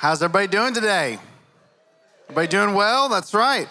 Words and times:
How's 0.00 0.22
everybody 0.22 0.46
doing 0.46 0.74
today? 0.74 1.18
Everybody 2.28 2.46
doing 2.46 2.74
well? 2.74 3.08
That's 3.08 3.34
right. 3.34 3.66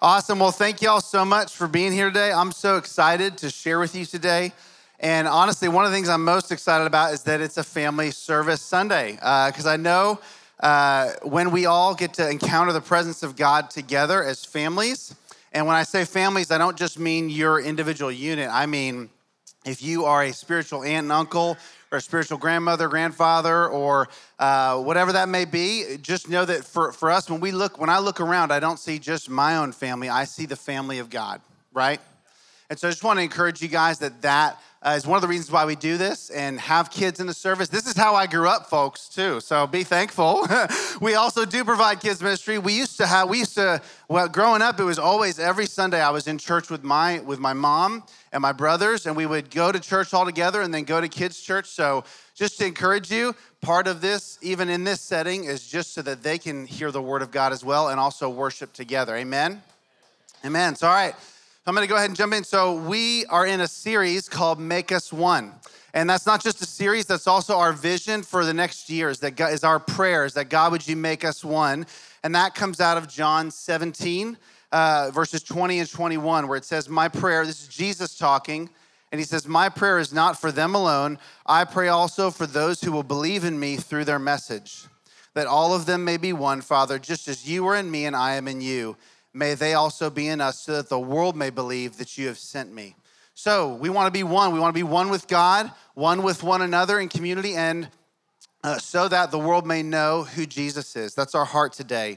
Awesome. 0.00 0.38
Well, 0.38 0.50
thank 0.50 0.80
y'all 0.80 1.02
so 1.02 1.22
much 1.22 1.54
for 1.54 1.68
being 1.68 1.92
here 1.92 2.06
today. 2.06 2.32
I'm 2.32 2.50
so 2.50 2.78
excited 2.78 3.36
to 3.36 3.50
share 3.50 3.78
with 3.78 3.94
you 3.94 4.06
today. 4.06 4.54
And 5.00 5.28
honestly, 5.28 5.68
one 5.68 5.84
of 5.84 5.90
the 5.90 5.94
things 5.94 6.08
I'm 6.08 6.24
most 6.24 6.50
excited 6.50 6.86
about 6.86 7.12
is 7.12 7.24
that 7.24 7.42
it's 7.42 7.58
a 7.58 7.62
family 7.62 8.10
service 8.10 8.62
Sunday. 8.62 9.16
Because 9.16 9.66
uh, 9.66 9.72
I 9.72 9.76
know 9.76 10.18
uh, 10.60 11.10
when 11.24 11.50
we 11.50 11.66
all 11.66 11.94
get 11.94 12.14
to 12.14 12.26
encounter 12.26 12.72
the 12.72 12.80
presence 12.80 13.22
of 13.22 13.36
God 13.36 13.68
together 13.68 14.24
as 14.24 14.46
families, 14.46 15.14
and 15.52 15.66
when 15.66 15.76
I 15.76 15.82
say 15.82 16.06
families, 16.06 16.50
I 16.50 16.56
don't 16.56 16.78
just 16.78 16.98
mean 16.98 17.28
your 17.28 17.60
individual 17.60 18.10
unit, 18.10 18.48
I 18.50 18.64
mean 18.64 19.10
if 19.66 19.82
you 19.82 20.04
are 20.04 20.22
a 20.22 20.32
spiritual 20.32 20.84
aunt 20.84 21.04
and 21.04 21.12
uncle 21.12 21.58
or 21.90 21.98
a 21.98 22.00
spiritual 22.00 22.38
grandmother, 22.38 22.88
grandfather, 22.88 23.68
or 23.68 24.08
uh, 24.38 24.80
whatever 24.80 25.12
that 25.12 25.28
may 25.28 25.44
be, 25.44 25.96
just 26.00 26.30
know 26.30 26.44
that 26.44 26.64
for, 26.64 26.92
for 26.92 27.10
us, 27.10 27.28
when 27.28 27.40
we 27.40 27.52
look, 27.52 27.78
when 27.78 27.90
I 27.90 27.98
look 27.98 28.20
around, 28.20 28.52
I 28.52 28.60
don't 28.60 28.78
see 28.78 28.98
just 28.98 29.28
my 29.28 29.56
own 29.56 29.72
family, 29.72 30.08
I 30.08 30.24
see 30.24 30.46
the 30.46 30.56
family 30.56 31.00
of 31.00 31.10
God, 31.10 31.40
right? 31.74 32.00
And 32.70 32.78
so 32.78 32.88
I 32.88 32.90
just 32.90 33.04
want 33.04 33.18
to 33.18 33.22
encourage 33.22 33.60
you 33.60 33.68
guys 33.68 33.98
that 33.98 34.22
that 34.22 34.60
uh, 34.86 34.90
is 34.90 35.04
one 35.04 35.16
of 35.16 35.22
the 35.22 35.26
reasons 35.26 35.50
why 35.50 35.64
we 35.64 35.74
do 35.74 35.96
this 35.96 36.30
and 36.30 36.60
have 36.60 36.92
kids 36.92 37.18
in 37.18 37.26
the 37.26 37.34
service. 37.34 37.68
This 37.68 37.88
is 37.88 37.96
how 37.96 38.14
I 38.14 38.28
grew 38.28 38.48
up, 38.48 38.70
folks, 38.70 39.08
too. 39.08 39.40
So 39.40 39.66
be 39.66 39.82
thankful. 39.82 40.46
we 41.00 41.16
also 41.16 41.44
do 41.44 41.64
provide 41.64 41.98
kids 41.98 42.22
ministry. 42.22 42.58
We 42.58 42.72
used 42.74 42.96
to 42.98 43.06
have, 43.06 43.28
we 43.28 43.40
used 43.40 43.56
to, 43.56 43.82
well, 44.08 44.28
growing 44.28 44.62
up, 44.62 44.78
it 44.78 44.84
was 44.84 45.00
always 45.00 45.40
every 45.40 45.66
Sunday 45.66 46.00
I 46.00 46.10
was 46.10 46.28
in 46.28 46.38
church 46.38 46.70
with 46.70 46.84
my 46.84 47.18
with 47.18 47.40
my 47.40 47.52
mom 47.52 48.04
and 48.32 48.40
my 48.40 48.52
brothers, 48.52 49.06
and 49.06 49.16
we 49.16 49.26
would 49.26 49.50
go 49.50 49.72
to 49.72 49.80
church 49.80 50.14
all 50.14 50.24
together 50.24 50.62
and 50.62 50.72
then 50.72 50.84
go 50.84 51.00
to 51.00 51.08
kids' 51.08 51.40
church. 51.40 51.66
So 51.66 52.04
just 52.36 52.58
to 52.58 52.66
encourage 52.66 53.10
you, 53.10 53.34
part 53.60 53.88
of 53.88 54.00
this, 54.00 54.38
even 54.40 54.68
in 54.68 54.84
this 54.84 55.00
setting, 55.00 55.44
is 55.44 55.66
just 55.66 55.94
so 55.94 56.02
that 56.02 56.22
they 56.22 56.38
can 56.38 56.64
hear 56.64 56.92
the 56.92 57.02
word 57.02 57.22
of 57.22 57.32
God 57.32 57.52
as 57.52 57.64
well 57.64 57.88
and 57.88 57.98
also 57.98 58.28
worship 58.28 58.72
together. 58.72 59.16
Amen. 59.16 59.62
Amen. 60.44 60.76
So 60.76 60.86
all 60.86 60.94
right. 60.94 61.16
I'm 61.68 61.74
going 61.74 61.84
to 61.84 61.90
go 61.90 61.96
ahead 61.96 62.10
and 62.10 62.16
jump 62.16 62.32
in. 62.32 62.44
So, 62.44 62.74
we 62.74 63.26
are 63.26 63.44
in 63.44 63.60
a 63.60 63.66
series 63.66 64.28
called 64.28 64.60
Make 64.60 64.92
Us 64.92 65.12
One. 65.12 65.52
And 65.94 66.08
that's 66.08 66.24
not 66.24 66.40
just 66.40 66.62
a 66.62 66.64
series, 66.64 67.06
that's 67.06 67.26
also 67.26 67.56
our 67.58 67.72
vision 67.72 68.22
for 68.22 68.44
the 68.44 68.54
next 68.54 68.88
years. 68.88 69.18
That 69.18 69.32
God, 69.32 69.52
is 69.52 69.64
our 69.64 69.80
prayers 69.80 70.34
that 70.34 70.48
God, 70.48 70.70
would 70.70 70.86
you 70.86 70.94
make 70.94 71.24
us 71.24 71.44
one? 71.44 71.84
And 72.22 72.36
that 72.36 72.54
comes 72.54 72.80
out 72.80 72.96
of 72.98 73.08
John 73.08 73.50
17, 73.50 74.38
uh, 74.70 75.10
verses 75.12 75.42
20 75.42 75.80
and 75.80 75.90
21, 75.90 76.46
where 76.46 76.56
it 76.56 76.64
says, 76.64 76.88
My 76.88 77.08
prayer, 77.08 77.44
this 77.44 77.62
is 77.62 77.66
Jesus 77.66 78.16
talking, 78.16 78.70
and 79.10 79.20
he 79.20 79.24
says, 79.24 79.48
My 79.48 79.68
prayer 79.68 79.98
is 79.98 80.12
not 80.12 80.40
for 80.40 80.52
them 80.52 80.76
alone. 80.76 81.18
I 81.46 81.64
pray 81.64 81.88
also 81.88 82.30
for 82.30 82.46
those 82.46 82.80
who 82.80 82.92
will 82.92 83.02
believe 83.02 83.42
in 83.42 83.58
me 83.58 83.74
through 83.74 84.04
their 84.04 84.20
message, 84.20 84.84
that 85.34 85.48
all 85.48 85.74
of 85.74 85.86
them 85.86 86.04
may 86.04 86.16
be 86.16 86.32
one, 86.32 86.60
Father, 86.60 87.00
just 87.00 87.26
as 87.26 87.48
you 87.48 87.66
are 87.66 87.74
in 87.74 87.90
me 87.90 88.04
and 88.04 88.14
I 88.14 88.36
am 88.36 88.46
in 88.46 88.60
you 88.60 88.96
may 89.36 89.54
they 89.54 89.74
also 89.74 90.08
be 90.08 90.28
in 90.28 90.40
us 90.40 90.60
so 90.60 90.72
that 90.72 90.88
the 90.88 90.98
world 90.98 91.36
may 91.36 91.50
believe 91.50 91.98
that 91.98 92.16
you 92.16 92.26
have 92.28 92.38
sent 92.38 92.72
me. 92.72 92.96
So 93.34 93.74
we 93.74 93.90
want 93.90 94.06
to 94.06 94.10
be 94.10 94.22
one. 94.22 94.52
We 94.52 94.58
want 94.58 94.74
to 94.74 94.78
be 94.78 94.82
one 94.82 95.10
with 95.10 95.28
God, 95.28 95.70
one 95.94 96.22
with 96.22 96.42
one 96.42 96.62
another 96.62 96.98
in 96.98 97.08
community, 97.08 97.54
and 97.54 97.88
uh, 98.64 98.78
so 98.78 99.08
that 99.08 99.30
the 99.30 99.38
world 99.38 99.66
may 99.66 99.82
know 99.82 100.24
who 100.24 100.46
Jesus 100.46 100.96
is. 100.96 101.14
That's 101.14 101.34
our 101.34 101.44
heart 101.44 101.74
today 101.74 102.16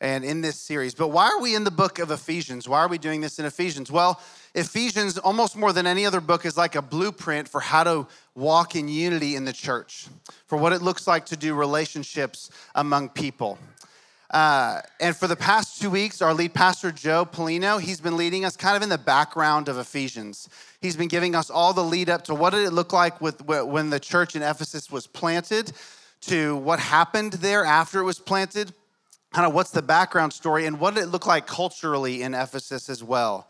and 0.00 0.24
in 0.24 0.40
this 0.40 0.56
series. 0.56 0.94
But 0.94 1.08
why 1.08 1.26
are 1.26 1.40
we 1.40 1.54
in 1.54 1.64
the 1.64 1.70
book 1.70 1.98
of 1.98 2.10
Ephesians? 2.10 2.68
Why 2.68 2.78
are 2.78 2.88
we 2.88 2.98
doing 2.98 3.20
this 3.20 3.38
in 3.38 3.44
Ephesians? 3.44 3.90
Well, 3.90 4.20
Ephesians, 4.54 5.18
almost 5.18 5.56
more 5.56 5.72
than 5.72 5.86
any 5.86 6.06
other 6.06 6.20
book, 6.20 6.46
is 6.46 6.56
like 6.56 6.74
a 6.74 6.82
blueprint 6.82 7.48
for 7.48 7.60
how 7.60 7.84
to 7.84 8.06
walk 8.34 8.76
in 8.76 8.88
unity 8.88 9.36
in 9.36 9.44
the 9.44 9.52
church, 9.52 10.06
for 10.46 10.56
what 10.56 10.72
it 10.72 10.82
looks 10.82 11.06
like 11.06 11.26
to 11.26 11.36
do 11.36 11.54
relationships 11.54 12.50
among 12.74 13.10
people. 13.10 13.58
Uh, 14.30 14.80
and 15.00 15.16
for 15.16 15.26
the 15.26 15.34
past 15.34 15.80
two 15.82 15.90
weeks, 15.90 16.22
our 16.22 16.32
lead 16.32 16.54
pastor, 16.54 16.92
Joe 16.92 17.26
Polino, 17.26 17.80
he's 17.80 18.00
been 18.00 18.16
leading 18.16 18.44
us 18.44 18.56
kind 18.56 18.76
of 18.76 18.82
in 18.82 18.88
the 18.88 18.98
background 18.98 19.68
of 19.68 19.76
Ephesians. 19.76 20.48
He's 20.80 20.96
been 20.96 21.08
giving 21.08 21.34
us 21.34 21.50
all 21.50 21.72
the 21.72 21.82
lead 21.82 22.08
up 22.08 22.22
to 22.24 22.34
what 22.34 22.50
did 22.50 22.64
it 22.64 22.70
look 22.70 22.92
like 22.92 23.20
with, 23.20 23.44
when 23.44 23.90
the 23.90 23.98
church 23.98 24.36
in 24.36 24.42
Ephesus 24.42 24.90
was 24.90 25.08
planted, 25.08 25.72
to 26.22 26.56
what 26.56 26.78
happened 26.78 27.32
there 27.34 27.64
after 27.64 27.98
it 27.98 28.04
was 28.04 28.20
planted, 28.20 28.72
kind 29.32 29.46
of 29.46 29.54
what's 29.54 29.70
the 29.70 29.82
background 29.82 30.32
story, 30.32 30.66
and 30.66 30.78
what 30.78 30.94
did 30.94 31.04
it 31.04 31.08
look 31.08 31.26
like 31.26 31.46
culturally 31.46 32.22
in 32.22 32.34
Ephesus 32.34 32.88
as 32.88 33.02
well. 33.02 33.48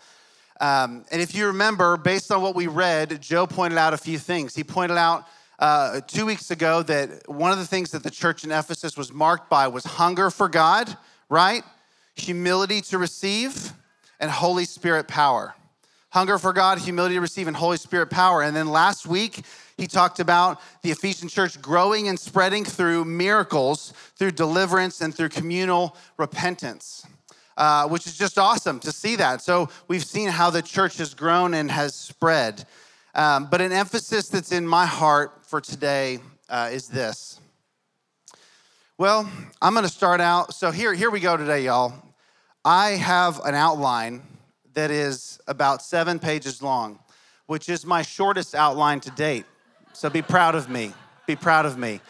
Um, 0.60 1.04
and 1.10 1.20
if 1.20 1.34
you 1.34 1.46
remember, 1.46 1.96
based 1.96 2.30
on 2.30 2.42
what 2.42 2.54
we 2.54 2.68
read, 2.68 3.20
Joe 3.20 3.46
pointed 3.46 3.78
out 3.78 3.92
a 3.92 3.98
few 3.98 4.18
things. 4.18 4.54
He 4.54 4.62
pointed 4.62 4.96
out 4.96 5.26
uh, 5.60 6.00
two 6.00 6.24
weeks 6.24 6.50
ago 6.50 6.82
that 6.82 7.28
one 7.28 7.52
of 7.52 7.58
the 7.58 7.66
things 7.66 7.90
that 7.90 8.02
the 8.02 8.10
church 8.10 8.44
in 8.44 8.50
Ephesus 8.50 8.96
was 8.96 9.12
marked 9.12 9.50
by 9.50 9.68
was 9.68 9.84
hunger 9.84 10.30
for 10.30 10.48
God, 10.48 10.96
right? 11.28 11.62
Humility 12.16 12.80
to 12.80 12.98
receive, 12.98 13.72
and 14.18 14.30
Holy 14.30 14.64
Spirit 14.64 15.06
power. 15.06 15.54
Hunger 16.08 16.38
for 16.38 16.54
God, 16.54 16.78
humility 16.78 17.16
to 17.16 17.20
receive, 17.20 17.46
and 17.46 17.54
Holy 17.54 17.76
Spirit 17.76 18.08
power. 18.08 18.42
And 18.42 18.56
then 18.56 18.68
last 18.68 19.06
week, 19.06 19.44
he 19.76 19.86
talked 19.86 20.18
about 20.18 20.60
the 20.82 20.90
Ephesian 20.90 21.28
church 21.28 21.60
growing 21.60 22.08
and 22.08 22.18
spreading 22.18 22.64
through 22.64 23.04
miracles, 23.04 23.92
through 24.16 24.32
deliverance, 24.32 25.02
and 25.02 25.14
through 25.14 25.28
communal 25.28 25.94
repentance. 26.16 27.06
Uh, 27.56 27.86
which 27.86 28.06
is 28.06 28.16
just 28.16 28.38
awesome 28.38 28.80
to 28.80 28.90
see 28.90 29.16
that. 29.16 29.42
So, 29.42 29.68
we've 29.86 30.04
seen 30.04 30.30
how 30.30 30.48
the 30.48 30.62
church 30.62 30.96
has 30.96 31.12
grown 31.12 31.52
and 31.52 31.70
has 31.70 31.94
spread. 31.94 32.64
Um, 33.14 33.48
but 33.50 33.60
an 33.60 33.72
emphasis 33.72 34.28
that's 34.28 34.52
in 34.52 34.66
my 34.66 34.86
heart 34.86 35.44
for 35.44 35.60
today 35.60 36.18
uh, 36.48 36.70
is 36.72 36.88
this. 36.88 37.40
Well, 38.98 39.30
I'm 39.60 39.72
going 39.72 39.86
to 39.86 39.92
start 39.92 40.20
out. 40.20 40.54
So 40.54 40.70
here, 40.70 40.92
here 40.94 41.10
we 41.10 41.20
go 41.20 41.36
today, 41.36 41.64
y'all. 41.64 41.94
I 42.64 42.90
have 42.90 43.40
an 43.44 43.54
outline 43.54 44.22
that 44.74 44.90
is 44.90 45.40
about 45.48 45.82
seven 45.82 46.18
pages 46.18 46.62
long, 46.62 46.98
which 47.46 47.68
is 47.68 47.84
my 47.86 48.02
shortest 48.02 48.54
outline 48.54 49.00
to 49.00 49.10
date. 49.10 49.46
So 49.92 50.10
be 50.10 50.22
proud 50.22 50.54
of 50.54 50.68
me. 50.68 50.92
Be 51.26 51.34
proud 51.34 51.66
of 51.66 51.78
me. 51.78 52.00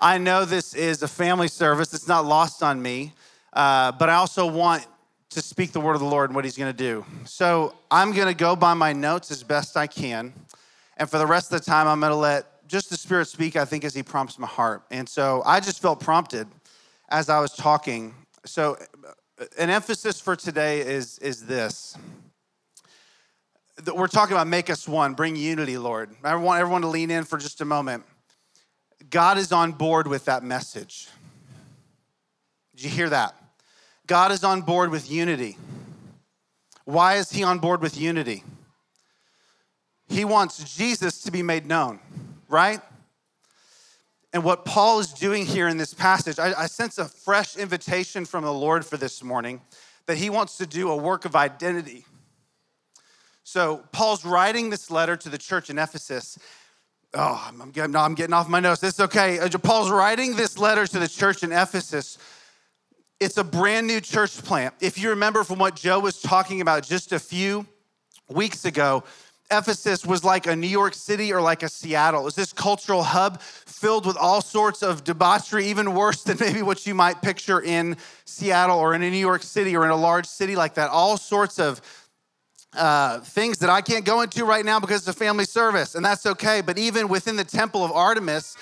I 0.00 0.18
know 0.18 0.44
this 0.44 0.74
is 0.74 1.02
a 1.02 1.08
family 1.08 1.48
service. 1.48 1.92
It's 1.92 2.08
not 2.08 2.24
lost 2.24 2.62
on 2.62 2.80
me, 2.80 3.12
uh, 3.52 3.92
but 3.92 4.08
I 4.08 4.14
also 4.14 4.46
want 4.46 4.86
to 5.30 5.42
speak 5.42 5.72
the 5.72 5.80
word 5.80 5.94
of 5.94 6.00
the 6.00 6.06
Lord 6.06 6.30
and 6.30 6.34
what 6.34 6.44
He's 6.44 6.56
going 6.56 6.72
to 6.72 6.76
do. 6.76 7.04
So 7.24 7.74
I'm 7.90 8.12
going 8.12 8.28
to 8.28 8.34
go 8.34 8.56
by 8.56 8.74
my 8.74 8.92
notes 8.92 9.30
as 9.30 9.42
best 9.42 9.76
I 9.76 9.86
can. 9.86 10.32
And 10.96 11.10
for 11.10 11.18
the 11.18 11.26
rest 11.26 11.52
of 11.52 11.58
the 11.58 11.64
time, 11.64 11.86
I'm 11.88 12.00
going 12.00 12.10
to 12.10 12.16
let 12.16 12.66
just 12.68 12.90
the 12.90 12.96
Spirit 12.96 13.26
speak, 13.26 13.56
I 13.56 13.64
think, 13.64 13.84
as 13.84 13.94
He 13.94 14.02
prompts 14.02 14.38
my 14.38 14.46
heart. 14.46 14.82
And 14.90 15.08
so 15.08 15.42
I 15.44 15.60
just 15.60 15.82
felt 15.82 16.00
prompted 16.00 16.48
as 17.08 17.28
I 17.28 17.40
was 17.40 17.52
talking. 17.52 18.14
So, 18.44 18.76
an 19.58 19.68
emphasis 19.68 20.20
for 20.20 20.34
today 20.34 20.80
is, 20.80 21.18
is 21.18 21.44
this. 21.46 21.96
We're 23.94 24.06
talking 24.06 24.34
about 24.34 24.46
make 24.46 24.70
us 24.70 24.88
one, 24.88 25.12
bring 25.12 25.36
unity, 25.36 25.76
Lord. 25.76 26.10
I 26.24 26.34
want 26.36 26.60
everyone 26.60 26.80
to 26.82 26.88
lean 26.88 27.10
in 27.10 27.24
for 27.24 27.36
just 27.36 27.60
a 27.60 27.66
moment. 27.66 28.04
God 29.10 29.36
is 29.36 29.52
on 29.52 29.72
board 29.72 30.06
with 30.06 30.24
that 30.24 30.42
message. 30.42 31.08
Did 32.74 32.84
you 32.84 32.90
hear 32.90 33.10
that? 33.10 33.34
God 34.06 34.32
is 34.32 34.44
on 34.44 34.62
board 34.62 34.90
with 34.90 35.10
unity. 35.10 35.56
Why 36.84 37.16
is 37.16 37.30
He 37.30 37.42
on 37.42 37.58
board 37.58 37.80
with 37.80 37.98
unity? 37.98 38.44
He 40.08 40.24
wants 40.24 40.76
Jesus 40.76 41.22
to 41.22 41.32
be 41.32 41.42
made 41.42 41.66
known 41.66 42.00
right? 42.48 42.80
And 44.32 44.44
what 44.44 44.64
Paul 44.64 45.00
is 45.00 45.12
doing 45.12 45.46
here 45.46 45.68
in 45.68 45.76
this 45.76 45.94
passage, 45.94 46.38
I, 46.38 46.52
I, 46.62 46.66
sense 46.66 46.98
a 46.98 47.06
fresh 47.06 47.56
invitation 47.56 48.24
from 48.24 48.44
the 48.44 48.52
Lord 48.52 48.84
for 48.84 48.96
this 48.96 49.22
morning 49.22 49.62
that 50.06 50.18
he 50.18 50.30
wants 50.30 50.58
to 50.58 50.66
do 50.66 50.90
a 50.90 50.96
work 50.96 51.24
of 51.24 51.34
identity. 51.34 52.04
So, 53.44 53.84
Paul's 53.92 54.24
writing 54.24 54.70
this 54.70 54.90
letter 54.90 55.16
to 55.16 55.28
the 55.28 55.38
church 55.38 55.70
in 55.70 55.78
Ephesus. 55.78 56.38
Oh, 57.14 57.42
I'm 57.48 57.70
getting, 57.70 57.96
I'm 57.96 58.14
getting 58.14 58.34
off 58.34 58.48
my 58.48 58.60
notes. 58.60 58.82
It's 58.82 59.00
okay. 59.00 59.38
Uh, 59.38 59.48
Paul's 59.58 59.90
writing 59.90 60.36
this 60.36 60.58
letter 60.58 60.86
to 60.86 60.98
the 60.98 61.08
church 61.08 61.42
in 61.42 61.52
Ephesus. 61.52 62.18
It's 63.18 63.38
a 63.38 63.44
brand 63.44 63.86
new 63.86 64.02
church 64.02 64.42
plant. 64.42 64.74
If 64.80 64.98
you 64.98 65.08
remember 65.08 65.42
from 65.42 65.58
what 65.58 65.74
Joe 65.74 66.00
was 66.00 66.20
talking 66.20 66.60
about 66.60 66.82
just 66.82 67.12
a 67.12 67.18
few 67.18 67.66
weeks 68.28 68.66
ago, 68.66 69.04
Ephesus 69.50 70.04
was 70.04 70.22
like 70.22 70.46
a 70.46 70.54
New 70.54 70.66
York 70.66 70.92
City 70.92 71.32
or 71.32 71.40
like 71.40 71.62
a 71.62 71.68
Seattle. 71.70 72.20
It 72.20 72.24
was 72.24 72.34
this 72.34 72.52
cultural 72.52 73.02
hub 73.02 73.40
filled 73.40 74.04
with 74.04 74.18
all 74.18 74.42
sorts 74.42 74.82
of 74.82 75.02
debauchery, 75.02 75.66
even 75.68 75.94
worse 75.94 76.24
than 76.24 76.36
maybe 76.40 76.60
what 76.60 76.86
you 76.86 76.94
might 76.94 77.22
picture 77.22 77.62
in 77.62 77.96
Seattle 78.26 78.78
or 78.78 78.92
in 78.92 79.02
a 79.02 79.08
New 79.08 79.16
York 79.16 79.42
City 79.42 79.74
or 79.74 79.86
in 79.86 79.90
a 79.90 79.96
large 79.96 80.26
city 80.26 80.54
like 80.54 80.74
that. 80.74 80.90
All 80.90 81.16
sorts 81.16 81.58
of 81.58 81.80
uh, 82.74 83.20
things 83.20 83.58
that 83.58 83.70
I 83.70 83.80
can't 83.80 84.04
go 84.04 84.20
into 84.20 84.44
right 84.44 84.64
now 84.64 84.78
because 84.78 85.08
it's 85.08 85.16
a 85.16 85.18
family 85.18 85.46
service, 85.46 85.94
and 85.94 86.04
that's 86.04 86.26
okay. 86.26 86.60
But 86.60 86.76
even 86.76 87.08
within 87.08 87.36
the 87.36 87.44
temple 87.44 87.82
of 87.82 87.92
Artemis, 87.92 88.56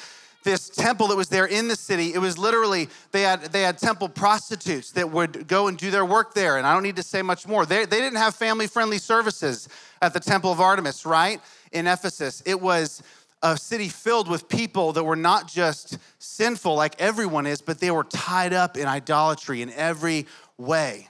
this 0.44 0.68
temple 0.68 1.08
that 1.08 1.16
was 1.16 1.28
there 1.28 1.46
in 1.46 1.68
the 1.68 1.76
city 1.76 2.14
it 2.14 2.18
was 2.18 2.38
literally 2.38 2.88
they 3.12 3.22
had 3.22 3.42
they 3.44 3.62
had 3.62 3.78
temple 3.78 4.08
prostitutes 4.08 4.92
that 4.92 5.10
would 5.10 5.48
go 5.48 5.68
and 5.68 5.76
do 5.78 5.90
their 5.90 6.04
work 6.04 6.34
there 6.34 6.58
and 6.58 6.66
i 6.66 6.72
don't 6.72 6.82
need 6.82 6.96
to 6.96 7.02
say 7.02 7.22
much 7.22 7.48
more 7.48 7.66
they, 7.66 7.84
they 7.84 7.98
didn't 7.98 8.18
have 8.18 8.34
family 8.34 8.66
friendly 8.66 8.98
services 8.98 9.68
at 10.02 10.12
the 10.12 10.20
temple 10.20 10.52
of 10.52 10.60
artemis 10.60 11.04
right 11.04 11.40
in 11.72 11.86
ephesus 11.86 12.42
it 12.46 12.60
was 12.60 13.02
a 13.44 13.58
city 13.58 13.90
filled 13.90 14.26
with 14.26 14.48
people 14.48 14.94
that 14.94 15.04
were 15.04 15.14
not 15.14 15.46
just 15.46 15.98
sinful 16.18 16.74
like 16.74 16.98
everyone 16.98 17.46
is, 17.46 17.60
but 17.60 17.78
they 17.78 17.90
were 17.90 18.04
tied 18.04 18.54
up 18.54 18.78
in 18.78 18.88
idolatry 18.88 19.60
in 19.60 19.70
every 19.70 20.26
way. 20.56 21.08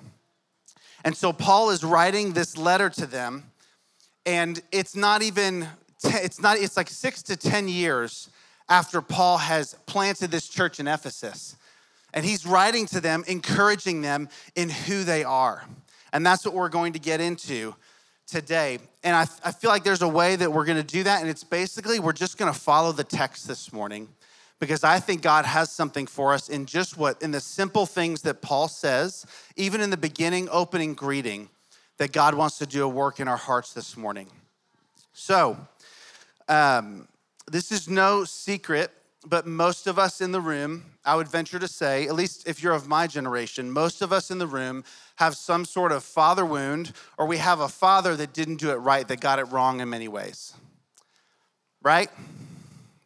And 1.04 1.16
so 1.16 1.32
Paul 1.32 1.70
is 1.70 1.84
writing 1.84 2.32
this 2.32 2.56
letter 2.56 2.90
to 2.90 3.06
them, 3.06 3.44
and 4.26 4.60
it's 4.72 4.96
not 4.96 5.22
even, 5.22 5.68
it's 6.02 6.40
not, 6.40 6.58
it's 6.58 6.76
like 6.76 6.90
six 6.90 7.22
to 7.24 7.36
10 7.36 7.68
years 7.68 8.28
after 8.68 9.00
Paul 9.02 9.38
has 9.38 9.74
planted 9.86 10.30
this 10.30 10.48
church 10.48 10.80
in 10.80 10.88
Ephesus. 10.88 11.56
And 12.12 12.24
he's 12.24 12.46
writing 12.46 12.86
to 12.86 13.00
them, 13.00 13.24
encouraging 13.26 14.02
them 14.02 14.28
in 14.54 14.70
who 14.70 15.04
they 15.04 15.24
are. 15.24 15.64
And 16.12 16.24
that's 16.24 16.44
what 16.44 16.54
we're 16.54 16.68
going 16.68 16.92
to 16.92 16.98
get 16.98 17.20
into 17.20 17.74
today. 18.26 18.78
And 19.02 19.16
I, 19.16 19.22
I 19.44 19.50
feel 19.50 19.70
like 19.70 19.84
there's 19.84 20.02
a 20.02 20.08
way 20.08 20.36
that 20.36 20.52
we're 20.52 20.64
going 20.64 20.78
to 20.78 20.84
do 20.84 21.02
that. 21.02 21.20
And 21.20 21.28
it's 21.28 21.44
basically, 21.44 21.98
we're 21.98 22.12
just 22.12 22.38
going 22.38 22.52
to 22.52 22.58
follow 22.58 22.92
the 22.92 23.04
text 23.04 23.48
this 23.48 23.72
morning 23.72 24.08
because 24.60 24.84
I 24.84 25.00
think 25.00 25.22
God 25.22 25.44
has 25.44 25.70
something 25.70 26.06
for 26.06 26.32
us 26.32 26.48
in 26.48 26.66
just 26.66 26.96
what, 26.96 27.20
in 27.20 27.32
the 27.32 27.40
simple 27.40 27.84
things 27.84 28.22
that 28.22 28.40
Paul 28.40 28.68
says, 28.68 29.26
even 29.56 29.80
in 29.80 29.90
the 29.90 29.96
beginning, 29.96 30.48
opening 30.50 30.94
greeting, 30.94 31.50
that 31.98 32.12
God 32.12 32.34
wants 32.34 32.58
to 32.58 32.66
do 32.66 32.84
a 32.84 32.88
work 32.88 33.20
in 33.20 33.28
our 33.28 33.36
hearts 33.36 33.72
this 33.72 33.96
morning. 33.96 34.28
So, 35.12 35.56
um, 36.48 37.08
this 37.50 37.70
is 37.70 37.88
no 37.88 38.24
secret, 38.24 38.90
but 39.26 39.46
most 39.46 39.86
of 39.86 39.98
us 39.98 40.20
in 40.20 40.32
the 40.32 40.40
room, 40.40 40.84
I 41.04 41.16
would 41.16 41.28
venture 41.28 41.58
to 41.58 41.68
say, 41.68 42.06
at 42.06 42.14
least 42.14 42.48
if 42.48 42.62
you're 42.62 42.74
of 42.74 42.88
my 42.88 43.06
generation, 43.06 43.70
most 43.70 44.02
of 44.02 44.12
us 44.12 44.30
in 44.30 44.38
the 44.38 44.46
room 44.46 44.84
have 45.16 45.36
some 45.36 45.64
sort 45.64 45.92
of 45.92 46.02
father 46.02 46.44
wound, 46.44 46.92
or 47.18 47.26
we 47.26 47.38
have 47.38 47.60
a 47.60 47.68
father 47.68 48.16
that 48.16 48.32
didn't 48.32 48.56
do 48.56 48.70
it 48.70 48.76
right, 48.76 49.06
that 49.08 49.20
got 49.20 49.38
it 49.38 49.44
wrong 49.44 49.80
in 49.80 49.88
many 49.88 50.08
ways. 50.08 50.54
Right? 51.82 52.10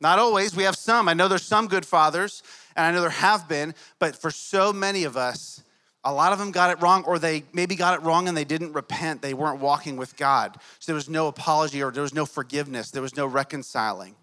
Not 0.01 0.19
always. 0.19 0.55
We 0.55 0.63
have 0.63 0.77
some. 0.77 1.09
I 1.09 1.15
know 1.15 1.29
there's 1.29 1.43
some 1.43 1.67
good 1.67 1.85
fathers, 1.85 2.43
and 2.77 2.87
I 2.87 2.93
know 2.93 3.01
there 3.01 3.11
have 3.11 3.49
been, 3.49 3.75
but 3.99 4.17
for 4.17 4.31
so 4.31 4.73
many 4.73 5.05
of 5.05 5.17
us, 5.17 5.63
a 6.05 6.13
lot 6.13 6.33
of 6.33 6.39
them 6.39 6.53
got 6.53 6.71
it 6.71 6.81
wrong, 6.81 7.05
or 7.05 7.19
they 7.19 7.43
maybe 7.53 7.75
got 7.75 7.99
it 7.99 8.03
wrong 8.03 8.29
and 8.29 8.37
they 8.37 8.45
didn't 8.45 8.73
repent. 8.73 9.21
They 9.21 9.35
weren't 9.35 9.61
walking 9.61 9.97
with 9.97 10.17
God. 10.17 10.57
So 10.79 10.93
there 10.93 10.95
was 10.95 11.09
no 11.09 11.27
apology, 11.27 11.83
or 11.83 11.91
there 11.91 12.03
was 12.03 12.15
no 12.15 12.25
forgiveness, 12.25 12.91
there 12.91 13.03
was 13.03 13.17
no 13.17 13.27
reconciling. 13.27 14.15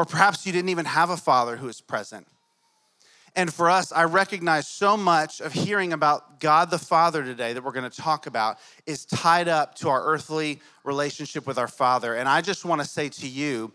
Or 0.00 0.06
perhaps 0.06 0.46
you 0.46 0.52
didn't 0.54 0.70
even 0.70 0.86
have 0.86 1.10
a 1.10 1.16
father 1.18 1.58
who 1.58 1.68
is 1.68 1.82
present. 1.82 2.26
And 3.36 3.52
for 3.52 3.68
us, 3.68 3.92
I 3.92 4.04
recognize 4.04 4.66
so 4.66 4.96
much 4.96 5.42
of 5.42 5.52
hearing 5.52 5.92
about 5.92 6.40
God 6.40 6.70
the 6.70 6.78
Father 6.78 7.22
today 7.22 7.52
that 7.52 7.62
we're 7.62 7.72
going 7.72 7.90
to 7.90 7.94
talk 7.94 8.26
about 8.26 8.56
is 8.86 9.04
tied 9.04 9.46
up 9.46 9.74
to 9.74 9.90
our 9.90 10.02
earthly 10.02 10.62
relationship 10.84 11.46
with 11.46 11.58
our 11.58 11.68
Father. 11.68 12.14
And 12.14 12.30
I 12.30 12.40
just 12.40 12.64
want 12.64 12.80
to 12.80 12.88
say 12.88 13.10
to 13.10 13.28
you, 13.28 13.72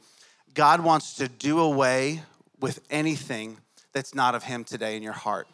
God 0.55 0.81
wants 0.81 1.13
to 1.17 1.27
do 1.27 1.59
away 1.59 2.23
with 2.59 2.79
anything 2.89 3.59
that's 3.93 4.15
not 4.15 4.33
of 4.33 4.41
Him 4.41 4.63
today 4.63 4.97
in 4.97 5.03
your 5.03 5.13
heart. 5.13 5.47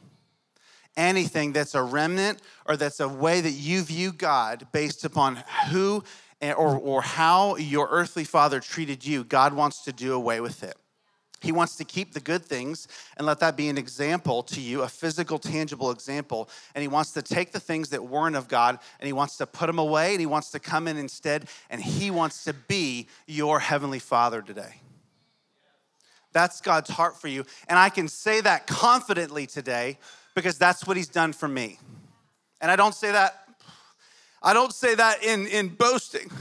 Anything 0.96 1.52
that's 1.52 1.76
a 1.76 1.84
remnant 1.84 2.42
or 2.66 2.78
that's 2.78 3.02
a 3.02 3.10
way 3.10 3.42
that 3.42 3.52
you 3.52 3.82
view 3.84 4.14
God 4.14 4.68
based 4.72 5.04
upon 5.04 5.44
who 5.70 6.06
or, 6.42 6.78
or 6.78 7.02
how 7.02 7.56
your 7.56 7.88
earthly 7.92 8.24
father 8.24 8.60
treated 8.60 9.06
you, 9.06 9.24
God 9.24 9.54
wants 9.54 9.84
to 9.84 9.94
do 9.94 10.14
away 10.14 10.42
with 10.42 10.64
it. 10.64 10.76
He 11.42 11.52
wants 11.52 11.76
to 11.78 11.84
keep 11.84 12.14
the 12.14 12.20
good 12.20 12.46
things 12.46 12.88
and 13.18 13.26
let 13.26 13.40
that 13.40 13.58
be 13.58 13.68
an 13.68 13.78
example 13.78 14.44
to 14.44 14.62
you, 14.62 14.84
a 14.84 14.88
physical, 14.88 15.40
tangible 15.40 15.90
example. 15.90 16.48
And 16.76 16.84
he 16.84 16.88
wants 16.88 17.14
to 17.14 17.24
take 17.24 17.52
the 17.52 17.60
things 17.60 17.90
that 17.90 18.04
weren't 18.04 18.36
of 18.36 18.48
God 18.48 18.78
and 19.00 19.08
he 19.08 19.14
wants 19.14 19.38
to 19.38 19.48
put 19.48 19.66
them 19.66 19.80
away 19.80 20.12
and 20.12 20.20
he 20.20 20.28
wants 20.28 20.52
to 20.52 20.60
come 20.60 20.88
in 20.88 20.98
instead 20.98 21.48
and 21.72 21.82
he 21.82 22.12
wants 22.12 22.44
to 22.44 22.54
be 22.54 23.08
your 23.26 23.60
heavenly 23.60 23.98
father 23.98 24.44
today. 24.44 24.82
That's 26.32 26.62
God's 26.62 26.92
heart 26.92 27.20
for 27.20 27.28
you. 27.28 27.44
And 27.68 27.78
I 27.78 27.90
can 27.90 28.08
say 28.08 28.40
that 28.42 28.68
confidently 28.68 29.48
today 29.48 29.98
because 30.36 30.60
that's 30.60 30.86
what 30.86 30.96
he's 30.96 31.10
done 31.10 31.34
for 31.34 31.48
me. 31.48 31.80
And 32.62 32.70
I 32.70 32.76
don't 32.76 32.94
say 32.94 33.12
that, 33.12 33.41
I 34.42 34.54
don't 34.54 34.74
say 34.74 34.96
that 34.96 35.24
in, 35.24 35.48
in 35.48 35.70
boasting. 35.70 36.32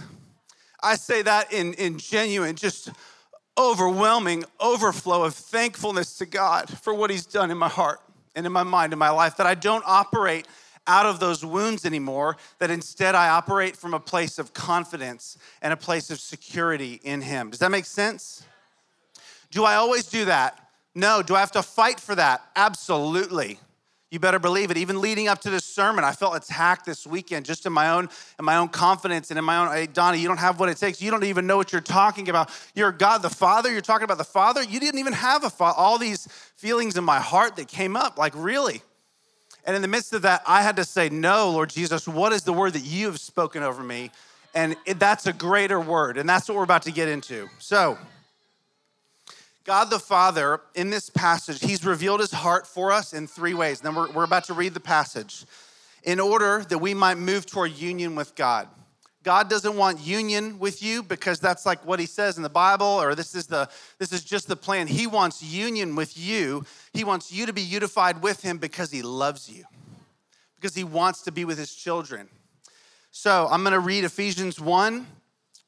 I 0.82 0.96
say 0.96 1.22
that 1.22 1.52
in, 1.52 1.74
in 1.74 1.98
genuine, 1.98 2.56
just 2.56 2.90
overwhelming 3.58 4.44
overflow 4.58 5.24
of 5.24 5.34
thankfulness 5.34 6.16
to 6.18 6.26
God 6.26 6.70
for 6.80 6.94
what 6.94 7.10
He's 7.10 7.26
done 7.26 7.50
in 7.50 7.58
my 7.58 7.68
heart 7.68 8.00
and 8.34 8.46
in 8.46 8.52
my 8.52 8.62
mind, 8.62 8.92
in 8.92 8.98
my 8.98 9.10
life, 9.10 9.36
that 9.36 9.46
I 9.46 9.54
don't 9.54 9.84
operate 9.86 10.46
out 10.86 11.04
of 11.04 11.20
those 11.20 11.44
wounds 11.44 11.84
anymore, 11.84 12.36
that 12.58 12.70
instead 12.70 13.14
I 13.14 13.28
operate 13.28 13.76
from 13.76 13.92
a 13.92 14.00
place 14.00 14.38
of 14.38 14.54
confidence 14.54 15.36
and 15.60 15.72
a 15.72 15.76
place 15.76 16.10
of 16.10 16.18
security 16.18 17.00
in 17.04 17.20
Him. 17.20 17.50
Does 17.50 17.58
that 17.60 17.70
make 17.70 17.84
sense? 17.84 18.44
Do 19.50 19.64
I 19.64 19.74
always 19.74 20.06
do 20.06 20.24
that? 20.24 20.58
No. 20.94 21.22
Do 21.22 21.34
I 21.34 21.40
have 21.40 21.52
to 21.52 21.62
fight 21.62 22.00
for 22.00 22.14
that? 22.14 22.40
Absolutely. 22.56 23.58
You 24.10 24.18
better 24.18 24.40
believe 24.40 24.72
it. 24.72 24.76
Even 24.76 25.00
leading 25.00 25.28
up 25.28 25.40
to 25.42 25.50
this 25.50 25.64
sermon, 25.64 26.02
I 26.02 26.10
felt 26.10 26.34
attacked 26.34 26.84
this 26.84 27.06
weekend 27.06 27.46
just 27.46 27.64
in 27.64 27.72
my 27.72 27.90
own 27.90 28.08
in 28.40 28.44
my 28.44 28.56
own 28.56 28.68
confidence 28.68 29.30
and 29.30 29.38
in 29.38 29.44
my 29.44 29.58
own. 29.58 29.72
Hey, 29.72 29.86
Donnie, 29.86 30.18
you 30.18 30.26
don't 30.26 30.38
have 30.38 30.58
what 30.58 30.68
it 30.68 30.78
takes. 30.78 31.00
You 31.00 31.12
don't 31.12 31.22
even 31.22 31.46
know 31.46 31.56
what 31.56 31.70
you're 31.70 31.80
talking 31.80 32.28
about. 32.28 32.50
You're 32.74 32.90
God 32.90 33.22
the 33.22 33.30
Father. 33.30 33.70
You're 33.70 33.80
talking 33.82 34.04
about 34.04 34.18
the 34.18 34.24
Father. 34.24 34.64
You 34.64 34.80
didn't 34.80 34.98
even 34.98 35.12
have 35.12 35.44
a 35.44 35.50
father. 35.50 35.78
All 35.78 35.96
these 35.96 36.26
feelings 36.56 36.96
in 36.96 37.04
my 37.04 37.20
heart 37.20 37.54
that 37.56 37.68
came 37.68 37.96
up, 37.96 38.18
like 38.18 38.32
really. 38.34 38.82
And 39.64 39.76
in 39.76 39.82
the 39.82 39.88
midst 39.88 40.12
of 40.12 40.22
that, 40.22 40.42
I 40.44 40.62
had 40.62 40.74
to 40.76 40.84
say, 40.84 41.08
No, 41.08 41.50
Lord 41.50 41.70
Jesus, 41.70 42.08
what 42.08 42.32
is 42.32 42.42
the 42.42 42.52
word 42.52 42.72
that 42.72 42.84
you 42.84 43.06
have 43.06 43.20
spoken 43.20 43.62
over 43.62 43.82
me? 43.82 44.10
And 44.56 44.74
that's 44.96 45.28
a 45.28 45.32
greater 45.32 45.78
word. 45.78 46.16
And 46.16 46.28
that's 46.28 46.48
what 46.48 46.56
we're 46.56 46.64
about 46.64 46.82
to 46.82 46.92
get 46.92 47.08
into. 47.08 47.48
So. 47.58 47.96
God 49.70 49.88
the 49.88 50.00
Father, 50.00 50.60
in 50.74 50.90
this 50.90 51.10
passage, 51.10 51.60
He's 51.60 51.86
revealed 51.86 52.18
His 52.18 52.32
heart 52.32 52.66
for 52.66 52.90
us 52.90 53.14
in 53.14 53.28
three 53.28 53.54
ways. 53.54 53.80
Then 53.80 53.94
we're, 53.94 54.10
we're 54.10 54.24
about 54.24 54.42
to 54.46 54.52
read 54.52 54.74
the 54.74 54.80
passage 54.80 55.46
in 56.02 56.18
order 56.18 56.64
that 56.68 56.78
we 56.78 56.92
might 56.92 57.18
move 57.18 57.46
toward 57.46 57.70
union 57.70 58.16
with 58.16 58.34
God. 58.34 58.66
God 59.22 59.48
doesn't 59.48 59.76
want 59.76 60.00
union 60.00 60.58
with 60.58 60.82
you 60.82 61.04
because 61.04 61.38
that's 61.38 61.64
like 61.66 61.86
what 61.86 62.00
he 62.00 62.06
says 62.06 62.36
in 62.36 62.42
the 62.42 62.48
Bible 62.48 62.84
or 62.84 63.14
this 63.14 63.36
is 63.36 63.46
the 63.46 63.68
this 64.00 64.12
is 64.12 64.24
just 64.24 64.48
the 64.48 64.56
plan. 64.56 64.88
He 64.88 65.06
wants 65.06 65.40
union 65.40 65.94
with 65.94 66.18
you. 66.18 66.64
He 66.92 67.04
wants 67.04 67.30
you 67.30 67.46
to 67.46 67.52
be 67.52 67.62
unified 67.62 68.22
with 68.22 68.42
him 68.42 68.58
because 68.58 68.90
he 68.90 69.02
loves 69.02 69.48
you. 69.48 69.62
Because 70.56 70.74
he 70.74 70.82
wants 70.82 71.22
to 71.22 71.30
be 71.30 71.44
with 71.44 71.58
his 71.58 71.72
children. 71.72 72.28
So, 73.12 73.46
I'm 73.48 73.62
going 73.62 73.72
to 73.72 73.78
read 73.78 74.02
Ephesians 74.02 74.58
1 74.58 75.06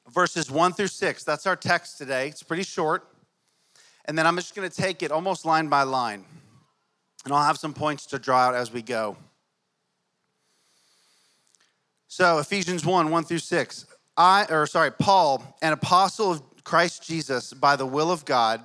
verses 0.08 0.50
1 0.50 0.72
through 0.72 0.88
6. 0.88 1.22
That's 1.22 1.46
our 1.46 1.54
text 1.54 1.98
today. 1.98 2.26
It's 2.26 2.42
pretty 2.42 2.64
short. 2.64 3.06
And 4.06 4.18
then 4.18 4.26
I'm 4.26 4.36
just 4.36 4.54
going 4.54 4.68
to 4.68 4.74
take 4.74 5.02
it 5.02 5.12
almost 5.12 5.44
line 5.44 5.68
by 5.68 5.82
line. 5.84 6.24
And 7.24 7.32
I'll 7.32 7.44
have 7.44 7.58
some 7.58 7.72
points 7.72 8.06
to 8.06 8.18
draw 8.18 8.38
out 8.38 8.54
as 8.54 8.72
we 8.72 8.82
go. 8.82 9.16
So, 12.08 12.38
Ephesians 12.38 12.84
1 12.84 13.10
1 13.10 13.24
through 13.24 13.38
6. 13.38 13.86
I, 14.16 14.44
or 14.50 14.66
sorry, 14.66 14.90
Paul, 14.90 15.56
an 15.62 15.72
apostle 15.72 16.32
of 16.32 16.42
Christ 16.64 17.02
Jesus 17.06 17.52
by 17.52 17.76
the 17.76 17.86
will 17.86 18.10
of 18.10 18.24
God, 18.24 18.60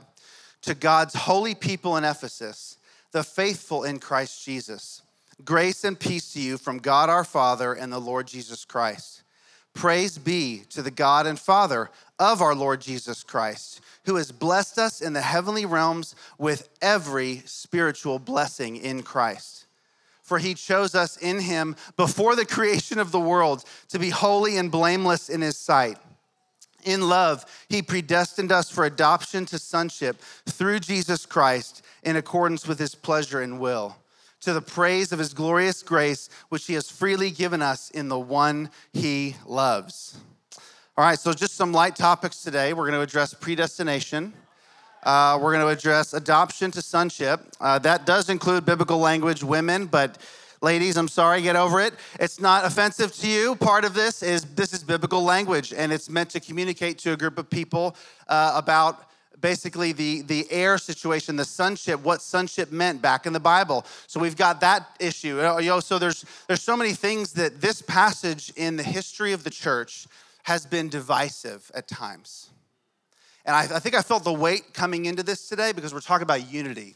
to 0.64 0.76
God's 0.76 1.14
holy 1.14 1.56
people 1.56 1.96
in 1.98 2.04
Ephesus, 2.04 2.78
the 3.12 3.24
faithful 3.24 3.84
in 3.84 4.00
Christ 4.00 4.44
Jesus. 4.44 5.02
Grace 5.46 5.84
and 5.84 5.98
peace 5.98 6.34
to 6.34 6.42
you 6.42 6.58
from 6.58 6.80
God 6.80 7.10
our 7.10 7.24
Father 7.24 7.74
and 7.74 7.94
the 7.94 8.00
Lord 8.00 8.28
Jesus 8.28 8.66
Christ. 8.66 9.24
Praise 9.78 10.18
be 10.18 10.64
to 10.72 10.82
the 10.82 10.90
God 10.90 11.28
and 11.28 11.40
Father 11.40 11.92
of 12.18 12.42
our 12.42 12.56
Lord 12.56 12.82
Jesus 12.82 13.22
Christ 13.24 13.80
who 14.08 14.16
has 14.16 14.32
blessed 14.32 14.80
us 14.80 15.02
in 15.02 15.14
the 15.14 15.22
heavenly 15.22 15.68
realms 15.68 16.16
with 16.40 16.70
every 16.82 17.44
spiritual 17.46 18.18
blessing 18.18 18.78
in 18.78 19.04
Christ. 19.04 19.66
For 20.24 20.40
he 20.40 20.56
chose 20.56 20.96
us 20.96 21.18
in 21.18 21.42
him 21.42 21.76
before 21.96 22.36
the 22.36 22.46
creation 22.46 22.98
of 22.98 23.12
the 23.12 23.20
world 23.20 23.66
to 23.90 24.00
be 24.00 24.10
holy 24.10 24.58
and 24.58 24.72
blameless 24.72 25.30
in 25.30 25.42
his 25.42 25.58
sight. 25.58 25.98
In 26.86 27.08
love, 27.08 27.46
he 27.70 27.84
predestined 27.84 28.52
us 28.52 28.72
for 28.72 28.84
adoption 28.86 29.46
to 29.46 29.60
sonship 29.60 30.18
through 30.48 30.80
Jesus 30.80 31.26
Christ 31.26 31.84
in 32.02 32.16
accordance 32.16 32.66
with 32.66 32.80
his 32.80 32.96
pleasure 32.96 33.42
and 33.42 33.60
will, 33.60 33.96
to 34.48 34.54
the 34.54 34.62
praise 34.62 35.12
of 35.12 35.20
his 35.20 35.34
glorious 35.34 35.84
grace, 35.84 36.30
which 36.48 36.68
he 36.68 36.74
has 36.74 36.90
freely 36.90 37.32
given 37.32 37.62
us 37.62 37.90
in 37.90 38.08
the 38.08 38.18
one 38.18 38.70
he 38.94 39.36
loves. 39.46 40.18
All 40.96 41.04
right, 41.04 41.20
so 41.20 41.34
just 41.34 41.56
some 41.56 41.74
light 41.74 41.98
topics 41.98 42.44
today. 42.44 42.72
We're 42.72 42.86
going 42.86 42.98
to 42.98 43.02
address 43.02 43.34
predestination. 43.34 44.32
Uh, 45.04 45.38
we're 45.42 45.52
going 45.52 45.66
to 45.66 45.68
address 45.68 46.14
adoption 46.14 46.72
to 46.72 46.82
sonship. 46.82 47.42
Uh, 47.60 47.78
that 47.80 48.06
does 48.06 48.30
include 48.30 48.66
biblical 48.66 49.00
language, 49.00 49.44
women, 49.44 49.86
but 49.86 50.18
ladies, 50.62 50.96
I'm 50.96 51.10
sorry, 51.10 51.42
get 51.42 51.58
over 51.58 51.82
it. 51.82 51.94
It's 52.18 52.40
not 52.40 52.64
offensive 52.64 53.14
to 53.18 53.28
you. 53.28 53.58
Part 53.58 53.84
of 53.84 53.94
this 53.94 54.24
is 54.24 54.46
this 54.56 54.72
is 54.72 54.82
biblical 54.82 55.24
language, 55.24 55.74
and 55.74 55.92
it's 55.92 56.10
meant 56.10 56.30
to 56.30 56.40
communicate 56.40 57.00
to 57.00 57.12
a 57.12 57.18
group 57.18 57.38
of 57.38 57.50
people 57.50 57.98
uh, 58.30 58.54
about 58.56 59.10
basically 59.40 59.92
the, 59.92 60.22
the 60.22 60.46
heir 60.52 60.78
situation, 60.78 61.36
the 61.36 61.46
sonship, 61.46 62.02
what 62.02 62.22
sonship 62.22 62.72
meant 62.72 63.02
back 63.02 63.26
in 63.26 63.34
the 63.34 63.40
Bible. 63.40 63.86
So 64.08 64.20
we've 64.20 64.36
got 64.36 64.62
that 64.62 64.88
issue. 65.00 65.38
You 65.38 65.70
know, 65.70 65.80
so 65.80 66.00
there's 66.00 66.26
there's 66.48 66.62
so 66.62 66.76
many 66.76 66.94
things 66.94 67.34
that 67.34 67.62
this 67.62 67.82
passage 67.82 68.52
in 68.56 68.78
the 68.78 68.84
history 68.84 69.34
of 69.34 69.44
the 69.44 69.50
church 69.50 70.08
has 70.44 70.66
been 70.66 70.90
divisive 70.90 71.70
at 71.76 71.88
times. 71.88 72.50
And 73.46 73.56
I, 73.56 73.62
I 73.62 73.80
think 73.80 73.96
I 73.96 74.02
felt 74.02 74.24
the 74.24 74.34
weight 74.34 74.74
coming 74.74 75.06
into 75.06 75.24
this 75.24 75.48
today 75.48 75.72
because 75.72 75.94
we're 75.94 76.02
talking 76.02 76.24
about 76.24 76.52
unity. 76.52 76.96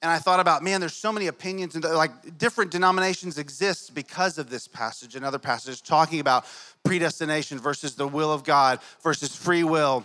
And 0.00 0.12
I 0.12 0.18
thought 0.18 0.38
about, 0.38 0.62
man, 0.62 0.78
there's 0.78 0.94
so 0.94 1.10
many 1.10 1.26
opinions 1.26 1.74
and 1.74 1.82
like 1.82 2.38
different 2.38 2.70
denominations 2.70 3.36
exist 3.36 3.94
because 3.94 4.38
of 4.38 4.48
this 4.48 4.68
passage 4.68 5.16
and 5.16 5.24
other 5.24 5.40
passages 5.40 5.80
talking 5.80 6.20
about 6.20 6.46
predestination 6.84 7.58
versus 7.58 7.96
the 7.96 8.06
will 8.06 8.32
of 8.32 8.44
God 8.44 8.78
versus 9.02 9.34
free 9.34 9.64
will 9.64 10.04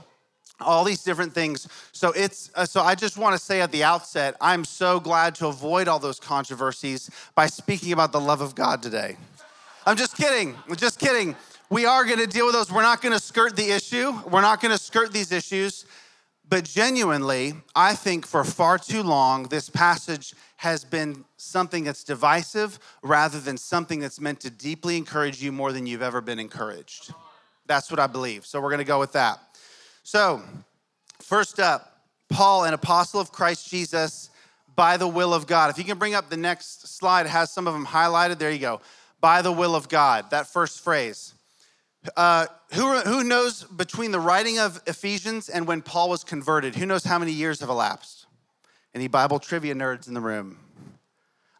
all 0.59 0.83
these 0.83 1.03
different 1.03 1.33
things. 1.33 1.67
So 1.91 2.11
it's 2.11 2.51
uh, 2.55 2.65
so 2.65 2.81
I 2.81 2.95
just 2.95 3.17
want 3.17 3.37
to 3.37 3.43
say 3.43 3.61
at 3.61 3.71
the 3.71 3.83
outset, 3.83 4.35
I'm 4.39 4.65
so 4.65 4.99
glad 4.99 5.35
to 5.35 5.47
avoid 5.47 5.87
all 5.87 5.99
those 5.99 6.19
controversies 6.19 7.09
by 7.35 7.47
speaking 7.47 7.91
about 7.91 8.11
the 8.11 8.21
love 8.21 8.41
of 8.41 8.55
God 8.55 8.81
today. 8.81 9.17
I'm 9.85 9.97
just 9.97 10.15
kidding. 10.15 10.55
I'm 10.69 10.75
just 10.75 10.99
kidding. 10.99 11.35
We 11.69 11.85
are 11.85 12.05
going 12.05 12.19
to 12.19 12.27
deal 12.27 12.45
with 12.45 12.53
those. 12.53 12.71
We're 12.71 12.83
not 12.83 13.01
going 13.01 13.13
to 13.13 13.19
skirt 13.19 13.55
the 13.55 13.71
issue. 13.71 14.13
We're 14.29 14.41
not 14.41 14.61
going 14.61 14.71
to 14.71 14.77
skirt 14.77 15.11
these 15.11 15.31
issues. 15.31 15.85
But 16.47 16.65
genuinely, 16.65 17.53
I 17.75 17.95
think 17.95 18.27
for 18.27 18.43
far 18.43 18.77
too 18.77 19.01
long, 19.01 19.43
this 19.43 19.69
passage 19.69 20.35
has 20.57 20.83
been 20.85 21.25
something 21.37 21.83
that's 21.83 22.03
divisive 22.03 22.79
rather 23.01 23.39
than 23.39 23.57
something 23.57 23.99
that's 23.99 24.19
meant 24.19 24.39
to 24.41 24.49
deeply 24.49 24.97
encourage 24.97 25.41
you 25.41 25.51
more 25.51 25.71
than 25.71 25.87
you've 25.87 26.01
ever 26.01 26.21
been 26.21 26.39
encouraged. 26.39 27.13
That's 27.65 27.89
what 27.89 27.99
I 27.99 28.07
believe. 28.07 28.45
So 28.45 28.61
we're 28.61 28.69
going 28.69 28.79
to 28.79 28.85
go 28.85 28.99
with 28.99 29.13
that. 29.13 29.39
So, 30.03 30.41
first 31.21 31.61
up, 31.61 32.01
Paul, 32.29 32.65
an 32.65 32.73
apostle 32.73 33.21
of 33.21 33.31
Christ 33.31 33.69
Jesus 33.69 34.29
by 34.75 34.97
the 34.97 35.07
will 35.07 35.33
of 35.33 35.47
God. 35.47 35.69
If 35.69 35.77
you 35.77 35.85
can 35.85 35.97
bring 35.97 36.13
up 36.13 36.29
the 36.29 36.37
next 36.37 36.87
slide, 36.87 37.25
it 37.25 37.29
has 37.29 37.51
some 37.51 37.67
of 37.67 37.73
them 37.73 37.85
highlighted. 37.85 38.37
There 38.37 38.51
you 38.51 38.59
go. 38.59 38.81
By 39.21 39.41
the 39.41 39.51
will 39.51 39.75
of 39.75 39.87
God, 39.87 40.29
that 40.31 40.47
first 40.47 40.83
phrase. 40.83 41.33
Uh, 42.17 42.47
who, 42.73 42.99
who 42.99 43.23
knows 43.23 43.63
between 43.63 44.11
the 44.11 44.19
writing 44.19 44.59
of 44.59 44.81
Ephesians 44.87 45.47
and 45.47 45.65
when 45.65 45.81
Paul 45.81 46.09
was 46.09 46.25
converted? 46.25 46.75
Who 46.75 46.85
knows 46.85 47.05
how 47.05 47.17
many 47.17 47.31
years 47.31 47.61
have 47.61 47.69
elapsed? 47.69 48.25
Any 48.93 49.07
Bible 49.07 49.39
trivia 49.39 49.73
nerds 49.73 50.09
in 50.09 50.13
the 50.13 50.21
room? 50.21 50.59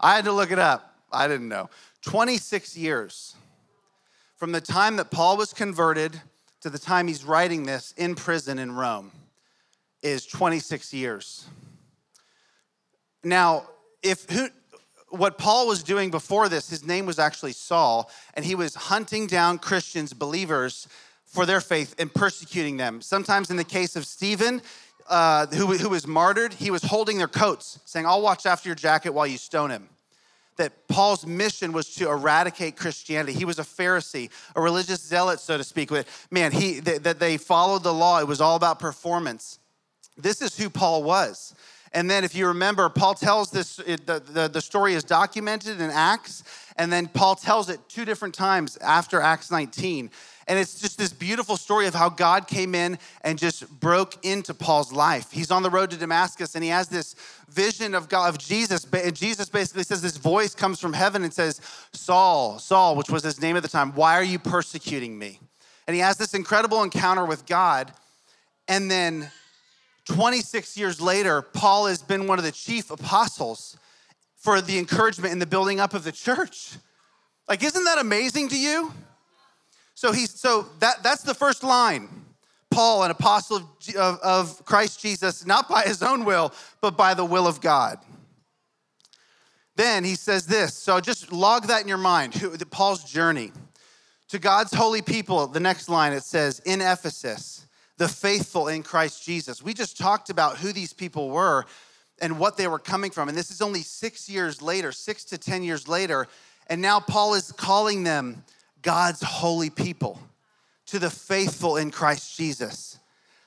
I 0.01 0.15
had 0.15 0.25
to 0.25 0.33
look 0.33 0.51
it 0.51 0.59
up. 0.59 0.97
I 1.13 1.29
didn't 1.29 1.47
know. 1.47 1.69
26 2.01 2.75
years. 2.75 3.35
From 4.35 4.51
the 4.51 4.59
time 4.59 4.97
that 4.97 5.11
Paul 5.11 5.37
was 5.37 5.53
converted 5.53 6.19
to 6.63 6.69
the 6.69 6.79
time 6.79 7.09
he's 7.09 7.25
writing 7.25 7.63
this 7.63 7.93
in 7.97 8.15
prison 8.15 8.57
in 8.57 8.71
Rome 8.71 9.11
is 10.01 10.25
26 10.25 10.93
years. 10.93 11.45
Now, 13.21 13.67
if 14.01 14.29
who, 14.29 14.47
what 15.09 15.37
Paul 15.37 15.67
was 15.67 15.83
doing 15.83 16.09
before 16.09 16.47
this, 16.47 16.69
his 16.69 16.85
name 16.85 17.05
was 17.05 17.19
actually 17.19 17.51
Saul, 17.51 18.09
and 18.33 18.45
he 18.45 18.55
was 18.55 18.75
hunting 18.75 19.27
down 19.27 19.59
Christians, 19.59 20.13
believers, 20.13 20.87
for 21.25 21.45
their 21.45 21.59
faith 21.59 21.95
and 21.99 22.13
persecuting 22.13 22.77
them. 22.77 23.01
Sometimes, 23.01 23.51
in 23.51 23.57
the 23.57 23.65
case 23.65 23.97
of 23.97 24.05
Stephen, 24.05 24.61
uh, 25.09 25.47
who, 25.47 25.77
who 25.77 25.89
was 25.89 26.07
martyred, 26.07 26.53
he 26.53 26.71
was 26.71 26.83
holding 26.83 27.17
their 27.17 27.27
coats, 27.27 27.79
saying, 27.83 28.05
I'll 28.05 28.21
watch 28.21 28.45
after 28.45 28.69
your 28.69 28.75
jacket 28.75 29.13
while 29.13 29.27
you 29.27 29.37
stone 29.37 29.69
him 29.69 29.89
that 30.57 30.87
Paul's 30.87 31.25
mission 31.25 31.73
was 31.73 31.93
to 31.95 32.09
eradicate 32.09 32.75
Christianity. 32.75 33.33
He 33.33 33.45
was 33.45 33.59
a 33.59 33.63
Pharisee, 33.63 34.29
a 34.55 34.61
religious 34.61 35.01
zealot, 35.01 35.39
so 35.39 35.57
to 35.57 35.63
speak. 35.63 35.91
Man, 36.31 36.51
he 36.51 36.79
that 36.81 37.19
they 37.19 37.37
followed 37.37 37.83
the 37.83 37.93
law. 37.93 38.19
It 38.19 38.27
was 38.27 38.41
all 38.41 38.55
about 38.55 38.79
performance. 38.79 39.59
This 40.17 40.41
is 40.41 40.57
who 40.57 40.69
Paul 40.69 41.03
was. 41.03 41.55
And 41.93 42.09
then, 42.09 42.23
if 42.23 42.33
you 42.33 42.47
remember, 42.47 42.89
Paul 42.89 43.13
tells 43.13 43.51
this, 43.51 43.77
it, 43.79 44.07
the, 44.07 44.19
the, 44.19 44.47
the 44.47 44.61
story 44.61 44.95
is 44.95 45.03
documented 45.03 45.79
in 45.79 45.91
Acts, 45.91 46.43
and 46.75 46.91
then 46.91 47.07
Paul 47.07 47.35
tells 47.35 47.69
it 47.69 47.79
two 47.87 48.03
different 48.03 48.33
times 48.33 48.77
after 48.77 49.21
Acts 49.21 49.51
19. 49.51 50.09
And 50.47 50.59
it's 50.59 50.79
just 50.81 50.97
this 50.97 51.13
beautiful 51.13 51.55
story 51.55 51.87
of 51.87 51.93
how 51.93 52.09
God 52.09 52.47
came 52.47 52.75
in 52.75 52.97
and 53.21 53.39
just 53.39 53.69
broke 53.79 54.25
into 54.25 54.53
Paul's 54.53 54.91
life. 54.91 55.31
He's 55.31 55.51
on 55.51 55.63
the 55.63 55.69
road 55.69 55.91
to 55.91 55.97
Damascus 55.97 56.55
and 56.55 56.63
he 56.63 56.69
has 56.69 56.89
this 56.89 57.15
vision 57.47 57.95
of 57.95 58.09
God, 58.09 58.29
of 58.29 58.39
Jesus. 58.39 58.85
Jesus 59.13 59.47
basically 59.47 59.83
says 59.83 60.01
this 60.01 60.17
voice 60.17 60.53
comes 60.53 60.79
from 60.79 60.93
heaven 60.93 61.23
and 61.23 61.33
says, 61.33 61.61
Saul, 61.93 62.59
Saul, 62.59 62.95
which 62.95 63.09
was 63.09 63.23
his 63.23 63.41
name 63.41 63.55
at 63.55 63.63
the 63.63 63.69
time, 63.69 63.93
why 63.93 64.15
are 64.15 64.23
you 64.23 64.39
persecuting 64.39 65.17
me? 65.17 65.39
And 65.87 65.95
he 65.95 66.01
has 66.01 66.17
this 66.17 66.33
incredible 66.33 66.83
encounter 66.83 67.25
with 67.25 67.45
God. 67.45 67.93
And 68.67 68.91
then 68.91 69.31
26 70.05 70.77
years 70.77 70.99
later, 70.99 71.41
Paul 71.41 71.87
has 71.87 72.01
been 72.01 72.27
one 72.27 72.39
of 72.39 72.45
the 72.45 72.51
chief 72.51 72.91
apostles 72.91 73.77
for 74.35 74.61
the 74.61 74.77
encouragement 74.77 75.31
and 75.31 75.41
the 75.41 75.45
building 75.45 75.79
up 75.79 75.93
of 75.93 76.03
the 76.03 76.11
church. 76.11 76.75
Like, 77.47 77.63
isn't 77.63 77.83
that 77.85 77.97
amazing 77.97 78.49
to 78.49 78.59
you? 78.59 78.93
So 79.95 80.11
he's 80.11 80.31
so 80.31 80.67
that 80.79 81.03
that's 81.03 81.23
the 81.23 81.33
first 81.33 81.63
line. 81.63 82.09
Paul, 82.69 83.03
an 83.03 83.11
apostle 83.11 83.57
of, 83.57 83.95
of, 83.95 84.19
of 84.21 84.65
Christ 84.65 84.99
Jesus, 84.99 85.45
not 85.45 85.69
by 85.69 85.83
his 85.83 86.01
own 86.01 86.25
will, 86.25 86.51
but 86.81 86.97
by 86.97 87.13
the 87.13 87.23
will 87.23 87.47
of 87.47 87.61
God. 87.61 87.99
Then 89.75 90.03
he 90.03 90.15
says 90.15 90.47
this. 90.47 90.73
So 90.73 90.99
just 90.99 91.31
log 91.31 91.67
that 91.67 91.83
in 91.83 91.87
your 91.87 91.97
mind. 91.97 92.33
Paul's 92.71 93.03
journey 93.03 93.51
to 94.29 94.39
God's 94.39 94.73
holy 94.73 95.01
people. 95.01 95.45
The 95.47 95.59
next 95.59 95.87
line 95.89 96.13
it 96.13 96.23
says, 96.23 96.59
in 96.65 96.81
Ephesus, 96.81 97.67
the 97.97 98.07
faithful 98.07 98.67
in 98.67 98.83
Christ 98.83 99.23
Jesus. 99.23 99.61
We 99.61 99.73
just 99.73 99.97
talked 99.97 100.29
about 100.29 100.57
who 100.57 100.73
these 100.73 100.93
people 100.93 101.29
were 101.29 101.65
and 102.21 102.39
what 102.39 102.57
they 102.57 102.67
were 102.67 102.79
coming 102.79 103.11
from. 103.11 103.29
And 103.29 103.37
this 103.37 103.51
is 103.51 103.61
only 103.61 103.81
six 103.81 104.29
years 104.29 104.61
later, 104.61 104.91
six 104.91 105.23
to 105.25 105.37
10 105.37 105.63
years 105.63 105.87
later. 105.87 106.27
And 106.67 106.81
now 106.81 106.99
Paul 106.99 107.33
is 107.33 107.51
calling 107.51 108.03
them 108.03 108.43
God's 108.81 109.21
holy 109.21 109.69
people, 109.69 110.19
to 110.87 110.99
the 110.99 111.09
faithful 111.09 111.77
in 111.77 111.91
Christ 111.91 112.35
Jesus. 112.37 112.99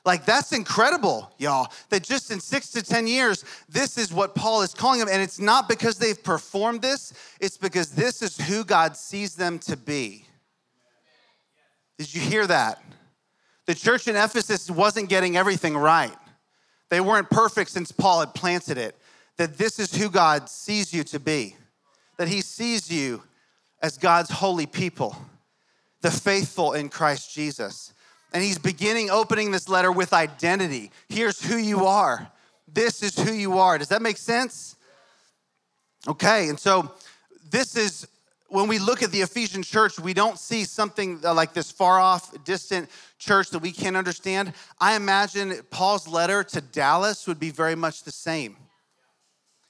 Like, 0.04 0.24
that's 0.24 0.52
incredible, 0.52 1.32
y'all, 1.36 1.72
that 1.90 2.04
just 2.04 2.30
in 2.30 2.38
six 2.38 2.70
to 2.70 2.82
10 2.82 3.08
years, 3.08 3.44
this 3.68 3.98
is 3.98 4.12
what 4.12 4.36
Paul 4.36 4.62
is 4.62 4.72
calling 4.72 5.00
them. 5.00 5.08
And 5.10 5.20
it's 5.20 5.40
not 5.40 5.68
because 5.68 5.98
they've 5.98 6.22
performed 6.22 6.80
this, 6.80 7.12
it's 7.40 7.58
because 7.58 7.90
this 7.90 8.22
is 8.22 8.38
who 8.38 8.64
God 8.64 8.96
sees 8.96 9.34
them 9.34 9.58
to 9.60 9.76
be. 9.76 10.24
Did 11.98 12.14
you 12.14 12.20
hear 12.20 12.46
that? 12.46 12.80
The 13.66 13.74
church 13.74 14.08
in 14.08 14.16
Ephesus 14.16 14.70
wasn't 14.70 15.08
getting 15.08 15.36
everything 15.36 15.76
right. 15.76 16.16
They 16.88 17.00
weren't 17.00 17.30
perfect 17.30 17.70
since 17.70 17.90
Paul 17.92 18.20
had 18.20 18.34
planted 18.34 18.78
it. 18.78 18.96
That 19.36 19.58
this 19.58 19.78
is 19.78 19.94
who 19.94 20.08
God 20.08 20.48
sees 20.48 20.94
you 20.94 21.04
to 21.04 21.20
be. 21.20 21.56
That 22.16 22.28
he 22.28 22.40
sees 22.40 22.90
you 22.90 23.22
as 23.82 23.98
God's 23.98 24.30
holy 24.30 24.66
people, 24.66 25.16
the 26.00 26.10
faithful 26.10 26.72
in 26.72 26.88
Christ 26.88 27.34
Jesus. 27.34 27.92
And 28.32 28.42
he's 28.42 28.58
beginning 28.58 29.10
opening 29.10 29.50
this 29.50 29.68
letter 29.68 29.92
with 29.92 30.12
identity. 30.12 30.90
Here's 31.08 31.42
who 31.42 31.56
you 31.56 31.86
are. 31.86 32.30
This 32.72 33.02
is 33.02 33.18
who 33.18 33.32
you 33.32 33.58
are. 33.58 33.78
Does 33.78 33.88
that 33.88 34.02
make 34.02 34.16
sense? 34.16 34.76
Okay, 36.08 36.48
and 36.48 36.58
so 36.58 36.94
this 37.50 37.76
is 37.76 38.06
when 38.56 38.68
we 38.68 38.78
look 38.78 39.02
at 39.02 39.12
the 39.12 39.20
Ephesian 39.20 39.62
church, 39.62 40.00
we 40.00 40.14
don't 40.14 40.38
see 40.38 40.64
something 40.64 41.20
like 41.20 41.52
this 41.52 41.70
far 41.70 42.00
off, 42.00 42.42
distant 42.46 42.88
church 43.18 43.50
that 43.50 43.58
we 43.58 43.70
can't 43.70 43.98
understand. 43.98 44.54
I 44.80 44.96
imagine 44.96 45.60
Paul's 45.70 46.08
letter 46.08 46.42
to 46.42 46.62
Dallas 46.62 47.26
would 47.26 47.38
be 47.38 47.50
very 47.50 47.74
much 47.74 48.04
the 48.04 48.10
same. 48.10 48.56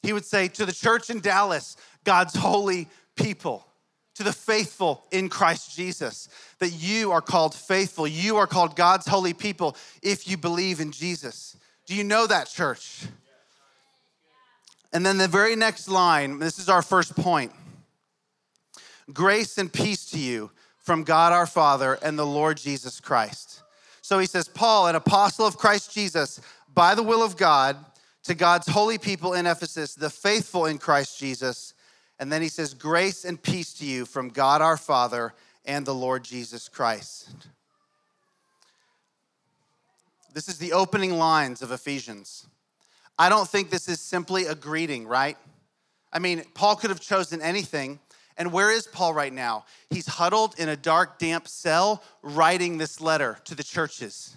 He 0.02 0.12
would 0.12 0.25
say, 0.25 0.47
To 0.47 0.64
the 0.64 0.73
church 0.73 1.11
in 1.11 1.19
Dallas, 1.19 1.76
God's 2.05 2.37
holy 2.37 2.87
people 3.16 3.66
to 4.14 4.23
the 4.23 4.33
faithful 4.33 5.02
in 5.11 5.31
Christ 5.31 5.75
Jesus, 5.75 6.28
that 6.61 6.71
you 6.71 7.11
are 7.11 7.21
called 7.21 7.57
faithful. 7.57 8.07
You 8.07 8.37
are 8.37 8.47
called 8.47 8.76
God's 8.76 9.09
holy 9.09 9.35
people 9.35 9.76
if 10.00 10.28
you 10.28 10.37
believe 10.37 10.78
in 10.78 10.93
Jesus. 10.93 11.57
Do 11.87 11.97
you 11.97 12.05
know 12.05 12.28
that, 12.28 12.49
church? 12.49 13.02
And 14.93 15.05
then 15.05 15.19
the 15.19 15.26
very 15.26 15.57
next 15.57 15.88
line, 15.88 16.38
this 16.38 16.61
is 16.61 16.69
our 16.69 16.83
first 16.83 17.16
point 17.16 17.50
grace 19.13 19.59
and 19.59 19.73
peace 19.73 20.11
to 20.11 20.19
you 20.19 20.51
from 20.79 21.05
God 21.05 21.33
our 21.33 21.47
Father 21.47 21.99
and 22.03 22.19
the 22.19 22.27
Lord 22.27 22.57
Jesus 22.57 23.01
Christ. 23.01 23.63
So 24.03 24.19
he 24.19 24.27
says, 24.27 24.49
Paul, 24.49 24.87
an 24.87 24.95
apostle 24.95 25.47
of 25.47 25.57
Christ 25.57 25.93
Jesus, 25.93 26.41
by 26.73 26.95
the 26.95 27.03
will 27.03 27.23
of 27.23 27.37
God, 27.37 27.77
to 28.25 28.35
God's 28.35 28.69
holy 28.69 28.99
people 28.99 29.35
in 29.35 29.47
Ephesus, 29.47 29.95
the 29.95 30.11
faithful 30.11 30.67
in 30.67 30.79
Christ 30.79 31.19
Jesus 31.19 31.75
and 32.19 32.33
then 32.33 32.43
he 32.43 32.49
says, 32.49 32.75
Grace 32.75 33.25
and 33.25 33.41
peace 33.41 33.73
to 33.75 33.85
you 33.85 34.07
from 34.07 34.31
God 34.31 34.63
our 34.63 34.77
Father 34.77 35.35
and 35.65 35.85
the 35.85 35.95
Lord 35.95 36.25
Jesus 36.25 36.69
Christ. 36.69 37.31
This 40.33 40.49
is 40.49 40.59
the 40.59 40.73
opening 40.73 41.19
lines 41.19 41.63
of 41.63 41.73
Ephesians. 41.73 42.47
I 43.19 43.29
don't 43.29 43.49
think 43.49 43.71
this 43.71 43.89
is 43.89 44.01
simply 44.01 44.47
a 44.47 44.55
greeting, 44.55 45.07
right? 45.07 45.37
I 46.13 46.19
mean, 46.19 46.45
Paul 46.55 46.77
could 46.77 46.91
have 46.91 47.01
chosen 47.01 47.41
anything. 47.41 47.99
And 48.38 48.52
where 48.52 48.71
is 48.71 48.87
Paul 48.87 49.14
right 49.14 49.33
now? 49.33 49.64
He's 49.90 50.07
huddled 50.07 50.55
in 50.59 50.69
a 50.69 50.76
dark, 50.76 51.19
damp 51.19 51.49
cell 51.49 52.02
writing 52.23 52.78
this 52.78 53.00
letter 53.00 53.38
to 53.45 53.55
the 53.55 53.62
churches. 53.62 54.37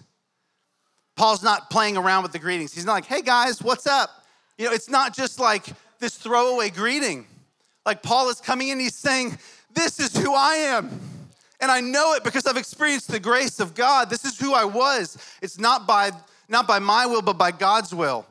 Paul's 1.16 1.42
not 1.42 1.68
playing 1.68 1.96
around 1.96 2.22
with 2.22 2.32
the 2.32 2.38
greetings. 2.38 2.72
He's 2.72 2.86
not 2.86 2.94
like, 2.94 3.04
hey 3.04 3.20
guys, 3.20 3.62
what's 3.62 3.86
up? 3.86 4.24
You 4.56 4.66
know, 4.66 4.72
it's 4.72 4.88
not 4.88 5.14
just 5.14 5.38
like 5.38 5.66
this 5.98 6.16
throwaway 6.16 6.70
greeting. 6.70 7.26
Like 7.84 8.02
Paul 8.02 8.30
is 8.30 8.40
coming 8.40 8.68
in, 8.68 8.78
he's 8.80 8.94
saying, 8.94 9.38
This 9.74 10.00
is 10.00 10.16
who 10.16 10.34
I 10.34 10.54
am. 10.54 11.00
And 11.60 11.70
I 11.70 11.80
know 11.80 12.14
it 12.14 12.24
because 12.24 12.46
I've 12.46 12.56
experienced 12.56 13.10
the 13.10 13.20
grace 13.20 13.60
of 13.60 13.74
God. 13.74 14.08
This 14.08 14.24
is 14.24 14.38
who 14.38 14.54
I 14.54 14.64
was. 14.64 15.18
It's 15.42 15.58
not 15.58 15.86
by 15.86 16.10
not 16.48 16.66
by 16.66 16.78
my 16.78 17.06
will, 17.06 17.22
but 17.22 17.38
by 17.38 17.52
God's 17.52 17.94
will. 17.94 18.26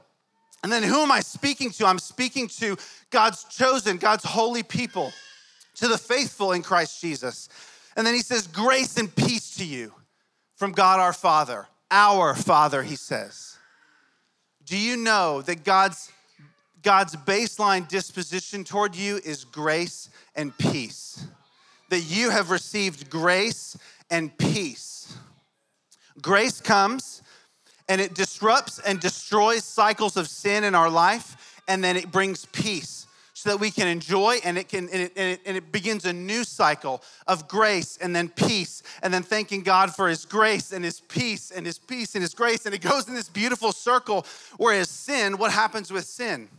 And 0.62 0.72
then 0.72 0.84
who 0.84 1.02
am 1.02 1.12
I 1.12 1.22
speaking 1.22 1.72
to? 1.72 1.86
I'm 1.86 2.00
speaking 2.00 2.48
to 2.60 2.76
God's 3.12 3.46
chosen, 3.46 3.98
God's 3.98 4.26
holy 4.26 4.62
people, 4.62 5.14
to 5.80 5.88
the 5.88 5.98
faithful 5.98 6.52
in 6.52 6.62
Christ 6.62 7.02
Jesus. 7.02 7.50
And 7.96 8.06
then 8.06 8.14
he 8.14 8.22
says, 8.22 8.48
Grace 8.48 8.98
and 8.98 9.14
peace 9.14 9.56
to 9.58 9.66
you 9.66 9.94
from 10.56 10.72
God 10.74 11.00
our 11.00 11.14
Father, 11.14 11.68
our 11.90 12.36
Father, 12.36 12.84
he 12.84 12.96
says. 12.96 13.58
Do 14.66 14.78
you 14.78 14.98
know 14.98 15.42
that 15.42 15.64
God's, 15.64 16.12
God's 16.84 17.16
baseline 17.16 17.88
disposition 17.88 18.64
toward 18.64 18.96
you 18.96 19.20
is 19.24 19.46
grace 19.46 20.10
and 20.36 20.56
peace? 20.58 21.26
That 21.90 22.02
you 22.02 22.30
have 22.30 22.52
received 22.52 23.10
grace 23.10 23.78
and 24.12 24.38
peace. 24.38 25.18
Grace 26.22 26.62
comes 26.62 27.24
and 27.88 28.00
it 28.00 28.14
disrupts 28.14 28.80
and 28.80 29.00
destroys 29.00 29.64
cycles 29.64 30.18
of 30.18 30.28
sin 30.28 30.64
in 30.64 30.76
our 30.76 30.90
life, 30.90 31.62
and 31.68 31.84
then 31.84 31.98
it 31.98 32.12
brings 32.12 32.46
peace 32.48 32.99
so 33.40 33.52
that 33.52 33.58
we 33.58 33.72
can 33.72 33.88
enjoy 33.88 34.38
and 34.44 34.58
it 34.58 34.68
can 34.68 34.90
and 34.90 35.02
it, 35.04 35.14
and 35.16 35.32
it, 35.32 35.42
and 35.46 35.56
it, 35.56 35.72
begins 35.72 36.04
a 36.04 36.12
new 36.12 36.44
cycle 36.44 37.02
of 37.26 37.48
grace 37.48 37.98
and 38.02 38.14
then 38.14 38.28
peace 38.28 38.84
and 39.02 39.14
then 39.14 39.24
thanking 39.24 39.62
god 39.62 39.96
for 39.96 40.10
his 40.10 40.26
grace 40.26 40.74
and 40.74 40.84
his 40.84 41.00
peace 41.00 41.50
and 41.50 41.66
his 41.66 41.80
peace 41.80 42.16
and 42.16 42.22
his 42.22 42.34
grace 42.34 42.66
and 42.66 42.76
it 42.76 42.82
goes 42.82 43.08
in 43.08 43.16
this 43.16 43.30
beautiful 43.30 43.72
circle 43.72 44.26
whereas 44.58 44.90
sin 44.90 45.38
what 45.38 45.54
happens 45.54 45.90
with 45.90 46.04
sin 46.04 46.50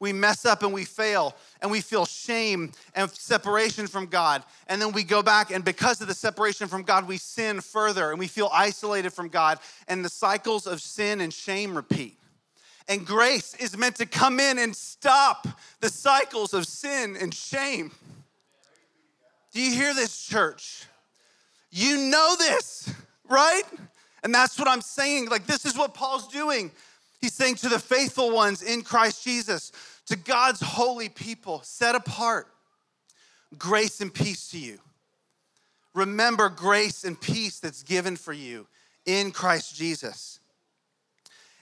we 0.00 0.12
mess 0.12 0.44
up 0.44 0.62
and 0.62 0.72
we 0.72 0.84
fail 0.84 1.34
and 1.62 1.70
we 1.70 1.80
feel 1.80 2.04
shame 2.04 2.72
and 2.94 3.10
separation 3.10 3.86
from 3.86 4.06
God. 4.06 4.44
And 4.68 4.80
then 4.80 4.92
we 4.92 5.02
go 5.02 5.22
back, 5.22 5.50
and 5.50 5.64
because 5.64 6.00
of 6.00 6.06
the 6.06 6.14
separation 6.14 6.68
from 6.68 6.84
God, 6.84 7.08
we 7.08 7.18
sin 7.18 7.60
further 7.60 8.10
and 8.10 8.18
we 8.20 8.28
feel 8.28 8.48
isolated 8.52 9.10
from 9.10 9.28
God. 9.28 9.58
And 9.88 10.04
the 10.04 10.08
cycles 10.08 10.68
of 10.68 10.80
sin 10.80 11.20
and 11.20 11.34
shame 11.34 11.74
repeat. 11.74 12.17
And 12.88 13.06
grace 13.06 13.54
is 13.56 13.76
meant 13.76 13.96
to 13.96 14.06
come 14.06 14.40
in 14.40 14.58
and 14.58 14.74
stop 14.74 15.46
the 15.80 15.90
cycles 15.90 16.54
of 16.54 16.66
sin 16.66 17.16
and 17.20 17.34
shame. 17.34 17.92
Do 19.52 19.60
you 19.60 19.74
hear 19.74 19.94
this, 19.94 20.24
church? 20.24 20.84
You 21.70 21.98
know 21.98 22.34
this, 22.38 22.92
right? 23.28 23.62
And 24.22 24.34
that's 24.34 24.58
what 24.58 24.68
I'm 24.68 24.80
saying. 24.80 25.28
Like, 25.28 25.46
this 25.46 25.66
is 25.66 25.76
what 25.76 25.92
Paul's 25.92 26.28
doing. 26.28 26.70
He's 27.20 27.34
saying 27.34 27.56
to 27.56 27.68
the 27.68 27.78
faithful 27.78 28.30
ones 28.30 28.62
in 28.62 28.82
Christ 28.82 29.22
Jesus, 29.22 29.72
to 30.06 30.16
God's 30.16 30.60
holy 30.60 31.08
people, 31.08 31.60
set 31.62 31.94
apart, 31.94 32.46
grace 33.58 34.00
and 34.00 34.12
peace 34.12 34.48
to 34.50 34.58
you. 34.58 34.78
Remember 35.94 36.48
grace 36.48 37.04
and 37.04 37.20
peace 37.20 37.58
that's 37.58 37.82
given 37.82 38.16
for 38.16 38.32
you 38.32 38.66
in 39.04 39.32
Christ 39.32 39.74
Jesus. 39.74 40.37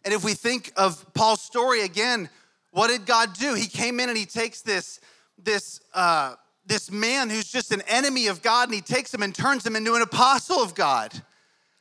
And 0.06 0.14
if 0.14 0.24
we 0.24 0.32
think 0.32 0.72
of 0.76 1.04
Paul's 1.12 1.42
story 1.42 1.82
again, 1.82 2.30
what 2.70 2.88
did 2.88 3.04
God 3.04 3.34
do? 3.34 3.54
He 3.54 3.66
came 3.66 4.00
in 4.00 4.08
and 4.08 4.16
he 4.16 4.24
takes 4.24 4.62
this, 4.62 5.00
this, 5.36 5.80
uh, 5.92 6.36
this 6.64 6.90
man 6.90 7.28
who's 7.28 7.50
just 7.50 7.72
an 7.72 7.82
enemy 7.88 8.28
of 8.28 8.40
God 8.40 8.68
and 8.68 8.74
he 8.74 8.80
takes 8.80 9.12
him 9.12 9.22
and 9.22 9.34
turns 9.34 9.66
him 9.66 9.76
into 9.76 9.94
an 9.94 10.02
apostle 10.02 10.62
of 10.62 10.74
God. 10.74 11.12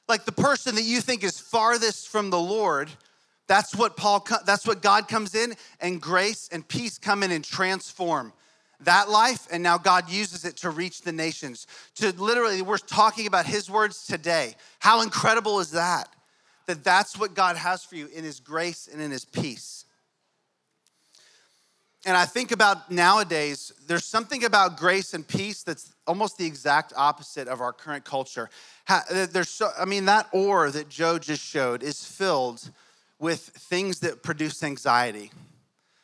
Like 0.10 0.26
the 0.26 0.32
person 0.34 0.76
that 0.76 0.82
you 0.82 1.02
think 1.02 1.24
is 1.24 1.40
farthest 1.40 2.10
from 2.10 2.32
the 2.32 2.40
Lord 2.40 2.90
that's 3.48 3.76
what 3.76 3.96
Paul 3.96 4.26
that's 4.46 4.66
what 4.66 4.82
God 4.82 5.08
comes 5.08 5.36
in 5.36 5.54
and 5.80 6.02
grace 6.02 6.50
and 6.52 6.68
peace 6.68 6.98
come 6.98 7.22
in 7.22 7.32
and 7.32 7.44
transform 7.44 8.34
that 8.82 9.10
life 9.10 9.48
and 9.52 9.62
now 9.62 9.78
God 9.78 10.10
uses 10.10 10.46
it 10.46 10.58
to 10.58 10.70
reach 10.70 11.02
the 11.02 11.12
nations. 11.12 11.68
To 11.96 12.12
literally 12.12 12.62
we're 12.62 12.78
talking 12.78 13.28
about 13.28 13.46
his 13.46 13.70
words 13.70 14.06
today. 14.06 14.56
How 14.80 15.02
incredible 15.02 15.60
is 15.60 15.72
that? 15.72 16.10
That 16.68 16.84
that's 16.84 17.18
what 17.18 17.34
God 17.36 17.58
has 17.58 17.84
for 17.84 17.96
you 17.96 18.08
in 18.08 18.24
his 18.24 18.40
grace 18.40 18.90
and 18.92 19.02
in 19.02 19.12
his 19.12 19.26
peace. 19.26 19.86
And 22.08 22.16
I 22.16 22.26
think 22.26 22.52
about 22.52 22.92
nowadays, 22.92 23.74
there's 23.88 24.06
something 24.06 24.44
about 24.44 24.78
grace 24.78 25.16
and 25.16 25.28
peace 25.28 25.64
that's 25.64 25.94
almost 26.06 26.38
the 26.38 26.46
exact 26.46 26.94
opposite 26.96 27.48
of 27.48 27.62
our 27.62 27.74
current 27.74 28.06
culture. 28.06 28.50
There's 29.32 29.50
so, 29.50 29.72
I 29.78 29.86
mean, 29.86 30.06
that 30.06 30.28
ore 30.32 30.70
that 30.70 30.88
Joe 30.88 31.18
just 31.18 31.44
showed 31.44 31.82
is 31.82 32.06
filled 32.06 32.70
with 33.18 33.40
things 33.40 34.02
that 34.02 34.22
produce 34.22 34.62
anxiety, 34.62 35.32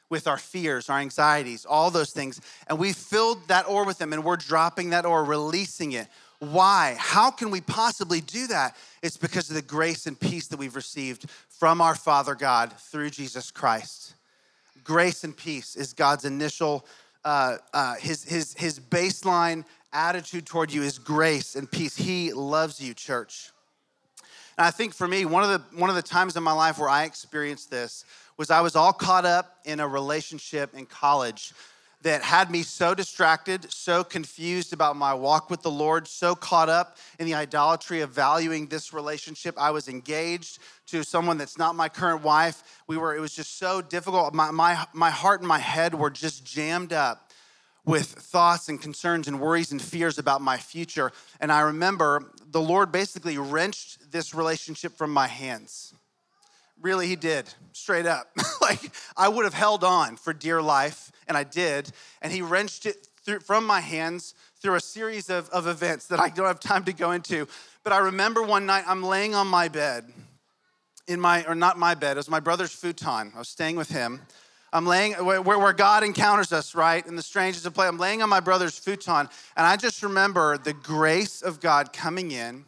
with 0.10 0.28
our 0.28 0.40
fears, 0.40 0.90
our 0.90 0.98
anxieties, 0.98 1.66
all 1.66 1.92
those 1.92 2.12
things. 2.12 2.42
And 2.66 2.80
we 2.80 2.94
filled 2.94 3.48
that 3.50 3.68
ore 3.68 3.86
with 3.86 4.00
them 4.00 4.12
and 4.12 4.24
we're 4.24 4.38
dropping 4.38 4.90
that 4.92 5.06
ore, 5.06 5.24
releasing 5.24 5.92
it. 5.92 6.08
Why? 6.42 6.96
How 6.98 7.30
can 7.30 7.52
we 7.52 7.62
possibly 7.62 8.20
do 8.20 8.48
that? 8.48 8.76
It's 9.04 9.16
because 9.16 9.50
of 9.50 9.56
the 9.56 9.62
grace 9.62 10.08
and 10.08 10.20
peace 10.20 10.48
that 10.48 10.58
we've 10.58 10.76
received 10.76 11.30
from 11.50 11.82
our 11.82 11.94
Father 11.94 12.34
God 12.34 12.74
through 12.74 13.12
Jesus 13.12 13.52
Christ. 13.52 14.16
Grace 14.84 15.24
and 15.24 15.38
peace 15.38 15.76
is 15.76 15.94
God's 15.94 16.26
initial, 16.26 16.88
uh, 17.24 17.58
uh, 17.76 17.94
his, 17.98 18.24
his, 18.24 18.56
his 18.56 18.80
baseline 18.80 19.66
attitude 19.94 20.48
toward 20.48 20.74
you 20.74 20.82
is 20.82 20.98
grace 20.98 21.56
and 21.56 21.70
peace. 21.70 21.96
He 21.96 22.34
loves 22.34 22.82
you, 22.82 22.96
church. 22.96 23.52
And 24.58 24.66
I 24.66 24.72
think 24.72 24.96
for 24.96 25.08
me, 25.08 25.26
one 25.26 25.44
of 25.44 25.50
the 25.50 25.80
one 25.80 25.92
of 25.92 25.96
the 25.96 26.02
times 26.02 26.36
in 26.36 26.42
my 26.42 26.54
life 26.54 26.80
where 26.80 26.90
I 26.90 27.04
experienced 27.04 27.70
this 27.70 28.04
was 28.38 28.50
I 28.50 28.62
was 28.62 28.76
all 28.76 28.94
caught 28.94 29.26
up 29.26 29.58
in 29.66 29.80
a 29.80 29.88
relationship 29.88 30.74
in 30.74 30.88
college 30.88 31.54
that 32.02 32.24
had 32.24 32.50
me 32.50 32.64
so 32.64 32.96
distracted, 32.96 33.72
so 33.72 34.04
confused 34.04 34.74
about 34.74 34.96
my 34.96 35.14
walk 35.14 35.50
with 35.50 35.62
the 35.62 35.72
Lord, 35.72 36.08
so 36.08 36.34
caught 36.34 36.70
up 36.70 36.98
in 37.20 37.26
the 37.26 37.36
idolatry 37.36 38.02
of 38.02 38.10
valuing 38.10 38.68
this 38.68 38.92
relationship. 38.94 39.56
I 39.58 39.72
was 39.72 39.88
engaged 39.88 40.60
to 40.88 41.04
someone 41.04 41.38
that's 41.38 41.58
not 41.58 41.76
my 41.76 41.90
current 41.90 42.24
wife. 42.24 42.64
We 42.88 42.98
were, 42.98 43.16
it 43.16 43.20
was 43.20 43.36
just 43.36 43.58
so 43.60 43.82
difficult. 43.82 44.34
My, 44.34 44.52
my, 44.52 44.86
my 44.94 45.12
heart 45.12 45.42
and 45.42 45.48
my 45.48 45.60
head 45.60 45.94
were 45.94 46.10
just 46.10 46.44
jammed 46.44 46.92
up 46.92 47.32
with 47.86 48.06
thoughts 48.06 48.70
and 48.70 48.82
concerns 48.82 49.28
and 49.28 49.40
worries 49.40 49.72
and 49.72 49.82
fears 49.82 50.18
about 50.18 50.42
my 50.42 50.58
future. 50.58 51.12
And 51.40 51.52
I 51.52 51.62
remember 51.62 52.32
the 52.50 52.62
Lord 52.62 52.92
basically 52.92 53.38
wrenched 53.38 54.12
this 54.12 54.36
relationship 54.36 54.98
from 54.98 55.12
my 55.12 55.28
hands. 55.28 55.94
Really, 56.82 57.08
He 57.08 57.16
did, 57.16 57.46
straight 57.74 58.06
up. 58.06 58.28
like 58.62 58.92
I 59.16 59.28
would 59.28 59.46
have 59.46 59.54
held 59.54 59.84
on 59.84 60.18
for 60.18 60.34
dear 60.34 60.62
life, 60.62 61.12
and 61.28 61.38
I 61.38 61.44
did. 61.44 61.92
And 62.22 62.32
He 62.32 62.42
wrenched 62.42 62.86
it 62.86 63.08
through, 63.24 63.40
from 63.40 63.66
my 63.66 63.80
hands 63.80 64.34
through 64.62 64.76
a 64.76 64.80
series 64.80 65.30
of, 65.30 65.50
of 65.50 65.68
events 65.68 66.08
that 66.08 66.20
I 66.20 66.30
don't 66.30 66.48
have 66.48 66.60
time 66.60 66.84
to 66.86 66.94
go 66.94 67.12
into. 67.12 67.48
But 67.84 67.94
I 67.94 67.98
remember 68.00 68.44
one 68.44 68.66
night 68.66 68.84
I'm 68.88 69.04
laying 69.04 69.34
on 69.36 69.48
my 69.48 69.68
bed, 69.68 70.06
in 71.08 71.20
my, 71.20 71.44
or 71.46 71.56
not 71.56 71.78
my 71.78 71.96
bed, 71.96 72.18
it 72.18 72.20
was 72.20 72.30
my 72.30 72.40
brother's 72.40 72.74
futon. 72.74 73.32
I 73.36 73.40
was 73.40 73.50
staying 73.50 73.76
with 73.76 73.90
him 73.90 74.22
I'm 74.74 74.86
laying 74.86 75.14
where, 75.14 75.42
where 75.42 75.74
God 75.74 76.04
encounters 76.04 76.54
us, 76.54 76.74
right? 76.76 77.06
In 77.06 77.18
the 77.18 77.22
strangest 77.22 77.66
of 77.66 77.74
play. 77.74 77.88
I'm 77.88 77.98
laying 77.98 78.22
on 78.22 78.30
my 78.30 78.40
brother's 78.40 78.78
futon, 78.78 79.28
and 79.58 79.68
I 79.68 79.76
just 79.76 80.02
remember 80.02 80.58
the 80.58 80.74
grace 80.74 81.42
of 81.42 81.60
God 81.60 81.92
coming 81.92 82.32
in. 82.32 82.64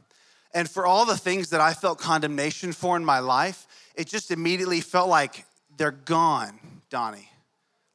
And 0.53 0.69
for 0.69 0.85
all 0.85 1.05
the 1.05 1.17
things 1.17 1.49
that 1.51 1.61
I 1.61 1.73
felt 1.73 1.99
condemnation 1.99 2.73
for 2.73 2.97
in 2.97 3.05
my 3.05 3.19
life, 3.19 3.67
it 3.95 4.07
just 4.07 4.31
immediately 4.31 4.81
felt 4.81 5.09
like 5.09 5.45
they're 5.77 5.91
gone, 5.91 6.59
Donnie. 6.89 7.29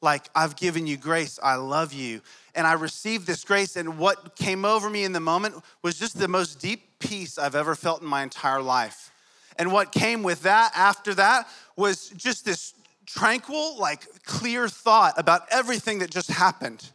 Like, 0.01 0.29
I've 0.35 0.57
given 0.57 0.87
you 0.87 0.97
grace. 0.97 1.39
I 1.43 1.57
love 1.57 1.93
you. 1.93 2.21
And 2.55 2.67
I 2.67 2.75
received 2.75 3.27
this 3.27 3.45
grace. 3.45 3.77
And 3.77 3.99
what 3.99 4.37
came 4.37 4.65
over 4.65 4.89
me 4.89 5.05
in 5.05 5.13
the 5.13 5.21
moment 5.21 5.57
was 5.83 5.99
just 5.99 6.19
the 6.19 6.29
most 6.29 6.61
deep 6.61 6.99
peace 7.01 7.37
I've 7.39 7.57
ever 7.57 7.75
felt 7.75 8.01
in 8.01 8.07
my 8.07 8.23
entire 8.23 8.63
life. 8.63 9.11
And 9.57 9.73
what 9.73 9.91
came 9.91 10.23
with 10.23 10.43
that 10.43 10.71
after 10.77 11.15
that 11.15 11.49
was 11.77 12.11
just 12.11 12.45
this 12.45 12.75
tranquil, 13.07 13.77
like 13.79 14.07
clear 14.25 14.69
thought 14.69 15.15
about 15.17 15.43
everything 15.51 15.99
that 15.99 16.11
just 16.11 16.31
happened 16.31 16.91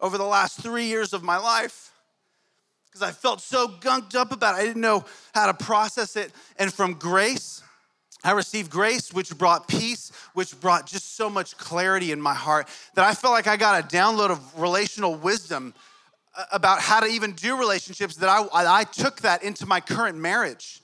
over 0.00 0.16
the 0.16 0.24
last 0.24 0.62
three 0.62 0.86
years 0.86 1.12
of 1.12 1.22
my 1.22 1.36
life 1.36 1.90
because 2.90 3.02
I 3.02 3.12
felt 3.12 3.40
so 3.40 3.68
gunked 3.68 4.14
up 4.14 4.32
about 4.32 4.56
it. 4.56 4.62
I 4.62 4.64
didn't 4.64 4.80
know 4.80 5.04
how 5.32 5.46
to 5.46 5.54
process 5.54 6.16
it. 6.16 6.32
And 6.56 6.72
from 6.72 6.94
grace, 6.94 7.62
I 8.22 8.32
received 8.32 8.70
grace, 8.70 9.12
which 9.12 9.36
brought 9.36 9.66
peace, 9.66 10.12
which 10.34 10.58
brought 10.60 10.86
just 10.86 11.16
so 11.16 11.30
much 11.30 11.56
clarity 11.56 12.12
in 12.12 12.20
my 12.20 12.34
heart 12.34 12.68
that 12.94 13.04
I 13.04 13.14
felt 13.14 13.32
like 13.32 13.46
I 13.46 13.56
got 13.56 13.82
a 13.82 13.86
download 13.96 14.30
of 14.30 14.60
relational 14.60 15.14
wisdom 15.14 15.74
uh, 16.36 16.44
about 16.52 16.80
how 16.80 17.00
to 17.00 17.06
even 17.06 17.32
do 17.32 17.58
relationships 17.58 18.16
that 18.16 18.28
I, 18.28 18.46
I 18.52 18.84
took 18.84 19.22
that 19.22 19.42
into 19.42 19.66
my 19.66 19.80
current 19.80 20.18
marriage 20.18 20.80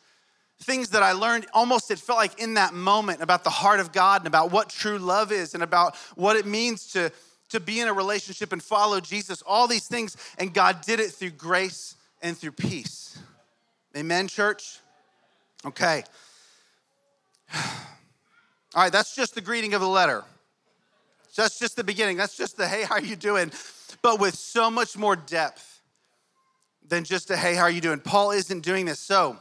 things 0.63 0.91
that 0.91 1.03
I 1.03 1.13
learned 1.13 1.47
almost 1.53 1.91
it 1.91 1.99
felt 1.99 2.19
like 2.19 2.41
in 2.41 2.55
that 2.55 2.73
moment 2.73 3.23
about 3.23 3.45
the 3.45 3.51
heart 3.51 3.81
of 3.81 3.93
God 3.93 4.23
and 4.23 4.27
about 4.27 4.51
what 4.51 4.71
true 4.71 4.99
love 4.99 5.31
is 5.31 5.55
and 5.55 5.63
about 5.63 5.97
what 6.15 6.37
it 6.37 6.47
means 6.47 6.93
to, 6.93 7.13
to 7.51 7.61
be 7.61 7.81
in 7.81 7.89
a 7.89 7.93
relationship 7.93 8.53
and 8.53 8.63
follow 8.63 9.01
Jesus, 9.01 9.43
all 9.43 9.69
these 9.69 9.87
things. 9.87 10.17
And 10.39 10.53
God 10.55 10.81
did 10.81 10.99
it 10.99 11.11
through 11.11 11.31
grace 11.31 11.97
and 12.23 12.37
through 12.37 12.53
peace. 12.53 13.19
Amen, 13.97 14.29
church? 14.29 14.79
Okay. 15.65 16.05
All 17.55 18.83
right, 18.83 18.93
that's 18.93 19.15
just 19.15 19.35
the 19.35 19.41
greeting 19.41 19.75
of 19.75 19.81
the 19.81 19.89
letter. 19.89 20.25
That's 21.37 21.59
just 21.59 21.77
the 21.77 21.85
beginning. 21.85 22.17
That's 22.17 22.37
just 22.37 22.57
the 22.57 22.67
hey, 22.67 22.85
how 22.85 22.95
are 22.95 23.01
you 23.01 23.17
doing? 23.17 23.53
But 24.03 24.19
with 24.19 24.35
so 24.35 24.71
much 24.71 24.97
more 24.97 25.17
depth 25.17 25.81
than 26.87 27.05
just 27.05 27.31
a 27.31 27.37
hey, 27.37 27.55
how 27.55 27.65
are 27.65 27.71
you 27.71 27.81
doing? 27.81 28.01
Paul 28.01 28.31
isn't 28.31 28.61
doing 28.61 28.87
this. 28.87 28.99
So, 28.99 29.37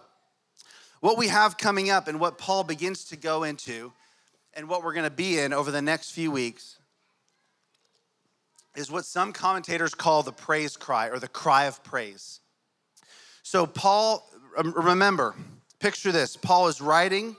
what 1.00 1.18
we 1.18 1.30
have 1.30 1.58
coming 1.58 1.90
up 1.90 2.08
and 2.08 2.20
what 2.20 2.38
Paul 2.38 2.64
begins 2.64 3.06
to 3.06 3.16
go 3.16 3.44
into 3.44 3.94
and 4.54 4.68
what 4.68 4.84
we're 4.84 4.94
going 4.94 5.06
to 5.06 5.16
be 5.16 5.40
in 5.40 5.54
over 5.54 5.72
the 5.72 5.82
next 5.82 6.12
few 6.12 6.32
weeks 6.32 6.78
is 8.76 8.92
what 8.92 9.06
some 9.06 9.32
commentators 9.32 9.94
call 9.94 10.24
the 10.24 10.32
praise 10.32 10.76
cry 10.76 11.08
or 11.08 11.20
the 11.20 11.28
cry 11.28 11.66
of 11.66 11.84
praise. 11.84 12.40
So, 13.44 13.66
Paul, 13.66 14.30
um, 14.58 14.74
remember, 14.76 15.36
picture 15.80 16.12
this 16.12 16.36
Paul 16.36 16.68
is 16.68 16.82
writing 16.82 17.38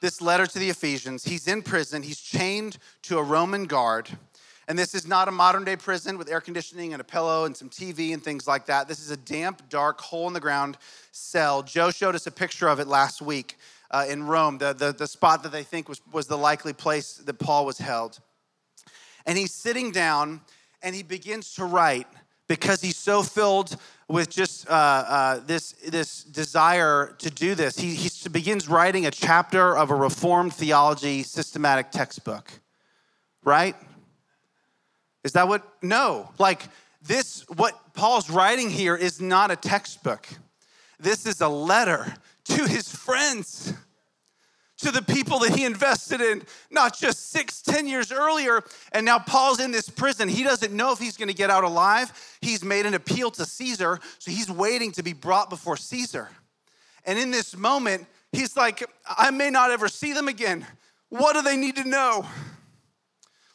this 0.00 0.20
letter 0.20 0.46
to 0.46 0.58
the 0.58 0.70
Ephesians. 0.70 1.24
He's 1.24 1.48
in 1.48 1.62
prison, 1.62 2.02
he's 2.02 2.20
chained 2.20 2.78
to 3.02 3.18
a 3.18 3.22
Roman 3.22 3.64
guard. 3.64 4.08
And 4.68 4.78
this 4.78 4.94
is 4.94 5.06
not 5.06 5.28
a 5.28 5.30
modern 5.30 5.64
day 5.64 5.76
prison 5.76 6.18
with 6.18 6.30
air 6.30 6.42
conditioning 6.42 6.92
and 6.92 7.00
a 7.00 7.04
pillow 7.04 7.46
and 7.46 7.56
some 7.56 7.70
TV 7.70 8.12
and 8.12 8.22
things 8.22 8.46
like 8.46 8.66
that. 8.66 8.86
This 8.86 9.00
is 9.00 9.10
a 9.10 9.16
damp, 9.16 9.62
dark, 9.70 9.98
hole 9.98 10.26
in 10.26 10.34
the 10.34 10.40
ground 10.40 10.76
cell. 11.10 11.62
Joe 11.62 11.90
showed 11.90 12.14
us 12.14 12.26
a 12.26 12.30
picture 12.30 12.68
of 12.68 12.78
it 12.78 12.86
last 12.86 13.22
week 13.22 13.56
uh, 13.90 14.04
in 14.08 14.24
Rome, 14.24 14.58
the, 14.58 14.74
the, 14.74 14.92
the 14.92 15.06
spot 15.06 15.42
that 15.42 15.52
they 15.52 15.62
think 15.62 15.88
was, 15.88 16.02
was 16.12 16.26
the 16.26 16.36
likely 16.36 16.74
place 16.74 17.14
that 17.14 17.38
Paul 17.38 17.64
was 17.64 17.78
held. 17.78 18.18
And 19.24 19.38
he's 19.38 19.54
sitting 19.54 19.90
down 19.90 20.42
and 20.82 20.94
he 20.94 21.02
begins 21.02 21.54
to 21.54 21.64
write 21.64 22.06
because 22.48 22.80
he's 22.80 22.96
so 22.96 23.22
filled 23.22 23.76
with 24.08 24.30
just 24.30 24.68
uh, 24.68 24.72
uh, 24.72 25.40
this, 25.46 25.72
this 25.86 26.24
desire 26.24 27.14
to 27.18 27.30
do 27.30 27.54
this. 27.54 27.78
He, 27.78 27.94
he 27.94 28.28
begins 28.30 28.68
writing 28.68 29.06
a 29.06 29.10
chapter 29.10 29.76
of 29.76 29.90
a 29.90 29.94
Reformed 29.94 30.54
theology 30.54 31.22
systematic 31.22 31.90
textbook, 31.90 32.50
right? 33.44 33.76
Is 35.24 35.32
that 35.32 35.46
what? 35.46 35.62
No. 35.82 36.30
Like, 36.38 36.62
this, 37.02 37.44
what 37.56 37.74
Paul's 37.94 38.30
writing 38.30 38.70
here 38.70 38.96
is 38.96 39.20
not 39.20 39.50
a 39.50 39.56
textbook. 39.56 40.26
This 40.98 41.26
is 41.26 41.40
a 41.40 41.48
letter 41.48 42.14
to 42.46 42.66
his 42.66 42.88
friends 42.88 43.74
to 44.78 44.92
the 44.92 45.02
people 45.02 45.40
that 45.40 45.54
he 45.54 45.64
invested 45.64 46.20
in 46.20 46.42
not 46.70 46.96
just 46.96 47.30
six, 47.30 47.60
ten 47.60 47.86
years 47.86 48.12
earlier. 48.12 48.62
And 48.92 49.04
now 49.04 49.18
Paul's 49.18 49.60
in 49.60 49.72
this 49.72 49.88
prison. 49.88 50.28
He 50.28 50.44
doesn't 50.44 50.72
know 50.72 50.92
if 50.92 50.98
he's 50.98 51.16
going 51.16 51.28
to 51.28 51.34
get 51.34 51.50
out 51.50 51.64
alive. 51.64 52.12
He's 52.40 52.64
made 52.64 52.86
an 52.86 52.94
appeal 52.94 53.30
to 53.32 53.44
Caesar, 53.44 53.98
so 54.18 54.30
he's 54.30 54.50
waiting 54.50 54.92
to 54.92 55.02
be 55.02 55.12
brought 55.12 55.50
before 55.50 55.76
Caesar. 55.76 56.28
And 57.04 57.18
in 57.18 57.30
this 57.30 57.56
moment, 57.56 58.06
he's 58.32 58.56
like, 58.56 58.84
I 59.06 59.30
may 59.30 59.50
not 59.50 59.70
ever 59.70 59.88
see 59.88 60.12
them 60.12 60.28
again. 60.28 60.64
What 61.08 61.34
do 61.34 61.42
they 61.42 61.56
need 61.56 61.76
to 61.76 61.88
know? 61.88 62.26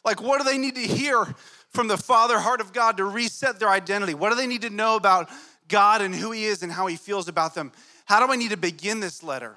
Like, 0.04 0.22
what 0.22 0.40
do 0.40 0.44
they 0.44 0.58
need 0.58 0.76
to 0.76 0.82
hear 0.82 1.26
from 1.70 1.88
the 1.88 1.98
Father 1.98 2.40
heart 2.40 2.60
of 2.60 2.74
God 2.74 2.98
to 2.98 3.06
reset 3.06 3.60
their 3.60 3.70
identity? 3.70 4.14
What 4.14 4.30
do 4.30 4.36
they 4.36 4.48
need 4.48 4.64
to 4.64 4.70
know 4.70 4.96
about 4.96 5.30
God 5.70 6.02
and 6.02 6.14
who 6.14 6.32
He 6.32 6.46
is 6.46 6.64
and 6.64 6.72
how 6.72 6.88
He 6.88 6.98
feels 6.98 7.28
about 7.28 7.56
them? 7.56 7.72
How 8.06 8.26
do 8.26 8.32
I 8.32 8.36
need 8.36 8.52
to 8.52 8.58
begin 8.58 9.00
this 9.00 9.24
letter? 9.24 9.56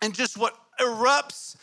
And 0.00 0.14
just 0.14 0.38
what 0.38 0.54
erupts 0.78 1.56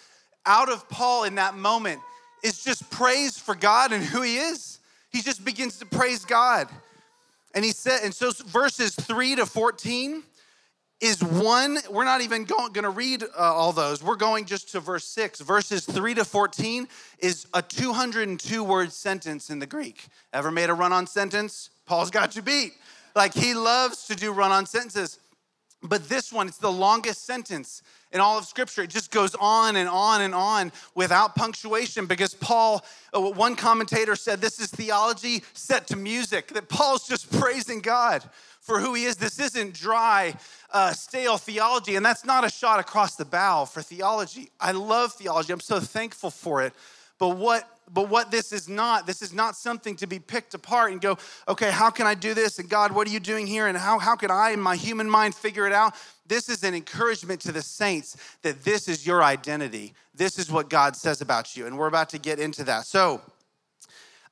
out 0.46 0.70
of 0.70 0.88
Paul 0.90 1.24
in 1.24 1.36
that 1.36 1.56
moment 1.56 2.00
is 2.44 2.64
just 2.64 2.90
praise 2.90 3.38
for 3.38 3.56
God 3.56 3.92
and 3.92 4.04
who 4.04 4.22
he 4.22 4.38
is. 4.38 4.80
He 5.12 5.22
just 5.22 5.44
begins 5.44 5.80
to 5.80 5.86
praise 5.86 6.26
God. 6.26 6.68
And 7.54 7.64
he 7.64 7.72
said, 7.72 8.02
and 8.04 8.14
so 8.14 8.32
verses 8.48 8.94
3 8.96 9.38
to 9.38 9.46
14 9.46 10.24
is 11.02 11.24
one, 11.24 11.78
we're 11.90 12.06
not 12.06 12.22
even 12.22 12.46
going, 12.46 12.72
going 12.74 12.84
to 12.84 12.90
read 12.90 13.24
uh, 13.24 13.28
all 13.38 13.72
those. 13.72 14.04
We're 14.04 14.16
going 14.16 14.46
just 14.46 14.72
to 14.72 14.80
verse 14.80 15.06
6. 15.06 15.42
Verses 15.42 15.86
3 15.86 16.16
to 16.16 16.26
14 16.26 16.88
is 17.20 17.48
a 17.54 17.62
202 17.62 18.64
word 18.64 18.92
sentence 18.92 19.50
in 19.50 19.60
the 19.60 19.66
Greek. 19.66 20.08
Ever 20.34 20.52
made 20.52 20.70
a 20.70 20.74
run 20.74 20.94
on 20.94 21.08
sentence? 21.08 21.70
Paul's 21.86 22.12
got 22.12 22.36
you 22.36 22.42
beat. 22.42 22.74
Like 23.16 23.34
he 23.34 23.54
loves 23.54 24.06
to 24.08 24.16
do 24.16 24.32
run 24.32 24.52
on 24.52 24.66
sentences. 24.66 25.20
But 25.88 26.10
this 26.10 26.32
one, 26.32 26.48
it's 26.48 26.58
the 26.58 26.72
longest 26.72 27.26
sentence 27.26 27.82
in 28.12 28.20
all 28.22 28.38
of 28.38 28.46
Scripture. 28.46 28.84
It 28.84 28.90
just 28.90 29.12
goes 29.12 29.36
on 29.36 29.76
and 29.76 29.90
on 29.90 30.22
and 30.22 30.34
on 30.34 30.72
without 30.94 31.36
punctuation 31.36 32.06
because 32.06 32.34
Paul, 32.34 32.86
uh, 33.14 33.22
one 33.22 33.56
commentator 33.56 34.16
said, 34.16 34.42
this 34.42 34.60
is 34.60 34.70
theology 34.70 35.44
set 35.54 35.88
to 35.88 35.96
music, 35.96 36.50
that 36.50 36.70
Paul's 36.70 37.08
just 37.08 37.32
praising 37.32 37.82
God 37.82 38.24
for 38.62 38.80
who 38.80 38.94
he 38.94 39.06
is. 39.06 39.18
This 39.18 39.40
isn't 39.40 39.74
dry, 39.74 40.36
uh, 40.72 40.92
stale 40.94 41.38
theology, 41.38 41.96
and 41.96 42.06
that's 42.06 42.26
not 42.26 42.44
a 42.44 42.50
shot 42.50 42.80
across 42.80 43.16
the 43.16 43.26
bow 43.26 43.66
for 43.66 43.82
theology. 43.82 44.50
I 44.60 44.72
love 44.72 45.14
theology, 45.14 45.54
I'm 45.54 45.60
so 45.60 45.80
thankful 45.80 46.32
for 46.32 46.64
it. 46.64 46.74
But 47.18 47.38
what 47.38 47.70
but 47.94 48.10
what 48.10 48.32
this 48.32 48.52
is 48.52 48.68
not, 48.68 49.06
this 49.06 49.22
is 49.22 49.34
not 49.34 49.56
something 49.56 49.96
to 49.98 50.08
be 50.08 50.20
picked 50.20 50.54
apart 50.54 50.92
and 50.92 51.00
go, 51.00 51.18
okay, 51.48 51.70
how 51.70 51.90
can 51.90 52.08
I 52.08 52.16
do 52.16 52.34
this? 52.34 52.58
And 52.58 52.70
God, 52.70 52.92
what 52.92 53.08
are 53.08 53.12
you 53.12 53.20
doing 53.20 53.46
here? 53.46 53.68
And 53.68 53.78
how, 53.78 54.00
how 54.00 54.16
can 54.16 54.32
I, 54.32 54.52
in 54.52 54.60
my 54.60 54.76
human 54.76 55.10
mind, 55.10 55.36
figure 55.36 55.68
it 55.68 55.74
out? 55.74 55.94
This 56.28 56.50
is 56.50 56.64
an 56.64 56.74
encouragement 56.74 57.42
to 57.42 57.52
the 57.52 57.62
saints 57.62 58.18
that 58.42 58.64
this 58.64 58.88
is 58.88 59.06
your 59.06 59.24
identity. 59.24 59.94
This 60.16 60.40
is 60.40 60.52
what 60.52 60.70
God 60.70 60.96
says 60.96 61.22
about 61.22 61.56
you. 61.56 61.68
And 61.68 61.78
we're 61.78 61.88
about 61.88 62.10
to 62.10 62.18
get 62.18 62.40
into 62.40 62.64
that. 62.64 62.86
So, 62.86 63.22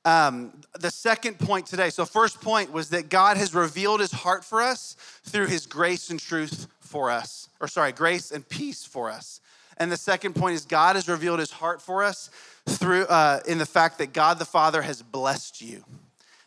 um, 0.04 0.60
the 0.78 0.90
second 0.90 1.38
point 1.38 1.64
today 1.64 1.88
so, 1.88 2.04
first 2.04 2.42
point 2.42 2.70
was 2.70 2.90
that 2.90 3.08
God 3.08 3.38
has 3.38 3.54
revealed 3.54 4.00
his 4.00 4.12
heart 4.12 4.44
for 4.44 4.60
us 4.60 4.96
through 5.22 5.46
his 5.46 5.64
grace 5.64 6.10
and 6.10 6.20
truth 6.20 6.66
for 6.80 7.10
us, 7.10 7.48
or 7.58 7.68
sorry, 7.68 7.92
grace 7.92 8.30
and 8.30 8.46
peace 8.46 8.84
for 8.84 9.10
us. 9.10 9.40
And 9.78 9.90
the 9.90 9.96
second 9.96 10.34
point 10.34 10.54
is 10.54 10.64
God 10.64 10.96
has 10.96 11.08
revealed 11.08 11.40
his 11.40 11.50
heart 11.50 11.82
for 11.82 12.02
us 12.02 12.30
through 12.66 13.04
uh, 13.04 13.40
in 13.46 13.58
the 13.58 13.66
fact 13.66 13.98
that 13.98 14.12
God 14.12 14.38
the 14.38 14.44
Father 14.44 14.82
has 14.82 15.02
blessed 15.02 15.60
you 15.60 15.84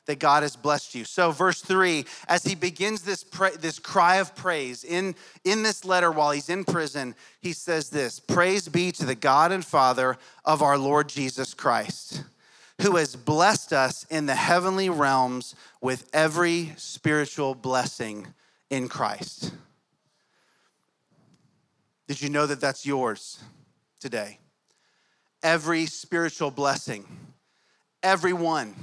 that 0.08 0.20
God 0.20 0.44
has 0.44 0.56
blessed 0.56 0.96
you. 0.96 1.06
So, 1.06 1.32
verse 1.32 1.62
three, 1.62 2.06
as 2.28 2.44
he 2.44 2.56
begins 2.56 3.04
this, 3.04 3.24
pra- 3.24 3.58
this 3.58 3.78
cry 3.78 4.16
of 4.16 4.36
praise 4.36 4.84
in, 4.84 5.16
in 5.44 5.64
this 5.64 5.86
letter 5.86 6.12
while 6.12 6.32
he's 6.32 6.50
in 6.50 6.64
prison, 6.66 7.14
he 7.40 7.54
says 7.54 7.90
this 7.90 8.20
Praise 8.20 8.68
be 8.68 8.92
to 8.94 9.06
the 9.06 9.16
God 9.16 9.52
and 9.52 9.64
Father 9.64 10.18
of 10.44 10.62
our 10.62 10.78
Lord 10.78 11.08
Jesus 11.10 11.54
Christ, 11.54 12.24
who 12.82 12.96
has 12.96 13.16
blessed 13.16 13.72
us 13.72 14.06
in 14.10 14.26
the 14.26 14.36
heavenly 14.36 14.90
realms 14.90 15.56
with 15.82 16.10
every 16.14 16.74
spiritual 16.78 17.54
blessing 17.54 18.28
in 18.70 18.88
Christ. 18.88 19.52
Did 22.08 22.22
you 22.22 22.30
know 22.30 22.46
that 22.48 22.62
that's 22.62 22.86
yours 22.86 23.40
today? 24.00 24.40
Every 25.44 25.86
spiritual 25.86 26.52
blessing, 26.52 27.06
every 28.04 28.34
one 28.34 28.76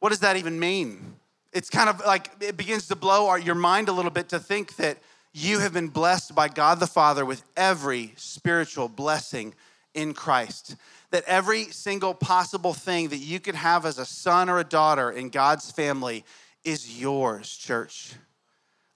what 0.00 0.10
does 0.10 0.20
that 0.20 0.36
even 0.36 0.58
mean? 0.58 1.16
It's 1.52 1.70
kind 1.70 1.88
of 1.88 2.00
like 2.06 2.30
it 2.40 2.56
begins 2.56 2.88
to 2.88 2.96
blow 2.96 3.28
our, 3.28 3.38
your 3.38 3.54
mind 3.54 3.88
a 3.88 3.92
little 3.92 4.10
bit 4.10 4.28
to 4.30 4.38
think 4.38 4.76
that 4.76 4.98
you 5.32 5.58
have 5.58 5.72
been 5.72 5.88
blessed 5.88 6.34
by 6.34 6.48
God 6.48 6.78
the 6.78 6.86
Father 6.86 7.24
with 7.24 7.42
every 7.56 8.12
spiritual 8.16 8.88
blessing 8.88 9.54
in 9.94 10.14
Christ. 10.14 10.76
That 11.10 11.24
every 11.26 11.64
single 11.64 12.14
possible 12.14 12.74
thing 12.74 13.08
that 13.08 13.18
you 13.18 13.40
could 13.40 13.54
have 13.54 13.86
as 13.86 13.98
a 13.98 14.04
son 14.04 14.48
or 14.48 14.58
a 14.58 14.64
daughter 14.64 15.10
in 15.10 15.30
God's 15.30 15.70
family 15.70 16.24
is 16.64 17.00
yours, 17.00 17.56
church. 17.56 18.14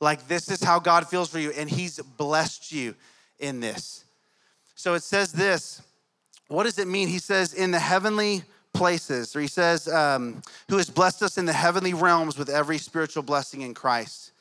Like 0.03 0.27
this 0.27 0.51
is 0.51 0.61
how 0.61 0.81
God 0.81 1.07
feels 1.07 1.31
for 1.31 1.39
you, 1.39 1.53
and 1.53 1.71
He's 1.71 2.01
blessed 2.01 2.73
you 2.73 2.97
in 3.39 3.61
this. 3.61 4.05
So 4.75 4.95
it 4.95 5.05
says 5.05 5.33
this. 5.33 5.81
What 6.49 6.65
does 6.65 6.79
it 6.81 6.89
mean? 6.89 7.07
He 7.07 7.21
says, 7.21 7.55
in 7.55 7.71
the 7.71 7.79
heavenly 7.79 8.43
places, 8.75 9.35
or 9.37 9.41
he 9.41 9.47
says, 9.47 9.87
um, 9.87 10.43
who 10.69 10.77
has 10.77 10.91
blessed 10.91 11.23
us 11.23 11.39
in 11.39 11.47
the 11.47 11.53
heavenly 11.53 11.95
realms 11.95 12.37
with 12.37 12.51
every 12.51 12.79
spiritual 12.79 13.23
blessing 13.23 13.61
in 13.61 13.75
Christ. 13.75 14.33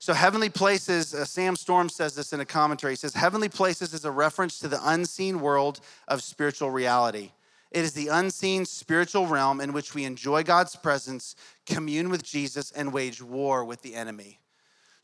So, 0.00 0.12
heavenly 0.12 0.50
places, 0.50 1.14
uh, 1.14 1.24
Sam 1.24 1.54
Storm 1.54 1.88
says 1.88 2.16
this 2.16 2.32
in 2.32 2.40
a 2.40 2.44
commentary. 2.44 2.92
He 2.92 2.96
says, 2.96 3.14
Heavenly 3.14 3.48
places 3.48 3.94
is 3.94 4.04
a 4.04 4.10
reference 4.10 4.58
to 4.58 4.68
the 4.68 4.80
unseen 4.82 5.40
world 5.40 5.80
of 6.08 6.20
spiritual 6.20 6.70
reality. 6.70 7.30
It 7.70 7.84
is 7.84 7.92
the 7.92 8.08
unseen 8.08 8.64
spiritual 8.64 9.28
realm 9.28 9.60
in 9.60 9.72
which 9.72 9.94
we 9.94 10.04
enjoy 10.04 10.42
God's 10.42 10.74
presence, 10.74 11.36
commune 11.64 12.10
with 12.10 12.24
Jesus, 12.24 12.72
and 12.72 12.92
wage 12.92 13.22
war 13.22 13.64
with 13.64 13.82
the 13.82 13.94
enemy. 13.94 14.40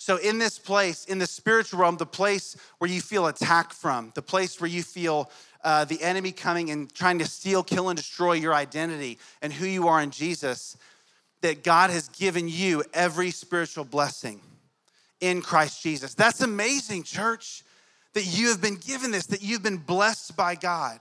So, 0.02 0.16
in 0.16 0.38
this 0.38 0.58
place, 0.58 1.04
in 1.04 1.20
the 1.20 1.28
spiritual 1.28 1.78
realm, 1.78 1.96
the 1.96 2.04
place 2.04 2.56
where 2.78 2.90
you 2.90 3.00
feel 3.00 3.28
attacked 3.28 3.72
from, 3.72 4.10
the 4.16 4.20
place 4.20 4.60
where 4.60 4.68
you 4.68 4.82
feel 4.82 5.30
uh, 5.62 5.84
the 5.84 6.02
enemy 6.02 6.32
coming 6.32 6.70
and 6.70 6.92
trying 6.92 7.20
to 7.20 7.24
steal, 7.24 7.62
kill, 7.62 7.88
and 7.88 7.96
destroy 7.96 8.32
your 8.32 8.52
identity 8.52 9.20
and 9.42 9.52
who 9.52 9.64
you 9.64 9.86
are 9.86 10.02
in 10.02 10.10
Jesus, 10.10 10.76
that 11.42 11.62
God 11.62 11.90
has 11.90 12.08
given 12.08 12.48
you 12.48 12.82
every 12.92 13.30
spiritual 13.30 13.84
blessing 13.84 14.40
in 15.20 15.40
Christ 15.40 15.80
Jesus. 15.84 16.14
That's 16.14 16.40
amazing, 16.40 17.04
church, 17.04 17.62
that 18.14 18.26
you 18.26 18.48
have 18.48 18.60
been 18.60 18.78
given 18.78 19.12
this, 19.12 19.26
that 19.26 19.40
you've 19.40 19.62
been 19.62 19.76
blessed 19.76 20.36
by 20.36 20.56
God. 20.56 20.98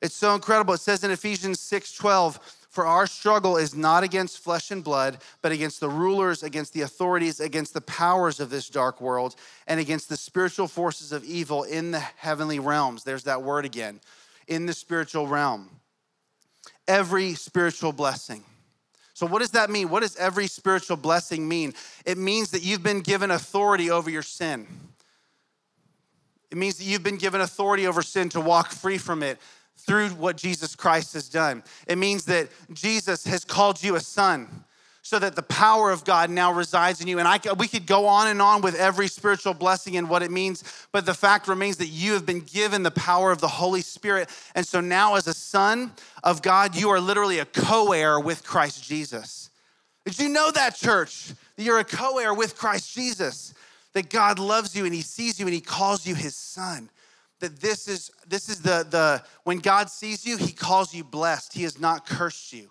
It's 0.00 0.14
so 0.14 0.34
incredible. 0.34 0.72
It 0.72 0.80
says 0.80 1.04
in 1.04 1.10
Ephesians 1.10 1.60
6 1.60 1.92
12, 1.92 2.65
for 2.76 2.84
our 2.84 3.06
struggle 3.06 3.56
is 3.56 3.74
not 3.74 4.04
against 4.04 4.38
flesh 4.38 4.70
and 4.70 4.84
blood, 4.84 5.16
but 5.40 5.50
against 5.50 5.80
the 5.80 5.88
rulers, 5.88 6.42
against 6.42 6.74
the 6.74 6.82
authorities, 6.82 7.40
against 7.40 7.72
the 7.72 7.80
powers 7.80 8.38
of 8.38 8.50
this 8.50 8.68
dark 8.68 9.00
world, 9.00 9.34
and 9.66 9.80
against 9.80 10.10
the 10.10 10.16
spiritual 10.16 10.68
forces 10.68 11.10
of 11.10 11.24
evil 11.24 11.62
in 11.62 11.90
the 11.90 12.00
heavenly 12.00 12.58
realms. 12.58 13.02
There's 13.02 13.24
that 13.24 13.42
word 13.42 13.64
again 13.64 13.98
in 14.46 14.66
the 14.66 14.74
spiritual 14.74 15.26
realm. 15.26 15.70
Every 16.86 17.32
spiritual 17.32 17.92
blessing. 17.92 18.44
So, 19.14 19.24
what 19.24 19.38
does 19.38 19.52
that 19.52 19.70
mean? 19.70 19.88
What 19.88 20.02
does 20.02 20.14
every 20.16 20.46
spiritual 20.46 20.98
blessing 20.98 21.48
mean? 21.48 21.72
It 22.04 22.18
means 22.18 22.50
that 22.50 22.62
you've 22.62 22.82
been 22.82 23.00
given 23.00 23.30
authority 23.30 23.90
over 23.90 24.10
your 24.10 24.22
sin. 24.22 24.66
It 26.50 26.58
means 26.58 26.76
that 26.76 26.84
you've 26.84 27.02
been 27.02 27.16
given 27.16 27.40
authority 27.40 27.86
over 27.86 28.02
sin 28.02 28.28
to 28.30 28.40
walk 28.40 28.70
free 28.70 28.98
from 28.98 29.22
it 29.22 29.40
through 29.76 30.10
what 30.10 30.36
Jesus 30.36 30.74
Christ 30.74 31.14
has 31.14 31.28
done. 31.28 31.62
It 31.86 31.98
means 31.98 32.24
that 32.26 32.48
Jesus 32.72 33.26
has 33.26 33.44
called 33.44 33.82
you 33.82 33.96
a 33.96 34.00
son 34.00 34.64
so 35.06 35.20
that 35.20 35.36
the 35.36 35.42
power 35.42 35.92
of 35.92 36.04
God 36.04 36.30
now 36.30 36.52
resides 36.52 37.00
in 37.00 37.06
you. 37.06 37.20
And 37.20 37.28
I, 37.28 37.38
we 37.56 37.68
could 37.68 37.86
go 37.86 38.06
on 38.06 38.26
and 38.26 38.42
on 38.42 38.60
with 38.60 38.74
every 38.74 39.06
spiritual 39.06 39.54
blessing 39.54 39.96
and 39.96 40.10
what 40.10 40.24
it 40.24 40.32
means, 40.32 40.64
but 40.90 41.06
the 41.06 41.14
fact 41.14 41.46
remains 41.46 41.76
that 41.76 41.86
you 41.86 42.14
have 42.14 42.26
been 42.26 42.40
given 42.40 42.82
the 42.82 42.90
power 42.90 43.30
of 43.30 43.40
the 43.40 43.46
Holy 43.46 43.82
Spirit. 43.82 44.28
And 44.56 44.66
so 44.66 44.80
now, 44.80 45.14
as 45.14 45.28
a 45.28 45.32
son 45.32 45.92
of 46.24 46.42
God, 46.42 46.74
you 46.74 46.88
are 46.90 46.98
literally 46.98 47.38
a 47.38 47.44
co 47.44 47.92
heir 47.92 48.18
with 48.18 48.42
Christ 48.42 48.82
Jesus. 48.82 49.50
Did 50.04 50.18
you 50.18 50.28
know 50.28 50.50
that, 50.50 50.74
church? 50.74 51.28
That 51.54 51.62
you're 51.62 51.78
a 51.78 51.84
co 51.84 52.18
heir 52.18 52.34
with 52.34 52.58
Christ 52.58 52.92
Jesus, 52.92 53.54
that 53.92 54.10
God 54.10 54.40
loves 54.40 54.74
you 54.74 54.86
and 54.86 54.92
He 54.92 55.02
sees 55.02 55.38
you 55.38 55.46
and 55.46 55.54
He 55.54 55.60
calls 55.60 56.04
you 56.04 56.16
His 56.16 56.34
son. 56.34 56.90
That 57.40 57.60
this 57.60 57.88
is 57.88 58.10
this 58.26 58.48
is 58.48 58.62
the 58.62 58.86
the 58.88 59.22
when 59.44 59.58
God 59.58 59.90
sees 59.90 60.24
you, 60.24 60.36
He 60.36 60.52
calls 60.52 60.94
you 60.94 61.04
blessed. 61.04 61.52
He 61.52 61.64
has 61.64 61.78
not 61.78 62.06
cursed 62.06 62.52
you 62.52 62.70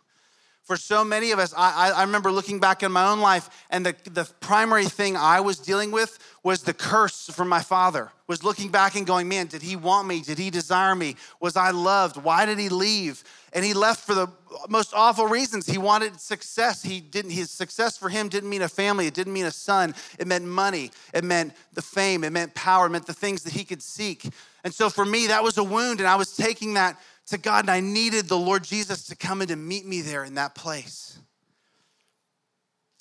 for 0.66 0.78
so 0.78 1.04
many 1.06 1.32
of 1.32 1.38
us, 1.38 1.54
I, 1.56 1.92
I, 1.92 2.02
remember 2.02 2.32
looking 2.32 2.60
back 2.60 2.82
in 2.82 2.92
my 2.92 3.08
own 3.08 3.20
life, 3.20 3.50
and 3.70 3.86
the, 3.86 3.96
the 4.10 4.26
primary 4.40 4.86
thing 4.86 5.16
I 5.16 5.40
was 5.40 5.60
dealing 5.60 5.92
with 5.92 6.18
was 6.46 6.62
the 6.62 6.76
curse 6.76 7.28
from 7.34 7.50
my 7.50 7.60
father. 7.60 8.12
Was 8.28 8.44
looking 8.44 8.70
back 8.70 8.94
and 8.94 9.08
going, 9.08 9.28
man, 9.28 9.48
did 9.48 9.64
he 9.64 9.76
want 9.76 10.08
me? 10.08 10.22
Did 10.22 10.38
he 10.38 10.52
desire 10.52 10.94
me? 10.94 11.16
Was 11.40 11.58
I 11.58 11.72
loved? 11.72 12.18
Why 12.18 12.46
did 12.46 12.60
he 12.60 12.70
leave? 12.70 13.24
And 13.52 13.66
he 13.66 13.74
left 13.74 14.06
for 14.06 14.14
the 14.14 14.28
most 14.70 14.94
awful 14.94 15.26
reasons. 15.26 15.66
He 15.66 15.80
wanted 15.80 16.22
success. 16.22 16.84
He 16.84 17.02
didn't. 17.02 17.32
His 17.32 17.50
success 17.50 17.98
for 17.98 18.10
him 18.10 18.30
didn't 18.30 18.52
mean 18.52 18.62
a 18.62 18.70
family. 18.70 19.08
It 19.08 19.16
didn't 19.16 19.34
mean 19.34 19.48
a 19.48 19.52
son. 19.52 19.96
It 20.20 20.28
meant 20.28 20.46
money. 20.46 20.92
It 21.16 21.24
meant 21.24 21.54
the 21.74 21.82
fame. 21.82 22.24
It 22.24 22.32
meant 22.32 22.54
power. 22.54 22.86
It 22.86 22.92
meant 22.92 23.08
the 23.08 23.14
things 23.14 23.42
that 23.42 23.54
he 23.54 23.64
could 23.64 23.82
seek. 23.82 24.30
And 24.64 24.72
so 24.72 24.92
for 24.92 25.04
me, 25.04 25.26
that 25.28 25.44
was 25.44 25.58
a 25.58 25.64
wound, 25.64 26.00
and 26.00 26.08
I 26.08 26.16
was 26.16 26.38
taking 26.38 26.76
that 26.76 26.96
to 27.28 27.40
God, 27.40 27.64
and 27.64 27.72
I 27.72 27.80
needed 27.80 28.28
the 28.28 28.38
Lord 28.38 28.64
Jesus 28.64 29.08
to 29.08 29.16
come 29.16 29.42
in 29.42 29.48
to 29.48 29.56
meet 29.56 29.88
me 29.88 30.02
there 30.02 30.24
in 30.24 30.36
that 30.36 30.54
place. 30.54 31.18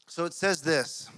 So 0.09 0.25
it 0.25 0.33
says 0.33 0.63
this 0.63 1.11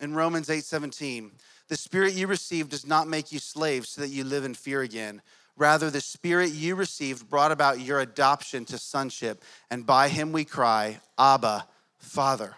in 0.00 0.14
Romans 0.14 0.48
8 0.48 0.64
17. 0.64 1.32
The 1.68 1.76
spirit 1.76 2.14
you 2.14 2.26
received 2.26 2.70
does 2.70 2.86
not 2.86 3.08
make 3.08 3.32
you 3.32 3.38
slaves 3.38 3.90
so 3.90 4.00
that 4.00 4.08
you 4.08 4.24
live 4.24 4.44
in 4.44 4.54
fear 4.54 4.82
again. 4.82 5.22
Rather, 5.56 5.90
the 5.90 6.00
spirit 6.00 6.50
you 6.50 6.74
received 6.74 7.28
brought 7.28 7.50
about 7.50 7.80
your 7.80 8.00
adoption 8.00 8.64
to 8.66 8.78
sonship, 8.78 9.42
and 9.70 9.86
by 9.86 10.08
him 10.08 10.32
we 10.32 10.44
cry, 10.44 11.00
Abba, 11.18 11.66
Father. 11.98 12.56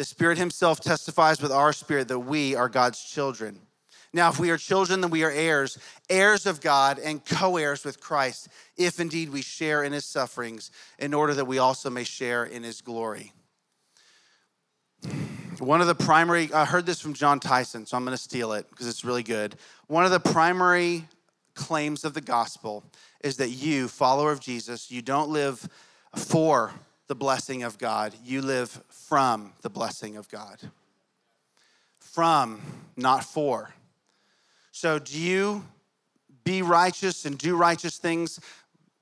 The 0.00 0.06
Spirit 0.06 0.38
Himself 0.38 0.80
testifies 0.80 1.42
with 1.42 1.52
our 1.52 1.74
spirit 1.74 2.08
that 2.08 2.20
we 2.20 2.54
are 2.54 2.70
God's 2.70 3.04
children. 3.04 3.60
Now, 4.14 4.30
if 4.30 4.40
we 4.40 4.50
are 4.50 4.56
children, 4.56 5.02
then 5.02 5.10
we 5.10 5.24
are 5.24 5.30
heirs, 5.30 5.76
heirs 6.08 6.46
of 6.46 6.62
God 6.62 6.98
and 6.98 7.22
co 7.22 7.58
heirs 7.58 7.84
with 7.84 8.00
Christ, 8.00 8.48
if 8.78 8.98
indeed 8.98 9.28
we 9.28 9.42
share 9.42 9.84
in 9.84 9.92
his 9.92 10.06
sufferings, 10.06 10.70
in 10.98 11.12
order 11.12 11.34
that 11.34 11.44
we 11.44 11.58
also 11.58 11.90
may 11.90 12.04
share 12.04 12.44
in 12.44 12.62
his 12.62 12.80
glory. 12.80 13.34
One 15.58 15.80
of 15.80 15.86
the 15.86 15.94
primary, 15.94 16.52
I 16.52 16.64
heard 16.64 16.86
this 16.86 17.00
from 17.00 17.12
John 17.12 17.40
Tyson, 17.40 17.84
so 17.84 17.96
I'm 17.96 18.04
going 18.04 18.16
to 18.16 18.22
steal 18.22 18.52
it 18.52 18.68
because 18.70 18.86
it's 18.86 19.04
really 19.04 19.22
good. 19.22 19.56
One 19.88 20.04
of 20.04 20.10
the 20.10 20.20
primary 20.20 21.06
claims 21.54 22.04
of 22.04 22.14
the 22.14 22.20
gospel 22.20 22.84
is 23.22 23.36
that 23.38 23.50
you, 23.50 23.88
follower 23.88 24.32
of 24.32 24.40
Jesus, 24.40 24.90
you 24.90 25.02
don't 25.02 25.28
live 25.28 25.68
for 26.14 26.72
the 27.08 27.14
blessing 27.14 27.62
of 27.62 27.76
God, 27.76 28.14
you 28.24 28.40
live 28.40 28.82
from 28.88 29.52
the 29.62 29.68
blessing 29.68 30.16
of 30.16 30.28
God. 30.28 30.58
From, 31.98 32.60
not 32.96 33.24
for. 33.24 33.74
So, 34.72 34.98
do 34.98 35.18
you 35.18 35.64
be 36.44 36.62
righteous 36.62 37.26
and 37.26 37.36
do 37.36 37.56
righteous 37.56 37.98
things 37.98 38.40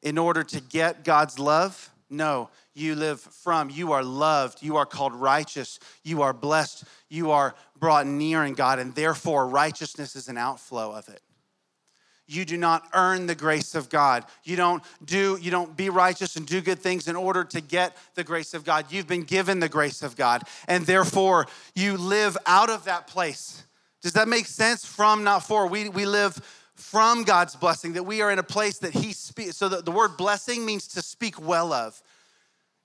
in 0.02 0.18
order 0.18 0.42
to 0.44 0.60
get 0.60 1.04
God's 1.04 1.38
love? 1.38 1.90
No, 2.10 2.48
you 2.78 2.94
live 2.94 3.20
from. 3.20 3.70
You 3.70 3.92
are 3.92 4.02
loved. 4.02 4.62
You 4.62 4.76
are 4.76 4.86
called 4.86 5.14
righteous. 5.14 5.78
You 6.04 6.22
are 6.22 6.32
blessed. 6.32 6.84
You 7.08 7.30
are 7.30 7.54
brought 7.78 8.06
near 8.06 8.44
in 8.44 8.54
God, 8.54 8.78
and 8.78 8.94
therefore 8.94 9.48
righteousness 9.48 10.16
is 10.16 10.28
an 10.28 10.38
outflow 10.38 10.92
of 10.92 11.08
it. 11.08 11.20
You 12.26 12.44
do 12.44 12.58
not 12.58 12.86
earn 12.92 13.26
the 13.26 13.34
grace 13.34 13.74
of 13.74 13.88
God. 13.88 14.24
You 14.44 14.56
don't 14.56 14.82
do 15.02 15.38
you 15.40 15.50
don't 15.50 15.76
be 15.76 15.88
righteous 15.88 16.36
and 16.36 16.46
do 16.46 16.60
good 16.60 16.78
things 16.78 17.08
in 17.08 17.16
order 17.16 17.42
to 17.44 17.60
get 17.60 17.96
the 18.14 18.24
grace 18.24 18.52
of 18.52 18.64
God. 18.64 18.86
You've 18.90 19.08
been 19.08 19.22
given 19.22 19.60
the 19.60 19.68
grace 19.68 20.02
of 20.02 20.14
God, 20.14 20.42
and 20.66 20.84
therefore 20.84 21.46
you 21.74 21.96
live 21.96 22.36
out 22.46 22.68
of 22.68 22.84
that 22.84 23.06
place 23.06 23.64
does 24.00 24.12
that 24.12 24.28
make 24.28 24.46
sense? 24.46 24.84
From, 24.84 25.24
not 25.24 25.40
for. 25.40 25.66
We, 25.66 25.88
we 25.88 26.06
live 26.06 26.34
from 26.74 27.24
God's 27.24 27.56
blessing, 27.56 27.94
that 27.94 28.04
we 28.04 28.22
are 28.22 28.30
in 28.30 28.38
a 28.38 28.44
place 28.44 28.78
that 28.78 28.94
He 28.94 29.12
speaks. 29.12 29.56
So 29.56 29.68
the, 29.68 29.82
the 29.82 29.90
word 29.90 30.16
blessing 30.16 30.64
means 30.64 30.86
to 30.88 31.02
speak 31.02 31.40
well 31.40 31.72
of. 31.72 32.00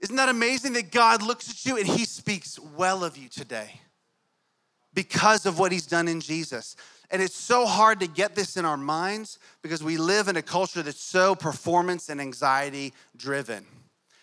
Isn't 0.04 0.18
that 0.18 0.28
amazing 0.28 0.74
that 0.74 0.92
God 0.92 1.22
looks 1.22 1.50
at 1.50 1.66
you 1.66 1.78
and 1.78 1.88
He 1.88 2.04
speaks 2.04 2.60
well 2.60 3.06
of 3.06 3.16
you 3.16 3.30
today 3.30 3.80
because 4.94 5.46
of 5.46 5.58
what 5.58 5.72
He's 5.72 5.88
done 5.88 6.10
in 6.10 6.20
Jesus? 6.20 6.76
And 7.10 7.22
it's 7.22 7.38
so 7.38 7.66
hard 7.66 8.02
to 8.02 8.08
get 8.08 8.36
this 8.36 8.58
in 8.58 8.66
our 8.66 8.76
minds 8.76 9.40
because 9.62 9.82
we 9.82 9.96
live 9.96 10.28
in 10.28 10.36
a 10.36 10.42
culture 10.42 10.84
that's 10.84 11.02
so 11.02 11.36
performance 11.36 12.10
and 12.10 12.20
anxiety 12.20 12.94
driven. 13.16 13.66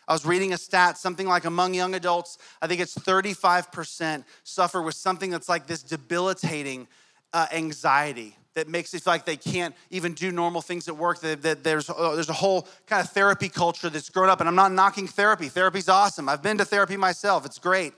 I 0.06 0.12
was 0.12 0.26
reading 0.26 0.52
a 0.52 0.58
stat, 0.58 0.98
something 0.98 1.26
like 1.26 1.46
among 1.46 1.72
young 1.72 1.94
adults, 1.94 2.36
I 2.60 2.66
think 2.66 2.82
it's 2.82 2.94
35% 2.94 4.24
suffer 4.44 4.82
with 4.82 4.96
something 4.96 5.30
that's 5.30 5.48
like 5.48 5.66
this 5.66 5.82
debilitating 5.82 6.88
uh, 7.32 7.46
anxiety 7.52 8.36
that 8.54 8.68
makes 8.68 8.92
it 8.94 9.02
feel 9.02 9.12
like 9.12 9.24
they 9.24 9.36
can't 9.36 9.74
even 9.90 10.12
do 10.12 10.32
normal 10.32 10.60
things 10.60 10.88
at 10.88 10.96
work. 10.96 11.20
That, 11.20 11.42
that 11.42 11.64
there's, 11.64 11.88
uh, 11.88 12.14
there's 12.14 12.28
a 12.28 12.34
whole 12.34 12.66
kind 12.86 13.04
of 13.04 13.10
therapy 13.10 13.48
culture 13.48 13.88
that's 13.88 14.08
grown 14.08 14.28
up. 14.28 14.40
And 14.40 14.48
I'm 14.48 14.54
not 14.54 14.72
knocking 14.72 15.06
therapy. 15.06 15.48
Therapy's 15.48 15.88
awesome. 15.88 16.28
I've 16.28 16.42
been 16.42 16.58
to 16.58 16.64
therapy 16.64 16.96
myself, 16.96 17.46
it's 17.46 17.58
great. 17.58 17.94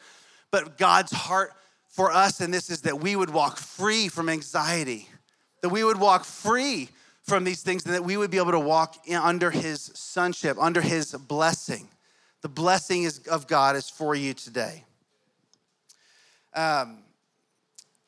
But 0.50 0.76
God's 0.76 1.12
heart 1.12 1.52
for 1.88 2.12
us 2.12 2.40
in 2.40 2.50
this 2.50 2.70
is 2.70 2.82
that 2.82 3.00
we 3.00 3.16
would 3.16 3.30
walk 3.30 3.58
free 3.58 4.08
from 4.08 4.28
anxiety, 4.28 5.08
that 5.62 5.70
we 5.70 5.84
would 5.84 5.98
walk 5.98 6.24
free 6.24 6.88
from 7.22 7.44
these 7.44 7.62
things, 7.62 7.84
and 7.86 7.94
that 7.94 8.04
we 8.04 8.16
would 8.16 8.30
be 8.30 8.38
able 8.38 8.50
to 8.50 8.60
walk 8.60 8.96
under 9.10 9.50
His 9.50 9.90
sonship, 9.94 10.56
under 10.60 10.80
His 10.80 11.12
blessing 11.12 11.88
the 12.42 12.48
blessing 12.48 13.04
is, 13.04 13.20
of 13.28 13.46
God 13.46 13.76
is 13.76 13.88
for 13.88 14.14
you 14.14 14.34
today. 14.34 14.84
Um, 16.54 16.98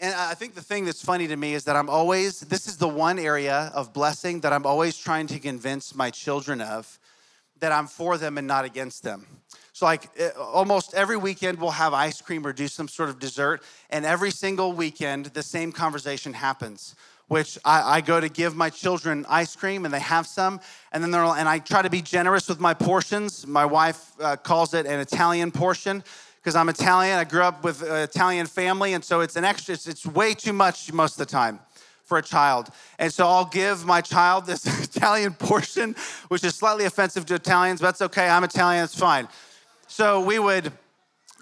and 0.05 0.15
I 0.15 0.35
think 0.35 0.55
the 0.55 0.61
thing 0.61 0.85
that's 0.85 1.03
funny 1.03 1.27
to 1.29 1.37
me 1.37 1.55
is 1.55 1.65
that 1.65 1.77
I'm 1.77 1.89
always, 1.89 2.41
this 2.41 2.69
is 2.69 2.77
the 2.77 2.89
one 2.89 3.19
area 3.19 3.73
of 3.75 3.95
blessing 3.95 4.41
that 4.41 4.53
I'm 4.53 4.67
always 4.67 4.99
trying 4.99 5.27
to 5.29 5.39
convince 5.39 5.95
my 5.95 6.11
children 6.11 6.61
of 6.61 6.99
that 7.61 7.73
I'm 7.73 7.87
for 7.87 8.19
them 8.19 8.37
and 8.37 8.47
not 8.47 8.67
against 8.67 9.03
them. 9.03 9.27
So, 9.73 9.87
like 9.87 10.11
eh, 10.19 10.29
almost 10.39 10.93
every 10.93 11.17
weekend, 11.17 11.59
we'll 11.59 11.71
have 11.71 11.95
ice 11.95 12.21
cream 12.21 12.47
or 12.47 12.53
do 12.53 12.69
some 12.69 12.87
sort 12.87 13.09
of 13.09 13.19
dessert. 13.19 13.63
And 13.89 14.05
every 14.05 14.31
single 14.31 14.75
weekend, 14.75 15.27
the 15.27 15.43
same 15.43 15.73
conversation 15.73 16.35
happens 16.35 16.95
which 17.29 17.59
I, 17.65 17.97
I, 17.97 18.01
go 18.03 18.21
to 18.21 18.29
give 18.29 18.55
my 18.55 18.69
children 18.69 19.25
ice 19.31 19.57
cream 19.57 19.87
and 19.87 19.95
they 19.95 20.01
have 20.01 20.27
some 20.27 20.61
and 20.93 21.03
then 21.03 21.11
they're 21.11 21.25
and 21.25 21.49
i 21.49 21.59
try 21.59 21.81
to 21.81 21.89
be 21.89 22.03
generous 22.03 22.51
with 22.51 22.61
my 22.61 22.75
portions 22.75 23.47
my 23.47 23.65
wife 23.65 24.13
uh, 24.21 24.37
calls 24.37 24.75
it 24.75 24.85
an 24.85 25.01
italian 25.01 25.51
portion 25.51 26.05
because 26.45 26.55
i'm 26.55 26.69
italian. 26.69 27.19
I 27.19 27.25
grew 27.25 27.43
up 27.43 27.65
with 27.65 27.81
an 27.83 27.97
italian 27.97 28.47
family 28.47 28.93
and 28.93 29.03
so 29.03 29.21
it's 29.21 29.37
an 29.37 29.45
extra 29.45 29.73
it's, 29.75 29.89
it's 29.89 30.05
way 30.05 30.35
too 30.35 30.53
much 30.53 30.93
most 30.93 31.13
of 31.13 31.27
the 31.27 31.33
time 31.33 31.59
for 32.05 32.19
a 32.19 32.23
child. 32.23 32.69
And 32.99 33.11
so 33.11 33.27
i'll 33.27 33.47
give 33.47 33.87
my 33.87 34.03
child 34.03 34.45
this 34.45 34.67
italian 34.85 35.33
portion 35.33 35.97
which 36.29 36.45
is 36.45 36.55
slightly 36.55 36.85
offensive 36.85 37.25
to 37.27 37.35
italians 37.35 37.81
but 37.81 37.87
that's 37.87 38.03
okay. 38.03 38.29
I'm 38.29 38.45
italian 38.45 38.85
it's 38.85 38.99
fine. 38.99 39.27
So 39.87 40.21
we 40.21 40.39
would 40.39 40.71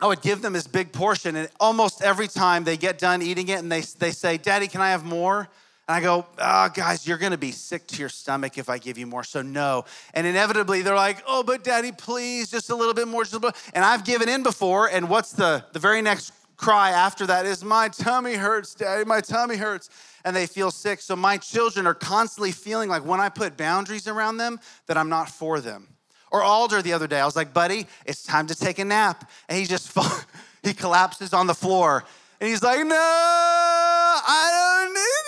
I 0.00 0.06
would 0.06 0.22
give 0.22 0.42
them 0.42 0.52
this 0.52 0.66
big 0.66 0.90
portion, 0.90 1.36
and 1.36 1.48
almost 1.60 2.02
every 2.02 2.26
time 2.26 2.64
they 2.64 2.76
get 2.76 2.98
done 2.98 3.22
eating 3.22 3.46
it 3.46 3.60
and 3.60 3.70
they, 3.70 3.82
they 3.82 4.10
say, 4.10 4.36
Daddy, 4.36 4.66
can 4.66 4.80
I 4.80 4.90
have 4.90 5.04
more? 5.04 5.48
And 5.92 5.98
I 5.98 6.08
go, 6.08 6.24
oh, 6.38 6.70
guys, 6.72 7.06
you're 7.06 7.18
gonna 7.18 7.36
be 7.36 7.52
sick 7.52 7.86
to 7.88 8.00
your 8.00 8.08
stomach 8.08 8.56
if 8.56 8.70
I 8.70 8.78
give 8.78 8.96
you 8.96 9.06
more, 9.06 9.22
so 9.22 9.42
no. 9.42 9.84
And 10.14 10.26
inevitably 10.26 10.80
they're 10.80 10.94
like, 10.94 11.22
oh, 11.26 11.42
but 11.42 11.62
daddy, 11.62 11.92
please, 11.92 12.50
just 12.50 12.70
a 12.70 12.74
little 12.74 12.94
bit 12.94 13.06
more, 13.06 13.24
just 13.24 13.34
a 13.34 13.38
little. 13.38 13.60
And 13.74 13.84
I've 13.84 14.02
given 14.02 14.26
in 14.26 14.42
before, 14.42 14.88
and 14.88 15.10
what's 15.10 15.32
the, 15.32 15.62
the 15.74 15.78
very 15.78 16.00
next 16.00 16.32
cry 16.56 16.92
after 16.92 17.26
that 17.26 17.44
is, 17.44 17.62
my 17.62 17.88
tummy 17.88 18.36
hurts, 18.36 18.74
daddy, 18.74 19.04
my 19.04 19.20
tummy 19.20 19.56
hurts. 19.56 19.90
And 20.24 20.34
they 20.34 20.46
feel 20.46 20.70
sick. 20.70 21.02
So 21.02 21.14
my 21.14 21.36
children 21.36 21.86
are 21.86 21.92
constantly 21.92 22.52
feeling 22.52 22.88
like 22.88 23.04
when 23.04 23.20
I 23.20 23.28
put 23.28 23.58
boundaries 23.58 24.08
around 24.08 24.38
them, 24.38 24.60
that 24.86 24.96
I'm 24.96 25.10
not 25.10 25.28
for 25.28 25.60
them. 25.60 25.88
Or 26.30 26.42
Alder 26.42 26.80
the 26.80 26.94
other 26.94 27.06
day, 27.06 27.20
I 27.20 27.26
was 27.26 27.36
like, 27.36 27.52
buddy, 27.52 27.86
it's 28.06 28.22
time 28.22 28.46
to 28.46 28.54
take 28.54 28.78
a 28.78 28.84
nap. 28.86 29.30
And 29.46 29.58
he 29.58 29.66
just, 29.66 29.94
he 30.62 30.72
collapses 30.72 31.34
on 31.34 31.46
the 31.46 31.54
floor. 31.54 32.02
And 32.40 32.48
he's 32.48 32.62
like, 32.62 32.78
no, 32.78 32.96
I 32.96 34.84
don't 34.86 34.94
need 34.94 35.21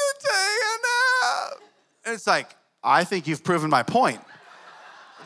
it's 2.07 2.27
like, 2.27 2.55
I 2.83 3.05
think 3.05 3.27
you've 3.27 3.45
proven 3.45 3.71
my 3.71 3.83
point 3.83 4.21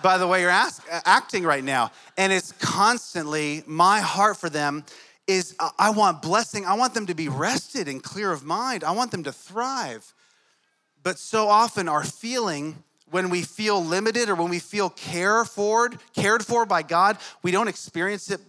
by 0.02 0.18
the 0.18 0.26
way 0.26 0.40
you're 0.40 0.50
ask, 0.50 0.84
acting 1.04 1.44
right 1.44 1.64
now. 1.64 1.90
And 2.16 2.32
it's 2.32 2.52
constantly 2.52 3.62
my 3.66 4.00
heart 4.00 4.36
for 4.36 4.48
them 4.48 4.84
is 5.26 5.54
I 5.78 5.90
want 5.90 6.22
blessing. 6.22 6.64
I 6.64 6.74
want 6.74 6.94
them 6.94 7.06
to 7.06 7.14
be 7.14 7.28
rested 7.28 7.88
and 7.88 8.02
clear 8.02 8.32
of 8.32 8.44
mind. 8.44 8.82
I 8.82 8.92
want 8.92 9.10
them 9.10 9.24
to 9.24 9.32
thrive. 9.32 10.14
But 11.02 11.18
so 11.18 11.48
often, 11.48 11.88
our 11.88 12.04
feeling 12.04 12.82
when 13.10 13.30
we 13.30 13.42
feel 13.42 13.82
limited 13.84 14.28
or 14.28 14.34
when 14.34 14.50
we 14.50 14.58
feel 14.58 14.90
cared 14.90 15.48
for, 15.48 15.90
cared 16.14 16.44
for 16.44 16.66
by 16.66 16.82
God, 16.82 17.18
we 17.42 17.50
don't 17.50 17.68
experience 17.68 18.30
it 18.30 18.40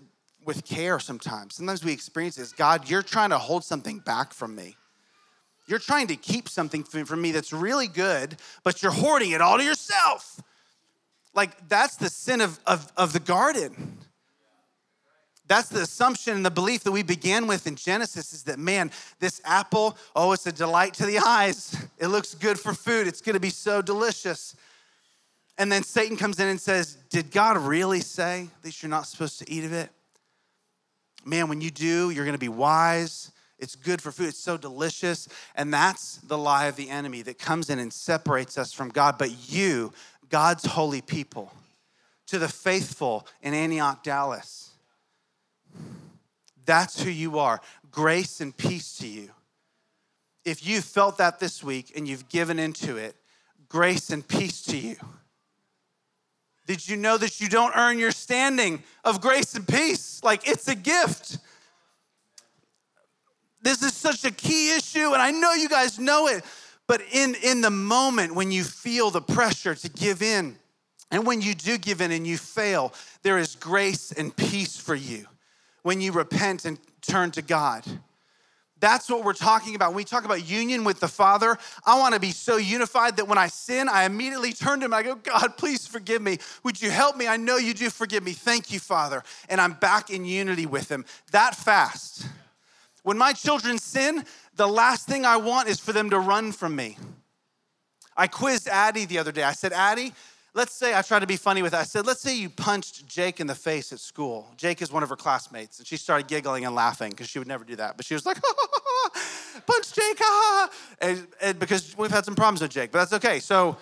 with 0.45 0.65
care 0.65 0.99
sometimes. 0.99 1.55
Sometimes 1.55 1.83
we 1.83 1.91
experience 1.91 2.37
it 2.37 2.41
as 2.41 2.53
God, 2.53 2.89
you're 2.89 3.03
trying 3.03 3.29
to 3.29 3.37
hold 3.37 3.63
something 3.63 3.99
back 3.99 4.33
from 4.33 4.55
me. 4.55 4.75
You're 5.69 5.77
trying 5.77 6.07
to 6.07 6.15
keep 6.15 6.49
something 6.49 6.83
from 6.83 7.21
me 7.21 7.31
that's 7.31 7.53
really 7.53 7.87
good, 7.87 8.37
but 8.63 8.81
you're 8.81 8.91
hoarding 8.91 9.31
it 9.31 9.39
all 9.39 9.59
to 9.59 9.63
yourself. 9.63 10.41
Like, 11.35 11.69
that's 11.69 11.95
the 11.95 12.09
sin 12.09 12.41
of, 12.41 12.59
of, 12.65 12.91
of 12.97 13.13
the 13.13 13.19
garden. 13.19 13.99
That's 15.45 15.69
the 15.69 15.81
assumption 15.81 16.35
and 16.35 16.43
the 16.43 16.49
belief 16.49 16.83
that 16.85 16.91
we 16.91 17.03
began 17.03 17.45
with 17.45 17.67
in 17.67 17.75
Genesis 17.75 18.33
is 18.33 18.43
that, 18.43 18.57
man, 18.57 18.89
this 19.19 19.41
apple, 19.45 19.95
oh, 20.15 20.31
it's 20.31 20.47
a 20.47 20.51
delight 20.51 20.95
to 20.95 21.05
the 21.05 21.19
eyes. 21.19 21.75
It 21.99 22.07
looks 22.07 22.33
good 22.33 22.57
for 22.57 22.73
food. 22.73 23.07
It's 23.07 23.19
gonna 23.19 23.41
be 23.41 23.49
so 23.49 23.81
delicious. 23.81 24.55
And 25.57 25.69
then 25.69 25.83
Satan 25.83 26.15
comes 26.15 26.39
in 26.39 26.47
and 26.47 26.59
says, 26.59 26.95
Did 27.09 27.29
God 27.29 27.57
really 27.57 27.99
say 27.99 28.47
that 28.61 28.81
you're 28.81 28.89
not 28.89 29.05
supposed 29.05 29.37
to 29.39 29.51
eat 29.51 29.65
of 29.65 29.73
it? 29.73 29.89
Man, 31.25 31.49
when 31.49 31.59
you 31.59 31.71
do, 31.71 32.09
you're 32.09 32.23
gonna 32.23 32.37
be 32.37 32.47
wise. 32.47 33.33
It's 33.59 33.75
good 33.75 34.01
for 34.01 34.11
food. 34.11 34.29
It's 34.29 34.39
so 34.39 34.57
delicious. 34.57 35.27
And 35.55 35.73
that's 35.73 36.17
the 36.17 36.37
lie 36.37 36.65
of 36.65 36.75
the 36.75 36.89
enemy 36.89 37.21
that 37.23 37.37
comes 37.37 37.69
in 37.69 37.79
and 37.79 37.91
separates 37.91 38.57
us 38.57 38.73
from 38.73 38.89
God. 38.89 39.17
But 39.17 39.51
you, 39.51 39.93
God's 40.29 40.65
holy 40.65 41.01
people, 41.01 41.51
to 42.27 42.39
the 42.39 42.47
faithful 42.47 43.27
in 43.41 43.53
Antioch, 43.53 44.03
Dallas, 44.03 44.71
that's 46.65 47.01
who 47.01 47.09
you 47.09 47.39
are. 47.39 47.61
Grace 47.91 48.41
and 48.41 48.55
peace 48.55 48.97
to 48.97 49.07
you. 49.07 49.31
If 50.45 50.65
you 50.65 50.81
felt 50.81 51.17
that 51.17 51.39
this 51.39 51.63
week 51.63 51.93
and 51.95 52.07
you've 52.07 52.29
given 52.29 52.59
into 52.59 52.97
it, 52.97 53.15
grace 53.67 54.09
and 54.09 54.27
peace 54.27 54.61
to 54.63 54.77
you. 54.77 54.95
Did 56.65 56.87
you 56.87 56.97
know 56.97 57.17
that 57.17 57.41
you 57.41 57.49
don't 57.49 57.75
earn 57.75 57.97
your 57.97 58.11
standing 58.11 58.83
of 59.03 59.21
grace 59.21 59.55
and 59.55 59.67
peace? 59.67 60.23
Like 60.23 60.47
it's 60.47 60.67
a 60.67 60.75
gift. 60.75 61.39
This 63.61 63.83
is 63.83 63.93
such 63.93 64.25
a 64.25 64.31
key 64.31 64.75
issue, 64.75 65.13
and 65.13 65.21
I 65.21 65.31
know 65.31 65.53
you 65.53 65.69
guys 65.69 65.99
know 65.99 66.27
it. 66.27 66.43
But 66.87 67.01
in, 67.11 67.35
in 67.43 67.61
the 67.61 67.69
moment 67.69 68.33
when 68.33 68.51
you 68.51 68.63
feel 68.63 69.11
the 69.11 69.21
pressure 69.21 69.75
to 69.75 69.89
give 69.89 70.21
in, 70.21 70.57
and 71.11 71.25
when 71.25 71.41
you 71.41 71.53
do 71.53 71.77
give 71.77 72.01
in 72.01 72.11
and 72.11 72.25
you 72.25 72.37
fail, 72.37 72.93
there 73.21 73.37
is 73.37 73.55
grace 73.55 74.11
and 74.11 74.35
peace 74.35 74.77
for 74.77 74.95
you 74.95 75.25
when 75.83 76.01
you 76.01 76.11
repent 76.11 76.65
and 76.65 76.79
turn 77.01 77.31
to 77.31 77.41
God. 77.41 77.85
That's 78.79 79.09
what 79.09 79.25
we're 79.25 79.33
talking 79.33 79.75
about. 79.75 79.89
When 79.89 79.97
we 79.97 80.03
talk 80.05 80.23
about 80.23 80.47
union 80.47 80.83
with 80.83 80.99
the 80.99 81.07
Father, 81.07 81.57
I 81.85 81.99
want 81.99 82.13
to 82.13 82.19
be 82.19 82.31
so 82.31 82.57
unified 82.57 83.17
that 83.17 83.27
when 83.27 83.37
I 83.37 83.47
sin, 83.47 83.89
I 83.89 84.05
immediately 84.05 84.53
turn 84.53 84.79
to 84.79 84.85
Him. 84.85 84.93
I 84.93 85.03
go, 85.03 85.15
God, 85.15 85.57
please 85.57 85.85
forgive 85.85 86.21
me. 86.21 86.37
Would 86.63 86.81
you 86.81 86.89
help 86.89 87.17
me? 87.17 87.27
I 87.27 87.35
know 87.37 87.57
you 87.57 87.73
do 87.73 87.89
forgive 87.89 88.23
me. 88.23 88.31
Thank 88.31 88.71
you, 88.71 88.79
Father. 88.79 89.21
And 89.49 89.59
I'm 89.59 89.73
back 89.73 90.09
in 90.09 90.23
unity 90.23 90.65
with 90.65 90.89
Him. 90.89 91.05
That 91.31 91.55
fast. 91.55 92.25
When 93.09 93.17
my 93.17 93.33
children 93.33 93.79
sin, 93.79 94.23
the 94.55 94.67
last 94.67 95.07
thing 95.07 95.25
I 95.25 95.37
want 95.37 95.67
is 95.67 95.79
for 95.79 95.91
them 95.91 96.11
to 96.11 96.19
run 96.19 96.51
from 96.51 96.75
me. 96.75 96.95
I 98.15 98.27
quizzed 98.27 98.67
Addie 98.67 99.05
the 99.05 99.17
other 99.17 99.31
day. 99.31 99.41
I 99.41 99.53
said, 99.53 99.73
Addie, 99.73 100.13
let's 100.53 100.75
say 100.75 100.93
I 100.93 101.01
tried 101.01 101.21
to 101.21 101.25
be 101.25 101.35
funny 101.35 101.63
with 101.63 101.73
it. 101.73 101.77
I 101.77 101.85
said, 101.85 102.05
let's 102.05 102.21
say 102.21 102.37
you 102.37 102.51
punched 102.51 103.07
Jake 103.07 103.39
in 103.39 103.47
the 103.47 103.55
face 103.55 103.91
at 103.91 103.99
school. 103.99 104.47
Jake 104.57 104.83
is 104.83 104.91
one 104.91 105.01
of 105.01 105.09
her 105.09 105.15
classmates, 105.15 105.79
and 105.79 105.87
she 105.87 105.97
started 105.97 106.27
giggling 106.27 106.65
and 106.65 106.75
laughing 106.75 107.09
because 107.09 107.27
she 107.27 107.39
would 107.39 107.47
never 107.47 107.63
do 107.63 107.75
that. 107.77 107.97
But 107.97 108.05
she 108.05 108.13
was 108.13 108.27
like, 108.27 108.39
punch 109.65 109.91
Jake, 109.91 110.19
ha, 110.19 110.69
and, 111.01 111.27
and 111.41 111.57
because 111.57 111.97
we've 111.97 112.11
had 112.11 112.25
some 112.25 112.35
problems 112.35 112.61
with 112.61 112.69
Jake, 112.69 112.91
but 112.91 112.99
that's 112.99 113.13
okay. 113.13 113.39
So 113.39 113.75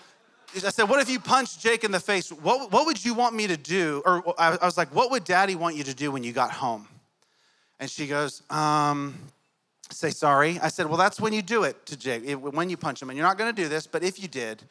I 0.56 0.70
said, 0.70 0.88
what 0.88 1.02
if 1.02 1.10
you 1.10 1.20
punched 1.20 1.60
Jake 1.60 1.84
in 1.84 1.92
the 1.92 2.00
face? 2.00 2.32
What, 2.32 2.72
what 2.72 2.86
would 2.86 3.04
you 3.04 3.14
want 3.14 3.36
me 3.36 3.48
to 3.48 3.58
do? 3.58 4.02
Or 4.06 4.24
I 4.40 4.56
was 4.64 4.78
like, 4.78 4.96
what 4.96 5.12
would 5.12 5.26
daddy 5.26 5.56
want 5.56 5.76
you 5.76 5.84
to 5.84 5.94
do 5.94 6.14
when 6.14 6.24
you 6.24 6.32
got 6.32 6.50
home? 6.52 6.88
And 7.80 7.90
she 7.90 8.08
goes, 8.08 8.42
um, 8.50 9.18
say 9.92 10.10
sorry. 10.10 10.60
I 10.60 10.70
said, 10.70 10.88
well, 10.88 10.98
that's 10.98 11.22
when 11.22 11.34
you 11.34 11.42
do 11.42 11.64
it 11.64 11.86
to 11.88 11.98
Jake, 11.98 12.32
when 12.34 12.70
you 12.70 12.78
punch 12.78 13.02
him. 13.02 13.10
And 13.10 13.18
you're 13.18 13.28
not 13.28 13.38
going 13.38 13.54
to 13.54 13.62
do 13.62 13.70
this, 13.70 13.88
but 13.88 14.04
if 14.04 14.22
you 14.22 14.28
did, 14.28 14.64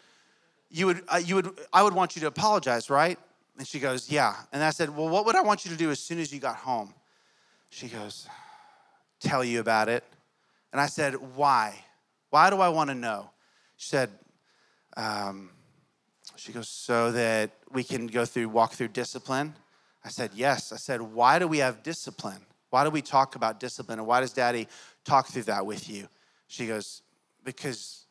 you 0.70 0.86
would, 0.86 1.02
uh, 1.08 1.20
you 1.24 1.36
would, 1.36 1.58
I 1.72 1.82
would 1.82 1.94
want 1.94 2.16
you 2.16 2.20
to 2.20 2.26
apologize, 2.26 2.90
right? 2.90 3.18
And 3.58 3.66
she 3.66 3.78
goes, 3.78 4.10
yeah. 4.10 4.34
And 4.52 4.62
I 4.62 4.70
said, 4.70 4.94
well, 4.94 5.08
what 5.08 5.24
would 5.26 5.36
I 5.36 5.42
want 5.42 5.64
you 5.64 5.70
to 5.70 5.76
do 5.76 5.90
as 5.90 6.00
soon 6.00 6.18
as 6.18 6.32
you 6.32 6.40
got 6.40 6.56
home? 6.56 6.92
She 7.70 7.88
goes, 7.88 8.28
tell 9.20 9.44
you 9.44 9.60
about 9.60 9.88
it. 9.88 10.04
And 10.72 10.80
I 10.80 10.86
said, 10.86 11.14
why? 11.36 11.74
Why 12.30 12.50
do 12.50 12.60
I 12.60 12.68
want 12.68 12.90
to 12.90 12.94
know? 12.94 13.30
She 13.76 13.88
said, 13.88 14.10
um, 14.96 15.50
she 16.36 16.52
goes, 16.52 16.68
so 16.68 17.12
that 17.12 17.50
we 17.70 17.82
can 17.82 18.06
go 18.08 18.24
through, 18.24 18.48
walk 18.48 18.72
through 18.72 18.88
discipline. 18.88 19.54
I 20.04 20.08
said, 20.08 20.30
yes. 20.34 20.72
I 20.72 20.76
said, 20.76 21.00
why 21.00 21.38
do 21.38 21.48
we 21.48 21.58
have 21.58 21.82
discipline? 21.82 22.45
Why 22.70 22.84
do 22.84 22.90
we 22.90 23.02
talk 23.02 23.36
about 23.36 23.60
discipline? 23.60 23.98
And 23.98 24.08
why 24.08 24.20
does 24.20 24.32
daddy 24.32 24.68
talk 25.04 25.28
through 25.28 25.44
that 25.44 25.66
with 25.66 25.88
you? 25.88 26.08
She 26.48 26.66
goes, 26.66 27.02
Because, 27.44 28.06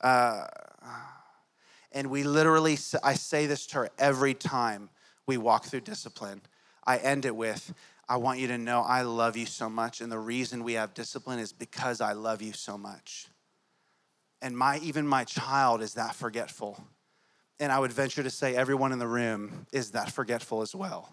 uh, 0.00 0.46
and 1.92 2.10
we 2.10 2.24
literally, 2.24 2.78
I 3.02 3.14
say 3.14 3.46
this 3.46 3.66
to 3.68 3.76
her 3.76 3.90
every 3.98 4.34
time 4.34 4.90
we 5.26 5.36
walk 5.36 5.64
through 5.64 5.80
discipline. 5.80 6.42
I 6.86 6.98
end 6.98 7.24
it 7.24 7.34
with, 7.34 7.72
I 8.08 8.16
want 8.18 8.38
you 8.38 8.48
to 8.48 8.58
know 8.58 8.82
I 8.82 9.02
love 9.02 9.36
you 9.36 9.46
so 9.46 9.70
much. 9.70 10.00
And 10.00 10.12
the 10.12 10.18
reason 10.18 10.64
we 10.64 10.74
have 10.74 10.92
discipline 10.92 11.38
is 11.38 11.52
because 11.52 12.00
I 12.00 12.12
love 12.12 12.42
you 12.42 12.52
so 12.52 12.76
much. 12.76 13.28
And 14.42 14.58
my, 14.58 14.78
even 14.80 15.06
my 15.06 15.24
child 15.24 15.80
is 15.80 15.94
that 15.94 16.14
forgetful. 16.14 16.84
And 17.58 17.72
I 17.72 17.78
would 17.78 17.92
venture 17.92 18.22
to 18.22 18.28
say 18.28 18.54
everyone 18.54 18.92
in 18.92 18.98
the 18.98 19.06
room 19.06 19.66
is 19.72 19.92
that 19.92 20.10
forgetful 20.10 20.60
as 20.60 20.74
well 20.74 21.10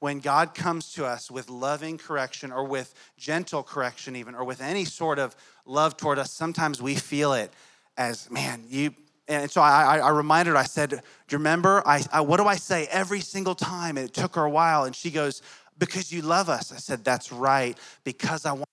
when 0.00 0.18
God 0.20 0.54
comes 0.54 0.92
to 0.94 1.04
us 1.04 1.30
with 1.30 1.48
loving 1.48 1.98
correction 1.98 2.50
or 2.50 2.64
with 2.64 2.94
gentle 3.16 3.62
correction, 3.62 4.16
even, 4.16 4.34
or 4.34 4.44
with 4.44 4.60
any 4.60 4.84
sort 4.84 5.18
of 5.18 5.36
love 5.66 5.96
toward 5.96 6.18
us, 6.18 6.32
sometimes 6.32 6.82
we 6.82 6.94
feel 6.94 7.34
it 7.34 7.52
as, 7.96 8.30
man, 8.30 8.64
you. 8.68 8.94
And 9.28 9.48
so 9.50 9.60
I, 9.60 9.98
I 9.98 10.08
reminded 10.10 10.52
her, 10.52 10.56
I 10.56 10.64
said, 10.64 10.90
Do 10.90 10.96
you 10.96 11.38
remember? 11.38 11.82
I, 11.86 12.02
I, 12.12 12.22
what 12.22 12.38
do 12.38 12.46
I 12.46 12.56
say 12.56 12.88
every 12.90 13.20
single 13.20 13.54
time? 13.54 13.96
And 13.96 14.08
it 14.08 14.14
took 14.14 14.34
her 14.34 14.42
a 14.42 14.50
while. 14.50 14.84
And 14.84 14.96
she 14.96 15.10
goes, 15.10 15.42
Because 15.78 16.10
you 16.10 16.22
love 16.22 16.48
us. 16.48 16.72
I 16.72 16.76
said, 16.78 17.04
That's 17.04 17.30
right, 17.30 17.78
because 18.02 18.44
I 18.46 18.52
want. 18.52 18.64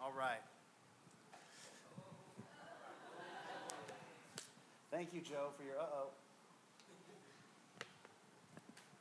All 0.00 0.07
right. 0.18 0.40
Thank 4.90 5.14
you, 5.14 5.20
Joe, 5.20 5.50
for 5.56 5.62
your 5.62 5.78
uh 5.78 5.84
oh. 5.84 6.08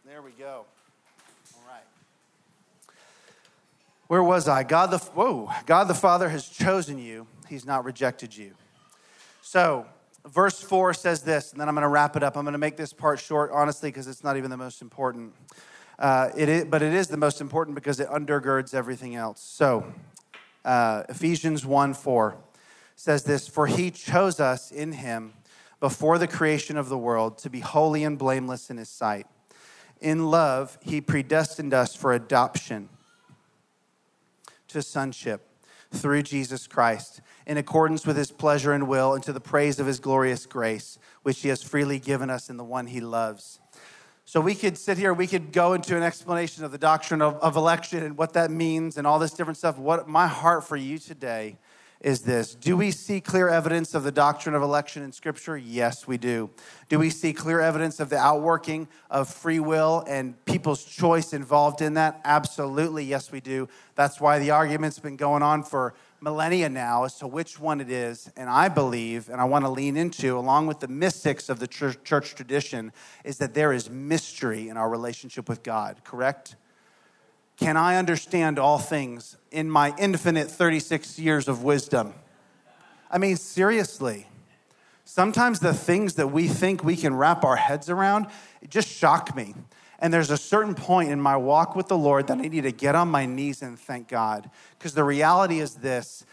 There 0.06 0.22
we 0.22 0.32
go. 0.32 0.66
All 1.56 1.64
right. 1.68 1.84
Where 4.08 4.24
was 4.24 4.48
I? 4.48 4.64
God 4.64 4.92
the 4.92 5.00
whoa, 5.00 5.50
God 5.66 5.86
the 5.86 5.96
Father 5.96 6.30
has 6.30 6.48
chosen 6.48 7.00
you. 7.00 7.26
He's 7.50 7.66
not 7.66 7.84
rejected 7.84 8.36
you. 8.36 8.52
So, 9.42 9.86
verse 10.26 10.62
4 10.62 10.94
says 10.94 11.22
this, 11.22 11.52
and 11.52 11.60
then 11.60 11.68
I'm 11.68 11.76
going 11.76 11.84
to 11.84 11.90
wrap 11.90 12.16
it 12.16 12.24
up. 12.24 12.38
I'm 12.38 12.44
going 12.44 12.52
to 12.52 12.60
make 12.60 12.78
this 12.78 12.94
part 12.94 13.20
short, 13.20 13.50
honestly, 13.54 13.90
because 13.90 14.08
it's 14.08 14.24
not 14.24 14.38
even 14.38 14.52
the 14.52 14.58
most 14.58 14.82
important. 14.82 15.34
Uh, 15.98 16.30
it 16.38 16.48
is, 16.48 16.66
but 16.66 16.82
it 16.82 16.94
is 16.94 17.08
the 17.08 17.18
most 17.18 17.42
important 17.42 17.76
because 17.76 18.00
it 18.00 18.08
undergirds 18.10 18.74
everything 18.74 19.16
else. 19.16 19.42
So, 19.42 19.86
uh, 20.68 21.04
Ephesians 21.08 21.66
1 21.66 21.94
4 21.94 22.38
says 22.96 23.24
this 23.24 23.48
For 23.48 23.68
he 23.68 23.90
chose 23.90 24.40
us 24.40 24.70
in 24.70 24.92
him 24.92 25.34
before 25.80 26.18
the 26.18 26.28
creation 26.28 26.78
of 26.78 26.90
the 26.90 26.98
world 26.98 27.38
to 27.40 27.50
be 27.50 27.62
holy 27.62 28.04
and 28.04 28.18
blameless 28.18 28.70
in 28.70 28.78
his 28.78 28.90
sight. 28.90 29.28
In 30.02 30.30
love, 30.30 30.78
he 30.82 31.00
predestined 31.02 31.74
us 31.74 31.96
for 31.96 32.14
adoption 32.14 32.90
to 34.68 34.82
sonship 34.82 35.48
through 35.92 36.22
Jesus 36.24 36.68
Christ, 36.68 37.22
in 37.46 37.58
accordance 37.58 38.06
with 38.06 38.18
his 38.18 38.32
pleasure 38.32 38.74
and 38.74 38.90
will, 38.90 39.14
and 39.14 39.24
to 39.24 39.32
the 39.32 39.40
praise 39.40 39.80
of 39.80 39.88
his 39.88 40.00
glorious 40.00 40.46
grace, 40.46 41.00
which 41.24 41.40
he 41.40 41.48
has 41.48 41.64
freely 41.64 41.98
given 41.98 42.30
us 42.30 42.50
in 42.50 42.58
the 42.58 42.64
one 42.64 42.88
he 42.88 43.00
loves. 43.00 43.62
So 44.28 44.42
we 44.42 44.56
could 44.56 44.78
sit 44.78 44.98
here, 44.98 45.14
we 45.14 45.26
could 45.26 45.54
go 45.54 45.72
into 45.72 45.96
an 45.96 46.04
explanation 46.04 46.66
of 46.66 46.74
the 46.74 46.78
doctrine 46.78 47.22
of, 47.22 47.36
of 47.36 47.56
election 47.56 48.04
and 48.04 48.18
what 48.18 48.34
that 48.34 48.52
means 48.52 48.98
and 48.98 49.08
all 49.08 49.20
this 49.20 49.32
different 49.32 49.56
stuff. 49.56 49.78
What 49.78 50.10
my 50.10 50.28
heart 50.28 50.66
for 50.66 50.76
you 50.76 50.98
today 50.98 51.58
is 52.02 52.24
this 52.24 52.54
Do 52.54 52.76
we 52.76 52.92
see 52.92 53.22
clear 53.22 53.48
evidence 53.48 53.96
of 53.96 54.04
the 54.04 54.12
doctrine 54.12 54.54
of 54.54 54.62
election 54.62 55.02
in 55.02 55.14
Scripture? 55.14 55.56
Yes, 55.56 56.08
we 56.08 56.18
do. 56.18 56.50
Do 56.90 57.00
we 57.00 57.10
see 57.10 57.32
clear 57.32 57.62
evidence 57.62 58.02
of 58.02 58.10
the 58.10 58.18
outworking 58.18 58.90
of 59.10 59.30
free 59.30 59.62
will 59.62 60.04
and 60.10 60.44
people's 60.44 60.84
choice 60.84 61.32
involved 61.32 61.82
in 61.82 61.94
that? 61.94 62.20
Absolutely, 62.26 63.06
yes, 63.06 63.32
we 63.32 63.40
do. 63.40 63.70
That's 63.96 64.20
why 64.20 64.40
the 64.40 64.52
argument's 64.52 65.00
been 65.00 65.16
going 65.16 65.42
on 65.42 65.64
for 65.64 65.94
millennia 66.20 66.70
now 66.70 67.04
as 67.04 67.16
to 67.16 67.28
which 67.28 67.60
one 67.60 67.80
it 67.80 67.90
is. 67.90 68.32
And 68.36 68.50
I 68.50 68.70
believe, 68.70 69.30
and 69.30 69.40
I 69.40 69.46
want 69.46 69.66
to 69.66 69.70
lean 69.70 69.98
into, 69.98 70.38
along 70.38 70.68
with 70.68 70.80
the 70.80 70.88
mystics 70.88 71.50
of 71.50 71.60
the 71.60 71.68
church, 71.68 71.98
church 72.04 72.36
tradition, 72.36 72.92
is 73.24 73.38
that 73.38 73.54
there 73.54 73.74
is 73.74 73.90
mystery 73.90 74.70
in 74.70 74.78
our 74.78 74.90
relationship 74.90 75.48
with 75.48 75.64
God, 75.64 76.02
correct? 76.04 76.56
Can 77.58 77.78
I 77.78 77.98
understand 77.98 78.60
all 78.60 78.78
things 78.78 79.38
in 79.52 79.70
my 79.70 79.94
infinite 79.98 80.50
36 80.50 81.18
years 81.18 81.48
of 81.48 81.64
wisdom? 81.64 82.14
I 83.10 83.18
mean, 83.18 83.36
seriously. 83.36 84.28
Sometimes 85.06 85.60
the 85.60 85.74
things 85.74 86.16
that 86.16 86.28
we 86.28 86.48
think 86.48 86.84
we 86.84 86.96
can 86.96 87.16
wrap 87.16 87.44
our 87.44 87.56
heads 87.56 87.90
around 87.90 88.28
just 88.70 88.90
shock 88.90 89.36
me. 89.36 89.56
And 90.00 90.14
there's 90.14 90.30
a 90.30 90.38
certain 90.38 90.76
point 90.76 91.10
in 91.10 91.20
my 91.20 91.36
walk 91.38 91.76
with 91.76 91.88
the 91.88 91.98
Lord 91.98 92.28
that 92.28 92.38
I 92.38 92.42
need 92.42 92.62
to 92.62 92.72
get 92.72 92.96
on 92.96 93.10
my 93.10 93.26
knees 93.26 93.62
and 93.62 93.80
thank 93.80 94.08
God. 94.08 94.50
Because 94.78 94.94
the 94.94 95.04
reality 95.04 95.60
is 95.60 95.76
this 95.76 96.26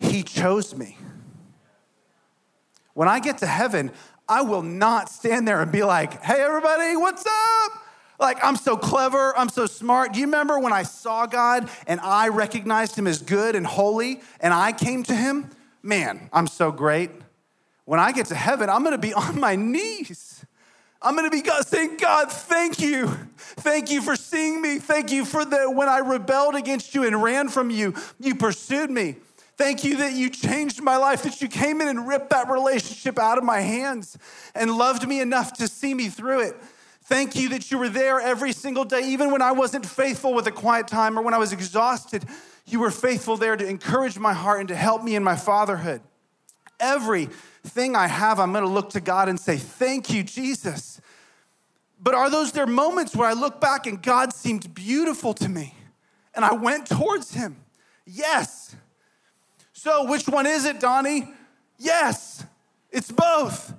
He 0.00 0.22
chose 0.22 0.74
me. 0.74 0.98
When 2.94 3.08
I 3.08 3.20
get 3.20 3.38
to 3.38 3.46
heaven, 3.46 3.90
I 4.28 4.42
will 4.42 4.62
not 4.62 5.08
stand 5.08 5.46
there 5.46 5.60
and 5.60 5.72
be 5.72 5.82
like, 5.82 6.22
hey, 6.22 6.40
everybody, 6.40 6.96
what's 6.96 7.24
up? 7.26 7.72
Like, 8.18 8.38
I'm 8.44 8.56
so 8.56 8.76
clever, 8.76 9.36
I'm 9.36 9.48
so 9.48 9.66
smart. 9.66 10.12
Do 10.12 10.20
you 10.20 10.26
remember 10.26 10.58
when 10.58 10.72
I 10.72 10.84
saw 10.84 11.26
God 11.26 11.68
and 11.86 12.00
I 12.00 12.28
recognized 12.28 12.96
him 12.96 13.06
as 13.06 13.20
good 13.20 13.56
and 13.56 13.66
holy 13.66 14.20
and 14.40 14.54
I 14.54 14.72
came 14.72 15.02
to 15.04 15.14
him? 15.14 15.50
Man, 15.82 16.28
I'm 16.32 16.46
so 16.46 16.70
great. 16.70 17.10
When 17.84 17.98
I 17.98 18.12
get 18.12 18.26
to 18.26 18.34
heaven, 18.34 18.70
I'm 18.70 18.84
gonna 18.84 18.98
be 18.98 19.12
on 19.14 19.40
my 19.40 19.56
knees. 19.56 20.31
I'm 21.02 21.16
gonna 21.16 21.30
be 21.30 21.42
God, 21.42 21.66
saying, 21.66 21.96
God, 21.96 22.30
thank 22.30 22.78
you. 22.78 23.08
Thank 23.36 23.90
you 23.90 24.00
for 24.00 24.14
seeing 24.16 24.62
me. 24.62 24.78
Thank 24.78 25.10
you 25.10 25.24
for 25.24 25.44
the 25.44 25.70
when 25.70 25.88
I 25.88 25.98
rebelled 25.98 26.54
against 26.54 26.94
you 26.94 27.04
and 27.04 27.22
ran 27.22 27.48
from 27.48 27.70
you, 27.70 27.94
you 28.20 28.34
pursued 28.34 28.90
me. 28.90 29.16
Thank 29.56 29.84
you 29.84 29.98
that 29.98 30.12
you 30.14 30.30
changed 30.30 30.80
my 30.80 30.96
life, 30.96 31.22
that 31.24 31.42
you 31.42 31.48
came 31.48 31.80
in 31.80 31.88
and 31.88 32.08
ripped 32.08 32.30
that 32.30 32.48
relationship 32.48 33.18
out 33.18 33.38
of 33.38 33.44
my 33.44 33.60
hands 33.60 34.16
and 34.54 34.70
loved 34.70 35.06
me 35.06 35.20
enough 35.20 35.52
to 35.54 35.68
see 35.68 35.92
me 35.92 36.08
through 36.08 36.40
it. 36.48 36.56
Thank 37.04 37.36
you 37.36 37.48
that 37.50 37.70
you 37.70 37.78
were 37.78 37.88
there 37.88 38.20
every 38.20 38.52
single 38.52 38.84
day, 38.84 39.02
even 39.08 39.30
when 39.30 39.42
I 39.42 39.52
wasn't 39.52 39.84
faithful 39.84 40.32
with 40.34 40.46
a 40.46 40.52
quiet 40.52 40.88
time 40.88 41.18
or 41.18 41.22
when 41.22 41.34
I 41.34 41.38
was 41.38 41.52
exhausted. 41.52 42.24
You 42.64 42.80
were 42.80 42.90
faithful 42.90 43.36
there 43.36 43.56
to 43.56 43.66
encourage 43.66 44.18
my 44.18 44.32
heart 44.32 44.60
and 44.60 44.68
to 44.68 44.76
help 44.76 45.02
me 45.02 45.16
in 45.16 45.24
my 45.24 45.36
fatherhood. 45.36 46.00
Everything 47.64 47.94
I 47.94 48.08
have, 48.08 48.40
I'm 48.40 48.52
gonna 48.52 48.66
look 48.66 48.90
to 48.90 49.00
God 49.00 49.28
and 49.28 49.38
say, 49.38 49.56
Thank 49.56 50.10
you, 50.10 50.22
Jesus. 50.22 51.00
But 52.00 52.14
are 52.14 52.28
those 52.28 52.50
there 52.50 52.66
moments 52.66 53.14
where 53.14 53.28
I 53.28 53.32
look 53.32 53.60
back 53.60 53.86
and 53.86 54.02
God 54.02 54.32
seemed 54.32 54.74
beautiful 54.74 55.32
to 55.34 55.48
me 55.48 55.76
and 56.34 56.44
I 56.44 56.52
went 56.54 56.86
towards 56.86 57.34
him? 57.34 57.56
Yes. 58.04 58.74
So, 59.72 60.04
which 60.04 60.26
one 60.26 60.46
is 60.46 60.64
it, 60.64 60.80
Donnie? 60.80 61.32
Yes, 61.78 62.44
it's 62.90 63.10
both. 63.12 63.72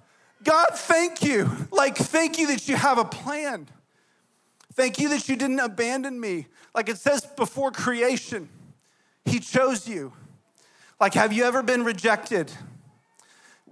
God, 0.44 0.68
thank 0.72 1.22
you. 1.22 1.50
Like, 1.72 1.98
thank 1.98 2.38
you 2.38 2.48
that 2.48 2.68
you 2.68 2.76
have 2.76 2.98
a 2.98 3.06
plan. 3.06 3.68
Thank 4.74 5.00
you 5.00 5.10
that 5.10 5.28
you 5.30 5.36
didn't 5.36 5.60
abandon 5.60 6.20
me. 6.20 6.48
Like 6.74 6.90
it 6.90 6.98
says 6.98 7.26
before 7.26 7.72
creation, 7.72 8.50
He 9.26 9.40
chose 9.40 9.88
you. 9.88 10.14
Like, 11.00 11.14
have 11.14 11.34
you 11.34 11.44
ever 11.44 11.62
been 11.62 11.84
rejected? 11.84 12.52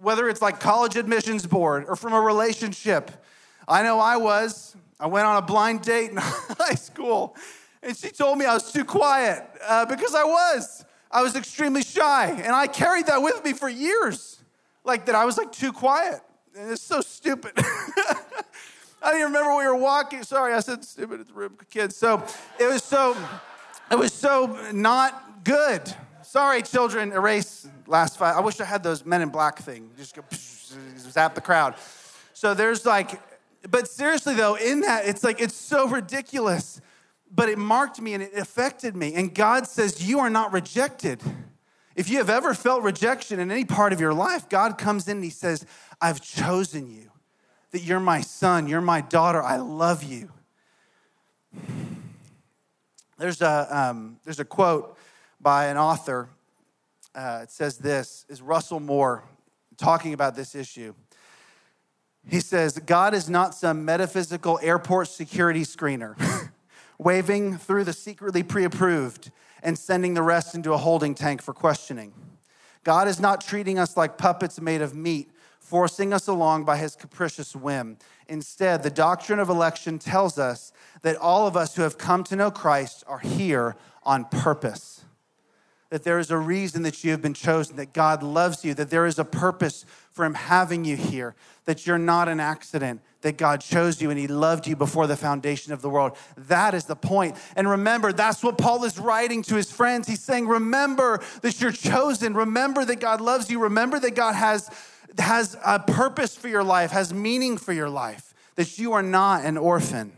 Whether 0.01 0.27
it's 0.29 0.41
like 0.41 0.59
college 0.59 0.95
admissions 0.95 1.45
board 1.45 1.85
or 1.87 1.95
from 1.95 2.13
a 2.13 2.21
relationship. 2.21 3.11
I 3.67 3.83
know 3.83 3.99
I 3.99 4.17
was. 4.17 4.75
I 4.99 5.07
went 5.07 5.25
on 5.25 5.37
a 5.37 5.41
blind 5.41 5.81
date 5.81 6.11
in 6.11 6.17
high 6.19 6.75
school, 6.75 7.35
and 7.83 7.95
she 7.95 8.09
told 8.09 8.37
me 8.37 8.45
I 8.45 8.53
was 8.53 8.71
too 8.71 8.83
quiet 8.83 9.43
uh, 9.67 9.85
because 9.85 10.15
I 10.15 10.23
was. 10.23 10.85
I 11.11 11.21
was 11.21 11.35
extremely 11.35 11.83
shy, 11.83 12.29
and 12.29 12.53
I 12.53 12.67
carried 12.67 13.07
that 13.07 13.21
with 13.21 13.43
me 13.43 13.53
for 13.53 13.69
years. 13.69 14.39
Like 14.83 15.05
that, 15.05 15.15
I 15.15 15.25
was 15.25 15.37
like 15.37 15.51
too 15.51 15.71
quiet. 15.71 16.21
And 16.57 16.71
it's 16.71 16.81
so 16.81 17.01
stupid. 17.01 17.53
I 17.57 19.11
don't 19.11 19.23
remember 19.23 19.55
we 19.55 19.65
were 19.65 19.75
walking. 19.75 20.23
Sorry, 20.23 20.53
I 20.53 20.59
said 20.59 20.83
stupid. 20.83 21.21
It's 21.21 21.31
room 21.31 21.57
kids. 21.69 21.95
So 21.95 22.23
it 22.59 22.67
was 22.67 22.83
so, 22.83 23.15
it 23.89 23.97
was 23.97 24.13
so 24.13 24.57
not 24.71 25.43
good. 25.43 25.81
Sorry, 26.31 26.61
children. 26.61 27.11
Erase 27.11 27.67
last 27.87 28.17
five. 28.17 28.37
I 28.37 28.39
wish 28.39 28.61
I 28.61 28.63
had 28.63 28.83
those 28.83 29.05
Men 29.05 29.21
in 29.21 29.27
Black 29.27 29.59
thing. 29.59 29.91
Just 29.97 30.15
go 30.15 30.23
zap 30.97 31.35
the 31.35 31.41
crowd. 31.41 31.75
So 32.31 32.53
there's 32.53 32.85
like, 32.85 33.19
but 33.69 33.89
seriously 33.89 34.35
though, 34.35 34.55
in 34.55 34.79
that 34.79 35.05
it's 35.05 35.25
like 35.25 35.41
it's 35.41 35.55
so 35.55 35.89
ridiculous, 35.89 36.79
but 37.29 37.49
it 37.49 37.57
marked 37.57 37.99
me 37.99 38.13
and 38.13 38.23
it 38.23 38.33
affected 38.33 38.95
me. 38.95 39.13
And 39.13 39.35
God 39.35 39.67
says, 39.67 40.07
"You 40.07 40.19
are 40.19 40.29
not 40.29 40.53
rejected." 40.53 41.21
If 41.97 42.09
you 42.09 42.19
have 42.19 42.29
ever 42.29 42.53
felt 42.53 42.83
rejection 42.83 43.41
in 43.41 43.51
any 43.51 43.65
part 43.65 43.91
of 43.91 43.99
your 43.99 44.13
life, 44.13 44.47
God 44.47 44.77
comes 44.77 45.09
in 45.09 45.17
and 45.17 45.25
He 45.25 45.29
says, 45.29 45.65
I've 45.99 46.21
chosen 46.21 46.89
you, 46.89 47.11
that 47.71 47.81
you're 47.81 47.99
my 47.99 48.21
son, 48.21 48.67
you're 48.67 48.79
my 48.79 49.01
daughter, 49.01 49.43
I 49.43 49.57
love 49.57 50.01
you. 50.01 50.31
There's 53.17 53.41
a, 53.41 53.67
um, 53.69 54.17
there's 54.23 54.39
a 54.39 54.45
quote 54.45 54.97
by 55.41 55.65
an 55.65 55.77
author. 55.77 56.29
Uh, 57.13 57.41
it 57.43 57.51
says 57.51 57.77
this 57.77 58.25
is 58.29 58.41
Russell 58.41 58.79
Moore 58.79 59.23
talking 59.77 60.13
about 60.13 60.35
this 60.35 60.55
issue. 60.55 60.93
He 62.27 62.39
says, 62.39 62.77
God 62.77 63.13
is 63.13 63.29
not 63.29 63.55
some 63.55 63.83
metaphysical 63.83 64.59
airport 64.61 65.07
security 65.07 65.61
screener, 65.61 66.15
waving 66.99 67.57
through 67.57 67.83
the 67.85 67.93
secretly 67.93 68.43
pre 68.43 68.63
approved 68.63 69.31
and 69.63 69.77
sending 69.77 70.13
the 70.13 70.21
rest 70.21 70.53
into 70.53 70.73
a 70.73 70.77
holding 70.77 71.15
tank 71.15 71.41
for 71.41 71.53
questioning. 71.53 72.13
God 72.83 73.07
is 73.07 73.19
not 73.19 73.41
treating 73.41 73.77
us 73.79 73.97
like 73.97 74.17
puppets 74.17 74.59
made 74.61 74.81
of 74.81 74.95
meat, 74.95 75.31
forcing 75.59 76.13
us 76.13 76.27
along 76.27 76.65
by 76.65 76.77
his 76.77 76.95
capricious 76.95 77.55
whim. 77.55 77.97
Instead, 78.27 78.81
the 78.83 78.89
doctrine 78.89 79.39
of 79.39 79.49
election 79.49 79.99
tells 79.99 80.37
us 80.37 80.71
that 81.01 81.17
all 81.17 81.47
of 81.47 81.57
us 81.57 81.75
who 81.75 81.81
have 81.81 81.97
come 81.97 82.23
to 82.25 82.35
know 82.35 82.51
Christ 82.51 83.03
are 83.07 83.19
here 83.19 83.75
on 84.03 84.25
purpose. 84.25 85.03
That 85.91 86.03
there 86.03 86.19
is 86.19 86.31
a 86.31 86.37
reason 86.37 86.83
that 86.83 87.03
you 87.03 87.11
have 87.11 87.21
been 87.21 87.33
chosen, 87.33 87.75
that 87.75 87.93
God 87.93 88.23
loves 88.23 88.65
you, 88.65 88.73
that 88.73 88.89
there 88.89 89.05
is 89.05 89.19
a 89.19 89.25
purpose 89.25 89.85
for 90.11 90.25
Him 90.25 90.33
having 90.33 90.85
you 90.85 90.95
here, 90.95 91.35
that 91.65 91.85
you're 91.85 91.97
not 91.97 92.27
an 92.27 92.39
accident, 92.39 93.01
that 93.21 93.37
God 93.37 93.61
chose 93.61 94.01
you 94.01 94.09
and 94.09 94.17
He 94.17 94.27
loved 94.27 94.67
you 94.67 94.75
before 94.75 95.05
the 95.05 95.17
foundation 95.17 95.73
of 95.73 95.81
the 95.81 95.89
world. 95.89 96.17
That 96.37 96.73
is 96.73 96.85
the 96.85 96.95
point. 96.95 97.35
And 97.57 97.69
remember, 97.69 98.13
that's 98.13 98.41
what 98.41 98.57
Paul 98.57 98.83
is 98.85 98.97
writing 98.97 99.41
to 99.43 99.55
his 99.55 99.69
friends. 99.69 100.07
He's 100.07 100.23
saying, 100.23 100.47
Remember 100.47 101.21
that 101.41 101.61
you're 101.61 101.73
chosen. 101.73 102.33
Remember 102.33 102.85
that 102.85 103.01
God 103.01 103.19
loves 103.19 103.49
you. 103.49 103.59
Remember 103.59 103.99
that 103.99 104.15
God 104.15 104.33
has, 104.33 104.69
has 105.17 105.57
a 105.65 105.79
purpose 105.79 106.35
for 106.35 106.47
your 106.47 106.63
life, 106.63 106.91
has 106.91 107.13
meaning 107.13 107.57
for 107.57 107.73
your 107.73 107.89
life, 107.89 108.33
that 108.55 108.79
you 108.79 108.93
are 108.93 109.03
not 109.03 109.43
an 109.43 109.57
orphan. 109.57 110.13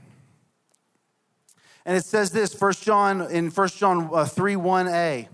And 1.85 1.97
it 1.97 2.05
says 2.05 2.31
this, 2.31 2.59
1 2.59 2.73
John, 2.73 3.29
in 3.29 3.49
1 3.49 3.67
John 3.69 4.09
uh, 4.13 4.25
3 4.25 4.53
1a 4.53 5.27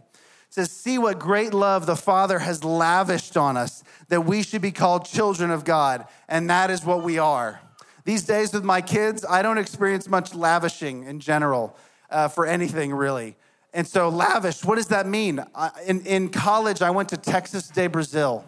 says, 0.50 0.72
See 0.72 0.98
what 0.98 1.20
great 1.20 1.54
love 1.54 1.86
the 1.86 1.96
Father 1.96 2.40
has 2.40 2.64
lavished 2.64 3.38
on 3.38 3.58
us, 3.58 3.84
that 4.10 4.26
we 4.26 4.44
should 4.44 4.62
be 4.62 4.72
called 4.72 5.06
children 5.06 5.52
of 5.52 5.64
God. 5.64 6.08
And 6.28 6.50
that 6.50 6.70
is 6.70 6.84
what 6.84 7.04
we 7.04 7.18
are. 7.18 7.62
These 8.06 8.24
days 8.24 8.54
with 8.54 8.64
my 8.64 8.82
kids, 8.82 9.24
I 9.28 9.42
don't 9.42 9.58
experience 9.58 10.08
much 10.08 10.34
lavishing 10.34 11.04
in 11.04 11.20
general 11.20 11.78
uh, 12.10 12.28
for 12.28 12.46
anything 12.46 12.94
really. 12.94 13.36
And 13.74 13.86
so, 13.86 14.10
lavish, 14.10 14.66
what 14.66 14.76
does 14.76 14.88
that 14.88 15.06
mean? 15.06 15.44
I, 15.54 15.70
in, 15.86 16.02
in 16.06 16.30
college, 16.30 16.82
I 16.82 16.90
went 16.90 17.10
to 17.10 17.18
Texas 17.18 17.68
de 17.68 17.88
Brazil. 17.88 18.44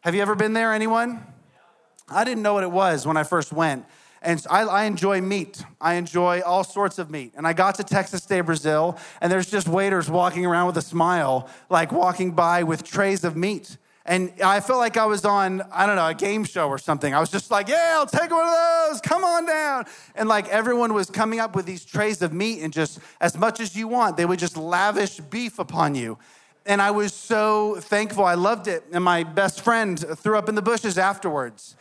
Have 0.00 0.14
you 0.14 0.20
ever 0.20 0.34
been 0.34 0.52
there, 0.52 0.74
anyone? 0.74 1.24
I 2.08 2.24
didn't 2.24 2.42
know 2.42 2.54
what 2.54 2.64
it 2.64 2.70
was 2.70 3.06
when 3.06 3.16
I 3.16 3.22
first 3.22 3.52
went. 3.52 3.86
And 4.22 4.44
I, 4.50 4.62
I, 4.62 4.84
enjoy 4.84 5.22
meat. 5.22 5.64
I 5.80 5.94
enjoy 5.94 6.42
all 6.42 6.62
sorts 6.62 6.98
of 6.98 7.10
meat. 7.10 7.32
And 7.36 7.46
I 7.46 7.54
got 7.54 7.76
to 7.76 7.84
Texas 7.84 8.26
de 8.26 8.42
Brazil, 8.42 8.98
and 9.20 9.32
there's 9.32 9.50
just 9.50 9.66
waiters 9.66 10.10
walking 10.10 10.44
around 10.44 10.66
with 10.66 10.76
a 10.76 10.82
smile, 10.82 11.48
like 11.70 11.90
walking 11.90 12.32
by 12.32 12.62
with 12.62 12.84
trays 12.84 13.24
of 13.24 13.34
meat. 13.34 13.78
And 14.04 14.32
I 14.44 14.60
felt 14.60 14.78
like 14.78 14.96
I 14.96 15.06
was 15.06 15.24
on, 15.24 15.62
I 15.72 15.86
don't 15.86 15.96
know, 15.96 16.08
a 16.08 16.14
game 16.14 16.44
show 16.44 16.68
or 16.68 16.78
something. 16.78 17.14
I 17.14 17.20
was 17.20 17.30
just 17.30 17.50
like, 17.50 17.68
yeah, 17.68 17.94
I'll 17.96 18.06
take 18.06 18.30
one 18.30 18.46
of 18.46 18.52
those. 18.90 19.00
Come 19.00 19.24
on 19.24 19.46
down. 19.46 19.86
And 20.14 20.28
like 20.28 20.48
everyone 20.48 20.92
was 20.92 21.08
coming 21.08 21.38
up 21.38 21.54
with 21.54 21.64
these 21.64 21.84
trays 21.84 22.20
of 22.20 22.32
meat, 22.32 22.60
and 22.60 22.72
just 22.72 22.98
as 23.20 23.38
much 23.38 23.60
as 23.60 23.74
you 23.74 23.88
want, 23.88 24.16
they 24.16 24.26
would 24.26 24.38
just 24.38 24.56
lavish 24.56 25.18
beef 25.18 25.58
upon 25.58 25.94
you. 25.94 26.18
And 26.66 26.82
I 26.82 26.90
was 26.90 27.14
so 27.14 27.76
thankful. 27.80 28.24
I 28.24 28.34
loved 28.34 28.68
it. 28.68 28.84
And 28.92 29.02
my 29.02 29.24
best 29.24 29.62
friend 29.62 29.98
threw 29.98 30.36
up 30.36 30.48
in 30.48 30.54
the 30.54 30.62
bushes 30.62 30.98
afterwards. 30.98 31.74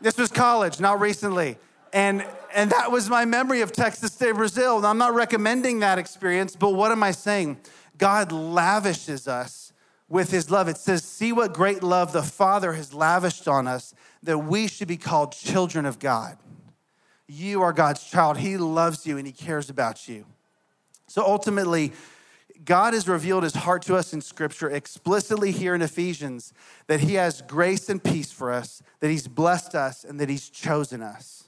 This 0.00 0.16
was 0.16 0.30
college, 0.30 0.80
not 0.80 1.00
recently. 1.00 1.58
And, 1.94 2.26
and 2.52 2.70
that 2.70 2.90
was 2.90 3.08
my 3.08 3.24
memory 3.24 3.60
of 3.60 3.70
Texas 3.70 4.16
de 4.16 4.34
Brazil. 4.34 4.80
Now, 4.80 4.90
I'm 4.90 4.98
not 4.98 5.14
recommending 5.14 5.78
that 5.78 5.96
experience, 5.96 6.56
but 6.56 6.70
what 6.70 6.90
am 6.90 7.04
I 7.04 7.12
saying? 7.12 7.58
God 7.96 8.32
lavishes 8.32 9.28
us 9.28 9.72
with 10.08 10.32
his 10.32 10.50
love. 10.50 10.66
It 10.66 10.76
says, 10.76 11.04
See 11.04 11.32
what 11.32 11.54
great 11.54 11.84
love 11.84 12.12
the 12.12 12.24
Father 12.24 12.72
has 12.72 12.92
lavished 12.92 13.46
on 13.46 13.68
us 13.68 13.94
that 14.24 14.38
we 14.38 14.66
should 14.66 14.88
be 14.88 14.96
called 14.96 15.32
children 15.32 15.86
of 15.86 16.00
God. 16.00 16.36
You 17.28 17.62
are 17.62 17.72
God's 17.72 18.02
child. 18.02 18.38
He 18.38 18.56
loves 18.56 19.06
you 19.06 19.16
and 19.16 19.24
he 19.26 19.32
cares 19.32 19.70
about 19.70 20.08
you. 20.08 20.26
So 21.06 21.24
ultimately, 21.24 21.92
God 22.64 22.94
has 22.94 23.06
revealed 23.06 23.44
his 23.44 23.54
heart 23.54 23.82
to 23.82 23.94
us 23.94 24.12
in 24.12 24.20
scripture 24.20 24.68
explicitly 24.68 25.52
here 25.52 25.76
in 25.76 25.82
Ephesians 25.82 26.52
that 26.88 27.00
he 27.00 27.14
has 27.14 27.40
grace 27.42 27.88
and 27.88 28.02
peace 28.02 28.32
for 28.32 28.50
us, 28.50 28.82
that 28.98 29.10
he's 29.10 29.28
blessed 29.28 29.76
us, 29.76 30.02
and 30.02 30.18
that 30.18 30.28
he's 30.28 30.50
chosen 30.50 31.00
us. 31.00 31.43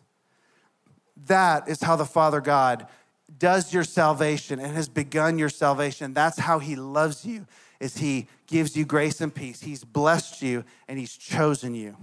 That 1.27 1.69
is 1.69 1.83
how 1.83 1.97
the 1.97 2.05
Father 2.05 2.41
God 2.41 2.87
does 3.39 3.73
your 3.73 3.85
salvation 3.85 4.59
and 4.61 4.75
has 4.75 4.89
begun 4.89 5.39
your 5.39 5.49
salvation. 5.49 6.15
That's 6.15 6.39
how 6.39 6.59
he 6.59 6.77
loves 6.77 7.25
you 7.25 7.47
is 7.81 7.99
he 7.99 8.27
gives 8.47 8.77
you 8.77 8.85
grace 8.85 9.21
and 9.21 9.35
peace. 9.35 9.61
He's 9.61 9.85
blessed 9.85 10.43
you 10.43 10.65
and 10.89 10.99
he's 10.99 11.17
chosen 11.17 11.75
you. 11.75 11.97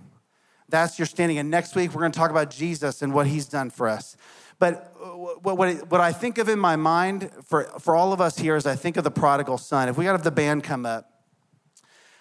That's 0.70 0.98
your 0.98 1.06
standing. 1.06 1.38
And 1.38 1.50
next 1.50 1.76
week, 1.76 1.94
we're 1.94 2.02
going 2.02 2.12
to 2.12 2.18
talk 2.18 2.32
about 2.32 2.50
Jesus 2.50 3.02
and 3.02 3.14
what 3.14 3.28
he's 3.28 3.46
done 3.46 3.70
for 3.70 3.88
us. 3.88 4.18
But 4.60 4.94
uh, 5.00 5.08
what, 5.08 5.58
what, 5.58 5.92
what 5.92 6.02
I 6.02 6.12
think 6.12 6.38
of 6.38 6.50
in 6.50 6.60
my 6.60 6.76
mind 6.76 7.30
for, 7.46 7.66
for 7.80 7.96
all 7.96 8.14
of 8.14 8.22
us 8.22 8.38
here 8.38 8.56
is 8.56 8.66
I 8.66 8.76
think 8.76 8.98
of 8.98 9.04
the 9.04 9.12
prodigal 9.12 9.58
son. 9.58 9.90
If 9.90 9.98
we 9.98 10.06
got 10.06 10.12
to 10.12 10.18
have 10.18 10.24
the 10.24 10.32
band 10.32 10.64
come 10.64 10.86
up, 10.86 11.10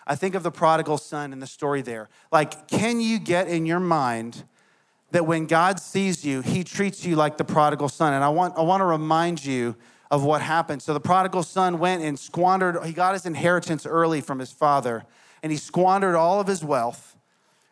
I 0.07 0.16
think 0.16 0.34
of 0.34 0.43
the 0.43 0.51
prodigal 0.51 0.99
son 0.99 1.32
and 1.32 1.40
the 1.40 1.47
story 1.47 1.82
there. 1.82 2.09
Like, 2.30 2.66
can 2.68 3.01
you 3.01 3.18
get 3.18 3.49
in 3.49 3.66
your 3.66 3.80
mind 3.80 4.45
that 5.12 5.26
when 5.26 5.46
God 5.46 5.78
sees 5.78 6.24
you, 6.24 6.40
he 6.40 6.64
treats 6.64 7.04
you 7.04 7.16
like 7.16 7.36
the 7.36 7.44
prodigal 7.44 7.88
son? 7.88 8.12
And 8.12 8.24
I 8.24 8.28
want, 8.28 8.56
I 8.56 8.62
want 8.62 8.80
to 8.80 8.86
remind 8.86 9.44
you 9.44 9.76
of 10.10 10.24
what 10.24 10.42
happened. 10.42 10.82
So 10.82 10.92
the 10.92 11.00
prodigal 11.00 11.42
son 11.42 11.78
went 11.78 12.02
and 12.02 12.18
squandered, 12.18 12.84
he 12.84 12.92
got 12.92 13.14
his 13.14 13.24
inheritance 13.24 13.86
early 13.86 14.20
from 14.20 14.38
his 14.38 14.52
father, 14.52 15.04
and 15.42 15.52
he 15.52 15.58
squandered 15.58 16.14
all 16.14 16.40
of 16.40 16.46
his 16.46 16.64
wealth 16.64 17.16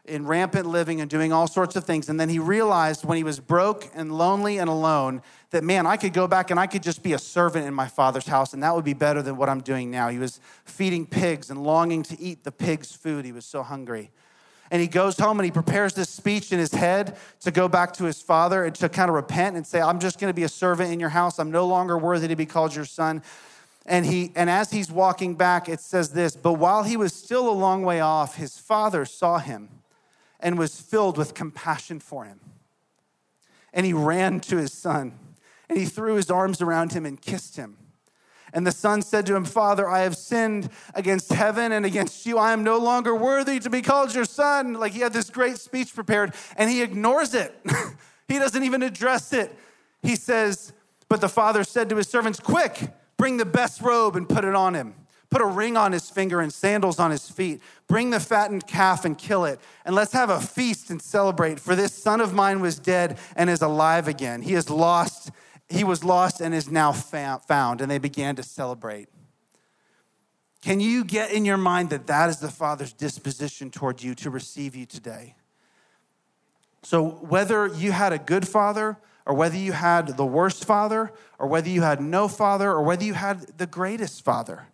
in 0.07 0.27
rampant 0.27 0.67
living 0.67 1.01
and 1.01 1.09
doing 1.09 1.33
all 1.33 1.47
sorts 1.47 1.77
of 1.77 1.85
things. 1.85 2.09
And 2.09 2.19
then 2.19 2.29
he 2.29 2.39
realized 2.39 3.05
when 3.05 3.17
he 3.17 3.25
was 3.25 3.39
broke 3.39 3.89
and 3.95 4.17
lonely 4.17 4.59
and 4.59 4.69
alone 4.69 5.23
that, 5.51 5.63
man, 5.63 5.87
I 5.87 5.97
could 5.97 6.13
go 6.13 6.27
back 6.27 6.51
and 6.51 6.59
I 6.59 6.67
could 6.67 6.83
just 6.83 7.03
be 7.03 7.13
a 7.13 7.19
servant 7.19 7.67
in 7.67 7.75
my 7.75 7.87
father's 7.87 8.27
house, 8.27 8.53
and 8.53 8.63
that 8.63 8.75
would 8.75 8.85
be 8.85 8.95
better 8.95 9.23
than 9.23 9.37
what 9.37 9.49
I'm 9.49 9.61
doing 9.61 9.91
now. 9.91 10.09
He 10.09 10.19
was 10.19 10.41
feeding 10.65 11.07
pigs 11.07 11.51
and 11.51 11.63
longing 11.63 12.03
to 12.05 12.21
eat 12.21 12.45
the 12.45 12.53
pig's 12.53 12.93
food. 12.93 13.25
He 13.25 13.33
was 13.33 13.45
so 13.45 13.63
hungry 13.63 14.11
and 14.71 14.81
he 14.81 14.87
goes 14.87 15.19
home 15.19 15.41
and 15.41 15.45
he 15.45 15.51
prepares 15.51 15.95
this 15.95 16.09
speech 16.09 16.53
in 16.53 16.59
his 16.59 16.73
head 16.73 17.17
to 17.41 17.51
go 17.51 17.69
back 17.69 17.93
to 17.95 18.05
his 18.05 18.23
father 18.23 18.65
and 18.65 18.75
to 18.77 18.89
kind 18.89 19.09
of 19.09 19.17
repent 19.17 19.57
and 19.57 19.67
say, 19.67 19.81
I'm 19.81 19.99
just 19.99 20.21
going 20.21 20.31
to 20.31 20.35
be 20.35 20.45
a 20.45 20.49
servant 20.49 20.93
in 20.93 21.01
your 21.01 21.09
house. 21.09 21.39
I'm 21.39 21.51
no 21.51 21.67
longer 21.67 21.99
worthy 21.99 22.29
to 22.29 22.37
be 22.37 22.47
called 22.47 22.75
your 22.75 22.85
son. 22.85 23.23
And 23.85 24.07
he 24.07 24.31
and 24.37 24.49
as 24.49 24.71
he's 24.71 24.91
walking 24.91 25.35
back, 25.35 25.69
it 25.69 25.81
says 25.81 26.11
this, 26.11 26.37
but 26.37 26.53
while 26.53 26.85
he 26.85 26.97
was 26.97 27.13
still 27.13 27.49
a 27.49 27.53
long 27.53 27.83
way 27.83 27.99
off, 27.99 28.37
his 28.37 28.59
father 28.59 29.05
saw 29.05 29.39
him 29.39 29.69
and 30.39 30.57
was 30.59 30.81
filled 30.81 31.19
with 31.19 31.35
compassion 31.35 31.99
for 31.99 32.25
him. 32.25 32.39
And 33.73 33.85
he 33.85 33.93
ran 33.93 34.39
to 34.41 34.57
his 34.57 34.73
son 34.73 35.19
and 35.69 35.79
he 35.79 35.87
threw 35.87 36.15
his 36.15 36.31
arms 36.31 36.61
around 36.61 36.93
him 36.93 37.05
and 37.07 37.21
kissed 37.21 37.57
him. 37.57 37.77
And 38.53 38.67
the 38.67 38.73
son 38.73 39.03
said 39.03 39.27
to 39.27 39.37
him, 39.37 39.45
Father, 39.45 39.89
I 39.89 40.01
have 40.01 40.17
sinned 40.17 40.71
against 40.95 41.33
heaven 41.33 41.73
and 41.73 41.87
against 41.87 42.27
you. 42.27 42.39
I 42.39 42.53
am 42.53 42.65
no 42.65 42.79
longer 42.79 43.15
worthy 43.15 43.61
to 43.61 43.71
be 43.71 43.83
called 43.83 44.15
your 44.15 44.25
son. 44.25 44.75
Like 44.75 44.93
he 44.93 45.01
had 45.01 45.13
this 45.13 45.31
great 45.31 45.59
speech 45.59 45.95
prepared 45.95 46.35
and 46.57 46.71
he 46.71 46.83
ignores 46.83 47.35
it. 47.35 47.55
he 48.29 48.39
doesn't 48.39 48.63
even 48.63 48.83
address 48.83 49.33
it. 49.33 49.55
He 50.03 50.17
says, 50.17 50.73
But 51.09 51.21
the 51.21 51.29
father 51.29 51.65
said 51.65 51.89
to 51.91 51.97
his 51.97 52.09
servants, 52.09 52.41
Quick, 52.41 52.93
bring 53.17 53.37
the 53.37 53.45
best 53.45 53.81
robe 53.81 54.17
and 54.17 54.29
put 54.29 54.45
it 54.45 54.55
on 54.55 54.75
him. 54.75 54.95
Put 55.31 55.43
a 55.43 55.47
ring 55.47 55.77
on 55.77 55.93
his 55.93 56.11
finger 56.11 56.41
and 56.41 56.53
sandals 56.53 56.99
on 56.99 57.13
his 57.13 57.31
feet. 57.31 57.63
Bring 57.87 58.11
the 58.11 58.19
fattened 58.19 58.67
calf 58.67 59.05
and 59.05 59.17
kill 59.17 59.45
it. 59.45 59.61
And 59.85 59.95
let's 59.95 60.13
have 60.13 60.29
a 60.29 60.41
feast 60.41 60.91
and 60.91 61.01
celebrate. 61.01 61.61
For 61.61 61.77
this 61.77 61.95
son 61.95 62.21
of 62.21 62.35
mine 62.35 62.61
was 62.61 62.81
dead 62.81 63.17
and 63.37 63.49
is 63.49 63.63
alive 63.63 64.09
again. 64.09 64.43
He 64.43 64.55
is 64.55 64.69
lost 64.69 65.31
he 65.71 65.85
was 65.85 66.05
lost 66.05 66.41
and 66.41 66.53
is 66.53 66.69
now 66.69 66.93
found, 66.93 67.81
and 67.81 67.91
they 67.91 67.99
began 67.99 68.37
to 68.37 68.43
celebrate. 68.43 69.09
Can 70.61 70.81
you 70.81 71.05
get 71.05 71.33
in 71.33 71.45
your 71.45 71.57
mind 71.57 71.91
that 71.91 72.07
that 72.09 72.29
is 72.29 72.39
the 72.39 72.51
Father's 72.51 72.93
disposition 72.93 73.71
toward 73.71 74.03
you 74.03 74.15
to 74.17 74.29
receive 74.29 74.75
you 74.75 74.85
today? 74.85 75.37
So, 76.83 77.09
whether 77.09 77.67
you 77.69 77.93
had 77.93 78.13
a 78.13 78.19
good 78.19 78.47
father, 78.49 78.99
or 79.25 79.35
whether 79.35 79.57
you 79.57 79.73
had 79.73 80.17
the 80.17 80.27
worst 80.27 80.65
father, 80.65 81.13
or 81.39 81.47
whether 81.47 81.69
you 81.69 81.83
had 81.83 82.01
no 82.01 82.27
father, 82.27 82.71
or 82.71 82.83
whether 82.83 83.05
you 83.05 83.15
had 83.15 83.41
the 83.59 83.67
greatest 83.67 84.25
father, 84.25 84.67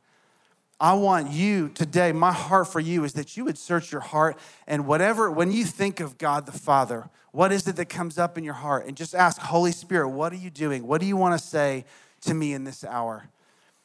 I 0.78 0.94
want 0.94 1.30
you 1.30 1.70
today, 1.70 2.12
my 2.12 2.32
heart 2.32 2.68
for 2.68 2.80
you 2.80 3.04
is 3.04 3.14
that 3.14 3.36
you 3.36 3.44
would 3.46 3.56
search 3.56 3.92
your 3.92 4.02
heart 4.02 4.38
and 4.66 4.86
whatever, 4.86 5.30
when 5.30 5.50
you 5.50 5.64
think 5.64 6.00
of 6.00 6.18
God 6.18 6.44
the 6.44 6.52
Father, 6.52 7.08
what 7.32 7.50
is 7.50 7.66
it 7.66 7.76
that 7.76 7.86
comes 7.86 8.18
up 8.18 8.36
in 8.36 8.44
your 8.44 8.54
heart? 8.54 8.86
And 8.86 8.96
just 8.96 9.14
ask, 9.14 9.40
Holy 9.40 9.72
Spirit, 9.72 10.08
what 10.10 10.32
are 10.32 10.36
you 10.36 10.50
doing? 10.50 10.86
What 10.86 11.00
do 11.00 11.06
you 11.06 11.16
want 11.16 11.38
to 11.38 11.46
say 11.46 11.84
to 12.22 12.34
me 12.34 12.52
in 12.52 12.64
this 12.64 12.84
hour? 12.84 13.28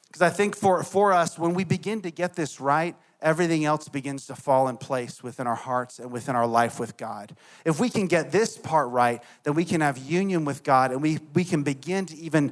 Because 0.07 0.21
I 0.21 0.29
think 0.29 0.57
for, 0.57 0.83
for 0.83 1.13
us, 1.13 1.39
when 1.39 1.53
we 1.53 1.63
begin 1.63 2.01
to 2.01 2.11
get 2.11 2.35
this 2.35 2.59
right, 2.59 2.95
everything 3.21 3.63
else 3.63 3.87
begins 3.87 4.27
to 4.27 4.35
fall 4.35 4.67
in 4.67 4.75
place 4.75 5.23
within 5.23 5.47
our 5.47 5.55
hearts 5.55 5.99
and 5.99 6.11
within 6.11 6.35
our 6.35 6.47
life 6.47 6.79
with 6.79 6.97
God. 6.97 7.35
If 7.63 7.79
we 7.79 7.89
can 7.89 8.07
get 8.07 8.31
this 8.31 8.57
part 8.57 8.89
right, 8.89 9.21
then 9.43 9.53
we 9.53 9.63
can 9.63 9.79
have 9.79 9.97
union 9.97 10.43
with 10.43 10.63
God 10.63 10.91
and 10.91 11.01
we, 11.01 11.19
we 11.33 11.45
can 11.45 11.63
begin 11.63 12.05
to 12.07 12.17
even 12.17 12.51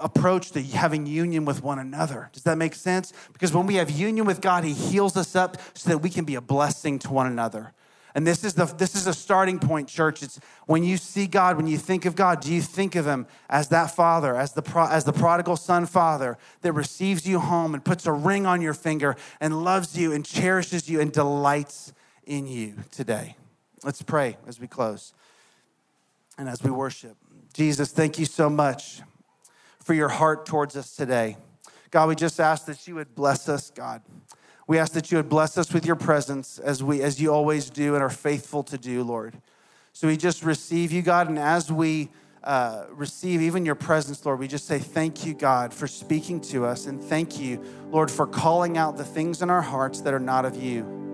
approach 0.00 0.50
to 0.52 0.62
having 0.62 1.06
union 1.06 1.44
with 1.44 1.62
one 1.62 1.78
another. 1.78 2.30
Does 2.32 2.42
that 2.44 2.58
make 2.58 2.74
sense? 2.74 3.12
Because 3.32 3.52
when 3.52 3.66
we 3.66 3.76
have 3.76 3.90
union 3.90 4.26
with 4.26 4.40
God, 4.40 4.64
He 4.64 4.72
heals 4.72 5.16
us 5.16 5.36
up 5.36 5.56
so 5.74 5.90
that 5.90 5.98
we 5.98 6.10
can 6.10 6.24
be 6.24 6.34
a 6.34 6.40
blessing 6.40 6.98
to 7.00 7.10
one 7.10 7.26
another. 7.26 7.72
And 8.14 8.26
this 8.26 8.42
is 8.42 8.54
the 8.54 8.64
this 8.64 8.96
is 8.96 9.06
a 9.06 9.14
starting 9.14 9.58
point, 9.58 9.88
church. 9.88 10.22
It's 10.22 10.40
when 10.66 10.82
you 10.82 10.96
see 10.96 11.26
God, 11.26 11.56
when 11.56 11.66
you 11.66 11.78
think 11.78 12.06
of 12.06 12.16
God, 12.16 12.40
do 12.40 12.52
you 12.52 12.60
think 12.60 12.96
of 12.96 13.06
Him 13.06 13.26
as 13.48 13.68
that 13.68 13.92
Father, 13.92 14.36
as 14.36 14.52
the 14.52 14.62
pro, 14.62 14.86
as 14.86 15.04
the 15.04 15.12
prodigal 15.12 15.56
son 15.56 15.86
Father 15.86 16.36
that 16.62 16.72
receives 16.72 17.26
you 17.26 17.38
home 17.38 17.74
and 17.74 17.84
puts 17.84 18.06
a 18.06 18.12
ring 18.12 18.46
on 18.46 18.60
your 18.60 18.74
finger 18.74 19.16
and 19.40 19.62
loves 19.62 19.96
you 19.96 20.12
and 20.12 20.24
cherishes 20.24 20.88
you 20.88 21.00
and 21.00 21.12
delights 21.12 21.92
in 22.24 22.46
you 22.46 22.74
today? 22.90 23.36
Let's 23.84 24.02
pray 24.02 24.36
as 24.46 24.58
we 24.58 24.66
close 24.66 25.14
and 26.36 26.48
as 26.48 26.62
we 26.62 26.70
worship. 26.70 27.16
Jesus, 27.52 27.92
thank 27.92 28.18
you 28.18 28.26
so 28.26 28.50
much 28.50 29.02
for 29.90 29.94
your 29.94 30.08
heart 30.08 30.46
towards 30.46 30.76
us 30.76 30.94
today. 30.94 31.36
God, 31.90 32.08
we 32.08 32.14
just 32.14 32.38
ask 32.38 32.64
that 32.66 32.86
you 32.86 32.94
would 32.94 33.12
bless 33.16 33.48
us, 33.48 33.72
God. 33.72 34.02
We 34.68 34.78
ask 34.78 34.92
that 34.92 35.10
you 35.10 35.16
would 35.16 35.28
bless 35.28 35.58
us 35.58 35.72
with 35.72 35.84
your 35.84 35.96
presence 35.96 36.60
as 36.60 36.80
we 36.80 37.02
as 37.02 37.20
you 37.20 37.32
always 37.34 37.70
do 37.70 37.96
and 37.96 38.04
are 38.04 38.08
faithful 38.08 38.62
to 38.62 38.78
do, 38.78 39.02
Lord. 39.02 39.34
So 39.92 40.06
we 40.06 40.16
just 40.16 40.44
receive 40.44 40.92
you, 40.92 41.02
God, 41.02 41.28
and 41.28 41.40
as 41.40 41.72
we 41.72 42.08
uh, 42.44 42.84
receive 42.92 43.42
even 43.42 43.66
your 43.66 43.74
presence, 43.74 44.24
Lord, 44.24 44.38
we 44.38 44.46
just 44.46 44.68
say 44.68 44.78
thank 44.78 45.26
you, 45.26 45.34
God, 45.34 45.74
for 45.74 45.88
speaking 45.88 46.40
to 46.42 46.66
us, 46.66 46.86
and 46.86 47.02
thank 47.02 47.40
you, 47.40 47.60
Lord, 47.90 48.12
for 48.12 48.28
calling 48.28 48.78
out 48.78 48.96
the 48.96 49.04
things 49.04 49.42
in 49.42 49.50
our 49.50 49.60
hearts 49.60 50.02
that 50.02 50.14
are 50.14 50.20
not 50.20 50.44
of 50.44 50.54
you. 50.54 51.09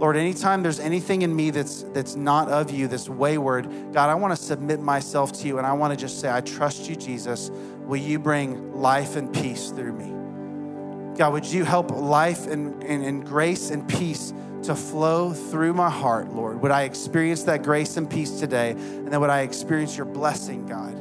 Lord, 0.00 0.16
anytime 0.16 0.62
there's 0.62 0.80
anything 0.80 1.20
in 1.20 1.36
me 1.36 1.50
that's 1.50 1.82
that's 1.92 2.16
not 2.16 2.48
of 2.48 2.70
you, 2.70 2.88
that's 2.88 3.08
wayward, 3.08 3.66
God, 3.92 4.08
I 4.08 4.14
want 4.14 4.34
to 4.34 4.42
submit 4.42 4.80
myself 4.80 5.30
to 5.34 5.46
you, 5.46 5.58
and 5.58 5.66
I 5.66 5.74
want 5.74 5.92
to 5.92 5.96
just 5.96 6.20
say, 6.20 6.32
I 6.32 6.40
trust 6.40 6.88
you, 6.88 6.96
Jesus 6.96 7.50
will 7.90 7.98
you 7.98 8.18
bring 8.18 8.72
life 8.72 9.16
and 9.16 9.30
peace 9.34 9.70
through 9.70 9.92
me? 9.92 11.18
God, 11.18 11.32
would 11.32 11.44
you 11.44 11.64
help 11.64 11.90
life 11.90 12.46
and, 12.46 12.82
and, 12.84 13.04
and 13.04 13.26
grace 13.26 13.70
and 13.70 13.86
peace 13.86 14.32
to 14.62 14.74
flow 14.74 15.32
through 15.32 15.74
my 15.74 15.90
heart, 15.90 16.32
Lord? 16.32 16.62
Would 16.62 16.70
I 16.70 16.84
experience 16.84 17.42
that 17.42 17.62
grace 17.62 17.96
and 17.96 18.08
peace 18.08 18.38
today? 18.38 18.70
And 18.70 19.08
then 19.08 19.20
would 19.20 19.28
I 19.28 19.40
experience 19.40 19.96
your 19.96 20.06
blessing, 20.06 20.66
God? 20.66 20.94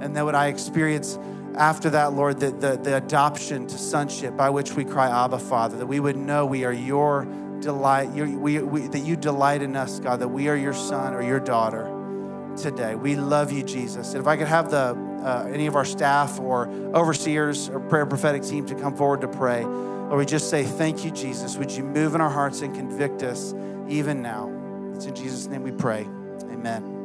And 0.00 0.14
then 0.14 0.26
would 0.26 0.34
I 0.34 0.48
experience 0.48 1.18
after 1.56 1.90
that, 1.90 2.12
Lord, 2.12 2.38
the, 2.38 2.50
the, 2.50 2.76
the 2.76 2.98
adoption 2.98 3.66
to 3.66 3.78
sonship 3.78 4.36
by 4.36 4.50
which 4.50 4.72
we 4.74 4.84
cry, 4.84 5.08
Abba, 5.08 5.38
Father, 5.38 5.78
that 5.78 5.86
we 5.86 5.98
would 5.98 6.16
know 6.16 6.46
we 6.46 6.64
are 6.64 6.72
your 6.72 7.26
delight, 7.60 8.14
your, 8.14 8.28
we, 8.28 8.58
we, 8.60 8.86
that 8.88 9.00
you 9.00 9.16
delight 9.16 9.62
in 9.62 9.76
us, 9.76 10.00
God, 10.00 10.20
that 10.20 10.28
we 10.28 10.48
are 10.48 10.56
your 10.56 10.74
son 10.74 11.14
or 11.14 11.22
your 11.22 11.40
daughter 11.40 11.94
today. 12.56 12.94
We 12.94 13.16
love 13.16 13.52
you, 13.52 13.62
Jesus. 13.62 14.12
And 14.14 14.20
if 14.20 14.26
I 14.26 14.36
could 14.36 14.48
have 14.48 14.70
the 14.70 15.08
uh, 15.22 15.48
any 15.52 15.66
of 15.66 15.74
our 15.74 15.84
staff 15.84 16.38
or 16.38 16.68
overseers 16.94 17.68
or 17.68 17.80
prayer 17.80 18.06
prophetic 18.06 18.42
team 18.42 18.66
to 18.66 18.74
come 18.74 18.96
forward 18.96 19.20
to 19.20 19.28
pray. 19.28 19.64
Lord, 19.64 20.18
we 20.18 20.24
just 20.24 20.48
say, 20.48 20.64
Thank 20.64 21.04
you, 21.04 21.10
Jesus. 21.10 21.56
Would 21.56 21.72
you 21.72 21.82
move 21.82 22.14
in 22.14 22.20
our 22.20 22.30
hearts 22.30 22.62
and 22.62 22.74
convict 22.74 23.22
us 23.22 23.54
even 23.88 24.22
now? 24.22 24.52
It's 24.94 25.06
in 25.06 25.14
Jesus' 25.14 25.46
name 25.46 25.62
we 25.62 25.72
pray. 25.72 26.02
Amen. 26.50 26.97